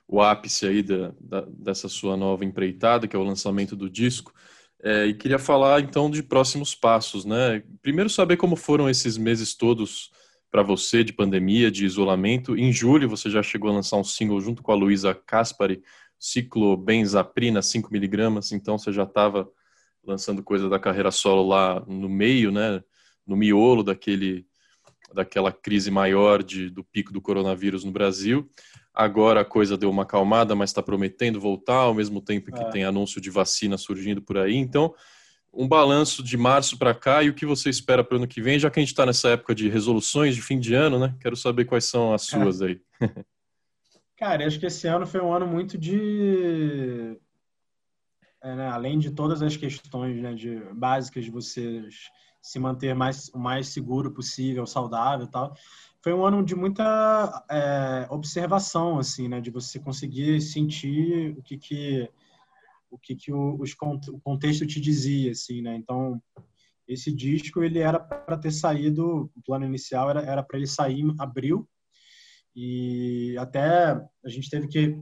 o 0.08 0.20
ápice 0.22 0.66
aí 0.66 0.82
da, 0.82 1.14
da, 1.20 1.42
dessa 1.42 1.88
sua 1.88 2.18
nova 2.18 2.44
empreitada, 2.44 3.08
que 3.08 3.16
é 3.16 3.20
o 3.20 3.24
lançamento 3.24 3.76
do 3.76 3.88
disco. 3.88 4.34
É, 4.82 5.06
e 5.06 5.14
queria 5.14 5.38
falar 5.38 5.82
então 5.82 6.10
de 6.10 6.24
próximos 6.24 6.74
passos, 6.74 7.26
né? 7.26 7.64
Primeiro 7.84 8.10
saber 8.10 8.38
como 8.38 8.56
foram 8.56 8.90
esses 8.90 9.18
meses 9.20 9.54
todos 9.54 10.10
para 10.56 10.64
você 10.64 11.04
de 11.04 11.12
pandemia, 11.12 11.70
de 11.70 11.86
isolamento. 11.86 12.58
Em 12.58 12.72
julho 12.72 13.10
você 13.10 13.30
já 13.30 13.44
chegou 13.44 13.70
a 13.70 13.74
lançar 13.74 13.98
um 13.98 14.06
single 14.06 14.40
junto 14.40 14.64
com 14.64 14.72
a 14.72 14.76
Luísa 14.76 15.14
Caspari, 15.14 15.84
ciclobenzaprina 16.18 17.62
5 17.62 17.92
miligramas, 17.92 18.54
então 18.54 18.78
você 18.78 18.90
já 18.94 19.04
estava 19.04 19.50
lançando 20.02 20.42
coisa 20.42 20.70
da 20.70 20.80
carreira 20.80 21.12
solo 21.12 21.46
lá 21.46 21.84
no 21.86 22.08
meio, 22.08 22.54
né? 22.54 22.82
No 23.28 23.36
miolo 23.36 23.84
daquele 23.84 24.48
daquela 25.14 25.52
crise 25.52 25.92
maior 25.92 26.42
de, 26.42 26.70
do 26.70 26.86
pico 26.86 27.12
do 27.12 27.20
coronavírus 27.20 27.84
no 27.84 27.92
Brasil. 27.92 28.50
Agora 28.94 29.42
a 29.42 29.46
coisa 29.46 29.76
deu 29.78 29.90
uma 29.90 30.04
acalmada, 30.04 30.56
mas 30.56 30.70
está 30.70 30.82
prometendo 30.82 31.38
voltar, 31.38 31.80
ao 31.80 31.94
mesmo 31.94 32.22
tempo 32.22 32.54
que 32.54 32.64
é. 32.64 32.70
tem 32.70 32.86
anúncio 32.86 33.20
de 33.20 33.30
vacina 33.30 33.78
surgindo 33.78 34.22
por 34.22 34.38
aí. 34.38 34.56
Então, 34.56 34.96
um 35.56 35.68
balanço 35.68 36.22
de 36.22 36.36
março 36.36 36.78
para 36.78 36.94
cá 36.94 37.24
e 37.24 37.30
o 37.30 37.34
que 37.34 37.46
você 37.46 37.70
espera 37.70 38.04
para 38.04 38.16
o 38.16 38.18
ano 38.18 38.28
que 38.28 38.42
vem, 38.42 38.60
já 38.60 38.70
que 38.70 38.80
a 38.80 38.82
gente 38.82 38.90
está 38.90 39.06
nessa 39.06 39.30
época 39.30 39.56
de 39.56 39.70
resoluções 39.70 40.36
de 40.36 40.42
fim 40.42 40.60
de 40.60 40.74
ano, 40.74 41.00
né? 41.00 41.16
Quero 41.22 41.36
saber 41.36 41.66
quais 41.66 41.86
são 41.86 42.14
as 42.14 42.24
é. 42.24 42.38
suas 42.38 42.62
aí. 42.62 42.82
Cara, 44.18 44.46
acho 44.46 44.60
que 44.60 44.66
esse 44.66 44.88
ano 44.88 45.06
foi 45.06 45.22
um 45.22 45.34
ano 45.34 45.48
muito 45.48 45.78
de. 45.78 47.18
É, 48.44 48.56
né? 48.56 48.68
Além 48.68 49.00
de 49.00 49.12
todas 49.12 49.42
as 49.42 49.56
questões 49.56 50.22
né, 50.22 50.34
de, 50.34 50.58
básicas 50.74 51.24
de 51.24 51.32
vocês 51.32 52.10
se 52.42 52.60
manter 52.60 52.94
mais, 52.94 53.30
o 53.34 53.40
mais 53.40 53.70
seguro 53.70 54.12
possível, 54.12 54.66
saudável 54.68 55.26
e 55.26 55.32
tal. 55.32 55.56
Foi 56.02 56.14
um 56.14 56.24
ano 56.24 56.46
de 56.46 56.54
muita 56.56 57.44
é, 57.50 58.08
observação, 58.12 59.00
assim, 59.00 59.28
né? 59.28 59.42
De 59.42 59.50
você 59.50 59.80
conseguir 59.80 60.40
sentir 60.42 61.36
o 61.38 61.42
que 61.42 61.58
que 61.58 62.10
o 62.90 62.98
que 62.98 63.16
que 63.16 63.32
o, 63.32 63.60
os, 63.60 63.72
o 64.10 64.20
contexto 64.20 64.66
te 64.66 64.80
dizia, 64.80 65.32
assim, 65.32 65.62
né? 65.62 65.76
Então, 65.76 66.22
esse 66.88 67.12
disco 67.14 67.64
ele 67.64 67.80
era 67.80 68.00
para 68.00 68.38
ter 68.38 68.52
saído, 68.52 69.32
o 69.36 69.42
plano 69.44 69.66
inicial 69.66 70.10
era 70.10 70.22
era 70.22 70.44
para 70.44 70.58
ele 70.58 70.68
sair 70.68 71.02
em 71.02 71.16
abril 71.20 71.68
e 72.56 73.36
até 73.38 74.00
a 74.24 74.30
gente 74.30 74.50
teve 74.50 74.68
que 74.68 74.98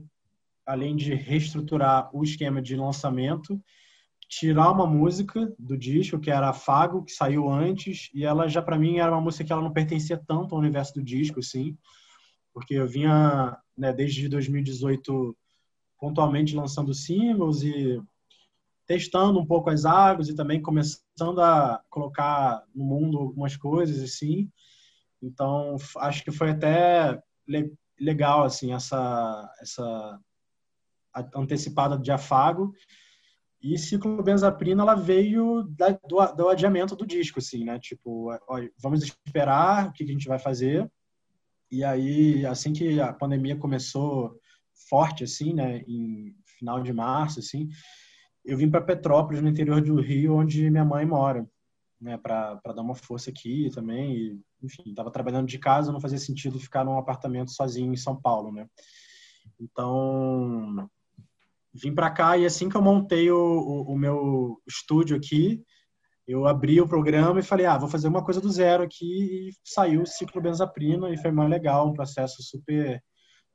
além 0.66 0.96
de 0.96 1.14
reestruturar 1.14 2.10
o 2.14 2.24
esquema 2.24 2.60
de 2.60 2.74
lançamento, 2.74 3.60
tirar 4.28 4.72
uma 4.72 4.86
música 4.86 5.54
do 5.58 5.76
disco, 5.76 6.18
que 6.18 6.30
era 6.30 6.52
Fago, 6.52 7.04
que 7.04 7.12
saiu 7.12 7.48
antes, 7.48 8.10
e 8.14 8.24
ela 8.24 8.48
já 8.48 8.62
para 8.62 8.78
mim 8.78 8.98
era 8.98 9.12
uma 9.12 9.20
música 9.20 9.44
que 9.44 9.52
ela 9.52 9.62
não 9.62 9.72
pertencia 9.72 10.20
tanto 10.26 10.54
ao 10.54 10.60
universo 10.60 10.94
do 10.94 11.02
disco, 11.02 11.40
assim, 11.40 11.76
porque 12.52 12.74
eu 12.74 12.86
vinha 12.86 13.56
né, 13.76 13.92
desde 13.92 14.28
2018 14.28 15.36
pontualmente 16.04 16.54
lançando 16.54 16.92
singles 16.92 17.62
e 17.62 17.98
testando 18.86 19.40
um 19.40 19.46
pouco 19.46 19.70
as 19.70 19.86
águas 19.86 20.28
e 20.28 20.34
também 20.34 20.60
começando 20.60 21.40
a 21.40 21.82
colocar 21.88 22.62
no 22.74 22.84
mundo 22.84 23.16
algumas 23.16 23.56
coisas 23.56 24.02
assim. 24.02 24.50
Então, 25.22 25.76
acho 25.96 26.22
que 26.22 26.30
foi 26.30 26.50
até 26.50 27.18
legal 27.98 28.44
assim 28.44 28.74
essa 28.74 29.50
essa 29.58 30.20
antecipada 31.34 31.98
de 31.98 32.12
afago 32.12 32.74
e 33.62 33.78
ciclobenzaprina, 33.78 34.82
ela 34.82 34.94
veio 34.94 35.62
da, 35.70 35.88
do, 36.06 36.36
do, 36.36 36.48
adiamento 36.50 36.94
do 36.94 37.06
disco, 37.06 37.38
assim, 37.38 37.64
né? 37.64 37.78
Tipo, 37.78 38.30
ó, 38.46 38.60
vamos 38.76 39.02
esperar 39.02 39.88
o 39.88 39.92
que, 39.92 40.04
que 40.04 40.10
a 40.10 40.12
gente 40.12 40.28
vai 40.28 40.38
fazer. 40.38 40.86
E 41.70 41.82
aí, 41.82 42.44
assim 42.44 42.74
que 42.74 43.00
a 43.00 43.10
pandemia 43.10 43.56
começou 43.56 44.38
forte, 44.88 45.24
assim, 45.24 45.52
né? 45.54 45.78
Em 45.86 46.34
final 46.58 46.82
de 46.82 46.92
março, 46.92 47.40
assim, 47.40 47.68
eu 48.44 48.56
vim 48.56 48.70
para 48.70 48.80
Petrópolis, 48.80 49.42
no 49.42 49.48
interior 49.48 49.80
do 49.80 50.00
Rio, 50.00 50.34
onde 50.34 50.70
minha 50.70 50.84
mãe 50.84 51.06
mora, 51.06 51.48
né? 52.00 52.16
Para 52.18 52.60
dar 52.64 52.82
uma 52.82 52.94
força 52.94 53.30
aqui 53.30 53.70
também. 53.74 54.16
E, 54.16 54.40
enfim, 54.62 54.90
estava 54.90 55.10
trabalhando 55.10 55.46
de 55.46 55.58
casa, 55.58 55.92
não 55.92 56.00
fazia 56.00 56.18
sentido 56.18 56.58
ficar 56.60 56.84
num 56.84 56.98
apartamento 56.98 57.50
sozinho 57.50 57.92
em 57.92 57.96
São 57.96 58.20
Paulo, 58.20 58.52
né? 58.52 58.68
Então, 59.60 60.88
vim 61.72 61.94
para 61.94 62.10
cá 62.10 62.36
e 62.36 62.46
assim 62.46 62.68
que 62.68 62.76
eu 62.76 62.82
montei 62.82 63.30
o, 63.30 63.36
o, 63.36 63.92
o, 63.92 63.98
meu 63.98 64.60
estúdio 64.66 65.16
aqui, 65.16 65.62
eu 66.26 66.46
abri 66.46 66.80
o 66.80 66.88
programa 66.88 67.40
e 67.40 67.42
falei, 67.42 67.66
ah, 67.66 67.76
vou 67.76 67.88
fazer 67.88 68.08
uma 68.08 68.24
coisa 68.24 68.40
do 68.40 68.50
zero 68.50 68.82
aqui 68.82 69.48
e 69.48 69.52
saiu 69.62 70.02
o 70.02 70.06
ciclo 70.06 70.40
benzaprina 70.40 71.10
e 71.10 71.18
foi 71.18 71.30
mais 71.30 71.50
legal, 71.50 71.88
um 71.88 71.92
processo 71.92 72.42
super 72.42 73.02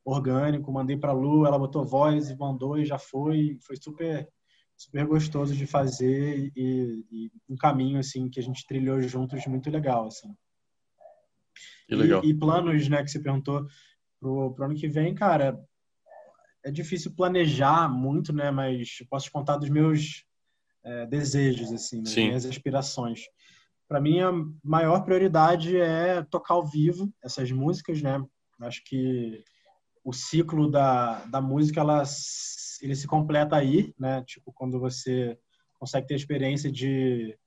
orgânico, 0.04 0.72
mandei 0.72 0.98
para 0.98 1.12
a 1.12 1.14
Lu, 1.14 1.46
ela 1.46 1.60
botou 1.60 1.86
voz 1.86 2.30
e 2.30 2.38
mandou 2.38 2.78
e 2.78 2.86
já 2.86 2.98
foi, 2.98 3.58
foi 3.62 3.76
super 3.76 4.28
super 4.76 5.06
gostoso 5.06 5.54
de 5.54 5.68
fazer 5.68 6.54
e, 6.56 7.06
e 7.12 7.32
um 7.50 7.58
caminho 7.58 8.00
assim 8.00 8.30
que 8.30 8.40
a 8.40 8.44
gente 8.44 8.66
trilhou 8.66 9.02
juntos 9.02 9.46
muito 9.46 9.70
legal 9.70 10.08
assim. 10.08 10.34
Que 11.88 11.96
legal. 11.96 12.24
E, 12.24 12.30
e 12.30 12.34
planos, 12.34 12.88
né, 12.88 13.04
que 13.04 13.12
você 13.12 13.20
perguntou 13.20 13.68
pro, 14.20 14.54
pro 14.54 14.66
ano 14.66 14.76
que 14.76 14.88
vem, 14.88 15.14
cara, 15.14 15.60
é 16.64 16.72
difícil 16.72 17.16
planejar 17.16 17.90
muito, 17.90 18.34
né? 18.34 18.52
Mas 18.52 19.04
posso 19.10 19.32
contar 19.32 19.58
dos 19.58 19.70
meus 19.70 20.26
é, 20.84 21.06
desejos, 21.08 21.72
assim, 21.72 22.04
das 22.04 22.16
minhas 22.16 22.46
aspirações. 22.46 23.22
Para 23.88 24.00
mim, 24.00 24.20
a 24.20 24.32
maior 24.64 25.04
prioridade 25.04 25.76
é 25.76 26.22
tocar 26.24 26.54
ao 26.54 26.68
vivo 26.68 27.12
essas 27.24 27.52
músicas, 27.52 28.02
né? 28.02 28.24
Acho 28.62 28.84
que 28.84 29.44
o 30.10 30.14
ciclo 30.14 30.70
da, 30.70 31.24
da 31.26 31.42
música, 31.42 31.82
ela, 31.82 32.04
ele 32.82 32.96
se 32.96 33.08
completa 33.08 33.56
aí, 33.56 33.94
né? 33.98 34.24
Tipo, 34.24 34.52
quando 34.52 34.80
você 34.80 35.38
consegue 35.80 36.08
ter 36.08 36.14
a 36.16 36.18
experiência 36.18 36.72
de 36.72 37.38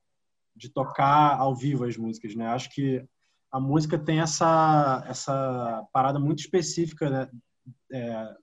de 0.55 0.69
tocar 0.69 1.37
ao 1.39 1.55
vivo 1.55 1.83
as 1.83 1.97
músicas, 1.97 2.35
né? 2.35 2.47
Acho 2.47 2.69
que 2.69 3.03
a 3.51 3.59
música 3.59 3.97
tem 3.97 4.19
essa, 4.19 5.03
essa 5.07 5.85
parada 5.91 6.19
muito 6.19 6.39
específica, 6.39 7.09
né? 7.09 7.29
É, 7.91 8.35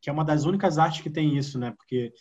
que 0.00 0.10
é 0.10 0.12
uma 0.12 0.24
das 0.24 0.44
únicas 0.44 0.78
artes 0.78 1.00
que 1.00 1.10
tem 1.10 1.36
isso, 1.36 1.58
né? 1.58 1.72
Porque 1.76 2.12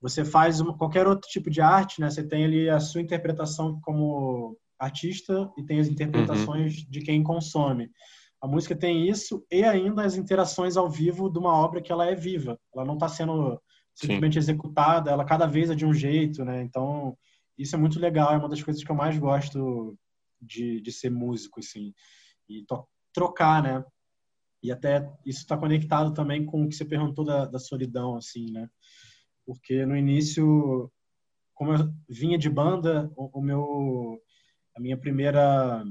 você 0.00 0.24
faz 0.24 0.60
uma, 0.60 0.76
qualquer 0.76 1.06
outro 1.06 1.28
tipo 1.28 1.50
de 1.50 1.60
arte, 1.60 2.00
né? 2.00 2.10
Você 2.10 2.26
tem 2.26 2.44
ali 2.44 2.68
a 2.68 2.80
sua 2.80 3.00
interpretação 3.00 3.80
como 3.80 4.56
artista 4.78 5.50
e 5.58 5.64
tem 5.64 5.80
as 5.80 5.88
interpretações 5.88 6.78
uhum. 6.78 6.86
de 6.88 7.00
quem 7.00 7.22
consome. 7.22 7.90
A 8.40 8.46
música 8.46 8.74
tem 8.74 9.08
isso 9.08 9.44
e 9.50 9.62
ainda 9.62 10.02
as 10.02 10.16
interações 10.16 10.76
ao 10.76 10.88
vivo 10.88 11.28
de 11.28 11.38
uma 11.38 11.54
obra 11.54 11.82
que 11.82 11.92
ela 11.92 12.06
é 12.06 12.14
viva. 12.14 12.58
Ela 12.74 12.84
não 12.84 12.94
está 12.94 13.08
sendo 13.08 13.60
simplesmente 13.94 14.34
Sim. 14.34 14.38
executada, 14.38 15.10
ela 15.10 15.24
cada 15.24 15.46
vez 15.46 15.68
é 15.70 15.74
de 15.74 15.84
um 15.84 15.92
jeito, 15.92 16.44
né? 16.44 16.62
Então, 16.62 17.16
isso 17.58 17.76
é 17.76 17.78
muito 17.78 18.00
legal, 18.00 18.32
é 18.32 18.38
uma 18.38 18.48
das 18.48 18.62
coisas 18.62 18.82
que 18.82 18.90
eu 18.90 18.96
mais 18.96 19.18
gosto 19.18 19.98
de, 20.40 20.80
de 20.80 20.90
ser 20.90 21.10
músico, 21.10 21.60
assim. 21.60 21.92
E 22.48 22.64
trocar, 23.12 23.62
né? 23.62 23.84
E 24.62 24.72
até 24.72 25.10
isso 25.26 25.40
está 25.40 25.56
conectado 25.56 26.14
também 26.14 26.44
com 26.44 26.64
o 26.64 26.68
que 26.68 26.74
você 26.74 26.84
perguntou 26.84 27.24
da, 27.24 27.44
da 27.44 27.58
solidão, 27.58 28.16
assim, 28.16 28.50
né? 28.50 28.68
Porque 29.44 29.84
no 29.84 29.96
início, 29.96 30.90
como 31.54 31.72
eu 31.72 31.92
vinha 32.08 32.38
de 32.38 32.48
banda, 32.48 33.10
o, 33.16 33.38
o 33.38 33.42
meu, 33.42 34.18
a 34.74 34.80
minha 34.80 34.96
primeira, 34.96 35.84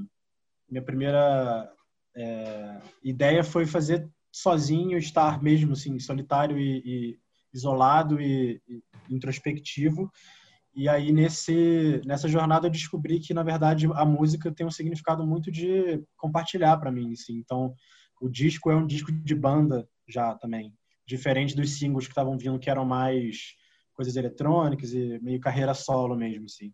minha 0.68 0.82
primeira 0.82 1.72
é, 2.16 2.80
ideia 3.02 3.44
foi 3.44 3.66
fazer 3.66 4.08
sozinho, 4.32 4.98
estar 4.98 5.42
mesmo 5.42 5.72
assim, 5.72 5.98
solitário 5.98 6.58
e, 6.58 6.82
e 6.84 7.18
isolado 7.52 8.20
e, 8.20 8.60
e, 8.68 8.82
introspectivo. 9.08 10.10
E 10.74 10.88
aí 10.88 11.10
nesse 11.12 12.00
nessa 12.06 12.28
jornada 12.28 12.68
eu 12.68 12.70
descobri 12.70 13.18
que 13.18 13.34
na 13.34 13.42
verdade 13.42 13.88
a 13.94 14.04
música 14.04 14.52
tem 14.52 14.64
um 14.64 14.70
significado 14.70 15.26
muito 15.26 15.50
de 15.50 16.02
compartilhar 16.16 16.76
para 16.76 16.92
mim, 16.92 17.12
assim. 17.12 17.36
Então 17.38 17.74
o 18.20 18.28
disco 18.28 18.70
é 18.70 18.76
um 18.76 18.86
disco 18.86 19.10
de 19.10 19.34
banda 19.34 19.88
já 20.08 20.34
também, 20.36 20.72
diferente 21.06 21.56
dos 21.56 21.78
singles 21.78 22.06
que 22.06 22.12
estavam 22.12 22.36
vindo 22.38 22.58
que 22.58 22.70
eram 22.70 22.84
mais 22.84 23.54
coisas 23.94 24.16
eletrônicas 24.16 24.92
e 24.92 25.18
meio 25.20 25.40
carreira 25.40 25.74
solo 25.74 26.16
mesmo, 26.16 26.44
assim. 26.44 26.72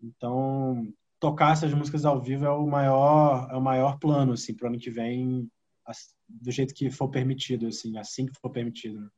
Então 0.00 0.86
tocar 1.18 1.52
essas 1.52 1.72
músicas 1.72 2.04
ao 2.04 2.20
vivo 2.20 2.44
é 2.44 2.50
o 2.50 2.66
maior 2.66 3.48
é 3.50 3.56
o 3.56 3.60
maior 3.60 3.98
plano 3.98 4.32
assim 4.32 4.54
para 4.54 4.66
o 4.66 4.68
ano 4.68 4.78
que 4.78 4.90
vem 4.90 5.48
do 6.28 6.50
jeito 6.50 6.74
que 6.74 6.90
for 6.90 7.08
permitido 7.08 7.66
assim 7.68 7.96
assim 7.98 8.26
que 8.26 8.38
for 8.40 8.50
permitido 8.50 9.00
né? 9.00 9.08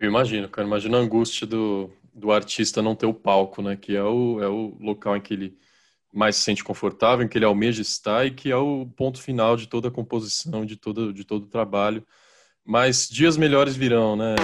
eu 0.00 0.08
imagino 0.08 0.48
cara 0.48 0.66
imagina 0.66 0.98
a 0.98 1.00
angústia 1.00 1.46
do, 1.46 1.90
do 2.14 2.32
artista 2.32 2.82
não 2.82 2.94
ter 2.94 3.06
o 3.06 3.14
palco 3.14 3.62
né? 3.62 3.76
Que 3.76 3.94
é 3.96 4.02
o 4.02 4.42
é 4.42 4.48
o 4.48 4.76
local 4.80 5.16
em 5.16 5.20
que 5.20 5.34
ele 5.34 5.56
mais 6.12 6.36
se 6.36 6.42
sente 6.42 6.64
confortável 6.64 7.24
em 7.24 7.28
que 7.28 7.36
ele 7.36 7.44
almeja 7.44 7.82
estar 7.82 8.26
e 8.26 8.30
que 8.30 8.50
é 8.50 8.56
o 8.56 8.86
ponto 8.96 9.20
final 9.20 9.56
de 9.56 9.66
toda 9.66 9.88
a 9.88 9.90
composição 9.90 10.64
de 10.64 10.76
todo 10.76 11.12
de 11.12 11.24
todo 11.24 11.44
o 11.44 11.48
trabalho. 11.48 12.04
Mas 12.64 13.08
dias 13.08 13.36
melhores 13.36 13.76
virão 13.76 14.16
né 14.16 14.34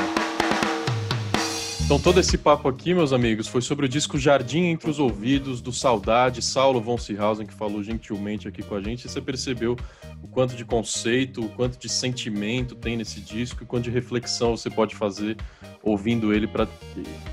então, 1.84 1.98
todo 1.98 2.20
esse 2.20 2.38
papo 2.38 2.68
aqui, 2.68 2.94
meus 2.94 3.12
amigos, 3.12 3.48
foi 3.48 3.60
sobre 3.60 3.86
o 3.86 3.88
disco 3.88 4.18
Jardim 4.18 4.64
Entre 4.64 4.90
os 4.90 4.98
Ouvidos, 4.98 5.60
do 5.60 5.72
Saudade, 5.72 6.40
Saulo 6.40 6.80
von 6.80 6.96
Seehausen, 6.96 7.46
que 7.46 7.52
falou 7.52 7.82
gentilmente 7.82 8.48
aqui 8.48 8.62
com 8.62 8.74
a 8.74 8.80
gente. 8.80 9.06
E 9.06 9.08
você 9.08 9.20
percebeu 9.20 9.76
o 10.22 10.28
quanto 10.28 10.54
de 10.54 10.64
conceito, 10.64 11.44
o 11.44 11.48
quanto 11.48 11.78
de 11.78 11.88
sentimento 11.88 12.74
tem 12.74 12.96
nesse 12.96 13.20
disco 13.20 13.62
e 13.62 13.66
quanto 13.66 13.84
de 13.84 13.90
reflexão 13.90 14.56
você 14.56 14.70
pode 14.70 14.94
fazer 14.94 15.36
ouvindo 15.82 16.32
ele 16.32 16.46
para 16.46 16.66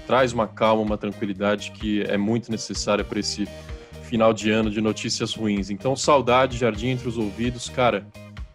traz 0.08 0.34
uma 0.34 0.48
calma, 0.48 0.82
uma 0.82 0.98
tranquilidade 0.98 1.72
que 1.72 2.02
é 2.04 2.18
muito 2.18 2.52
necessária 2.52 3.04
para 3.04 3.20
esse 3.20 3.48
final 4.04 4.34
de 4.34 4.50
ano 4.50 4.72
de 4.72 4.82
notícias 4.82 5.36
ruins. 5.36 5.70
Então, 5.70 5.96
Saudade, 5.96 6.58
Jardim 6.58 6.88
Entre 6.88 7.08
os 7.08 7.18
Ouvidos, 7.18 7.70
cara, 7.70 8.08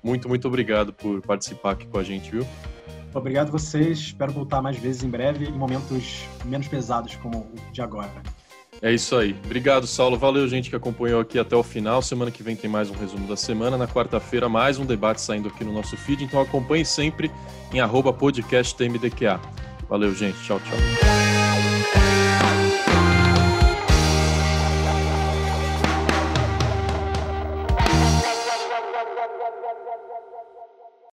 muito, 0.02 0.28
muito 0.28 0.46
obrigado 0.48 0.92
por 0.92 1.22
participar 1.22 1.70
aqui 1.70 1.86
com 1.86 1.98
a 1.98 2.02
gente, 2.02 2.30
viu? 2.30 2.46
Obrigado 3.14 3.50
vocês. 3.50 3.98
Espero 3.98 4.32
voltar 4.32 4.60
mais 4.60 4.76
vezes 4.76 5.04
em 5.04 5.08
breve, 5.08 5.46
em 5.46 5.52
momentos 5.52 6.24
menos 6.44 6.68
pesados 6.68 7.16
como 7.16 7.38
o 7.38 7.72
de 7.72 7.80
agora. 7.80 8.10
É 8.82 8.92
isso 8.92 9.16
aí. 9.16 9.34
Obrigado, 9.44 9.86
Saulo. 9.86 10.18
Valeu, 10.18 10.46
gente 10.48 10.68
que 10.68 10.76
acompanhou 10.76 11.20
aqui 11.20 11.38
até 11.38 11.56
o 11.56 11.62
final. 11.62 12.02
Semana 12.02 12.30
que 12.30 12.42
vem 12.42 12.56
tem 12.56 12.68
mais 12.68 12.90
um 12.90 12.94
resumo 12.94 13.26
da 13.26 13.36
semana. 13.36 13.78
Na 13.78 13.86
quarta-feira, 13.86 14.48
mais 14.48 14.78
um 14.78 14.84
debate 14.84 15.20
saindo 15.20 15.48
aqui 15.48 15.64
no 15.64 15.72
nosso 15.72 15.96
feed. 15.96 16.24
Então 16.24 16.40
acompanhe 16.40 16.84
sempre 16.84 17.30
em 17.72 17.80
podcasttmdqa. 18.12 19.40
Valeu, 19.88 20.14
gente. 20.14 20.38
Tchau, 20.44 20.60
tchau. 20.60 21.33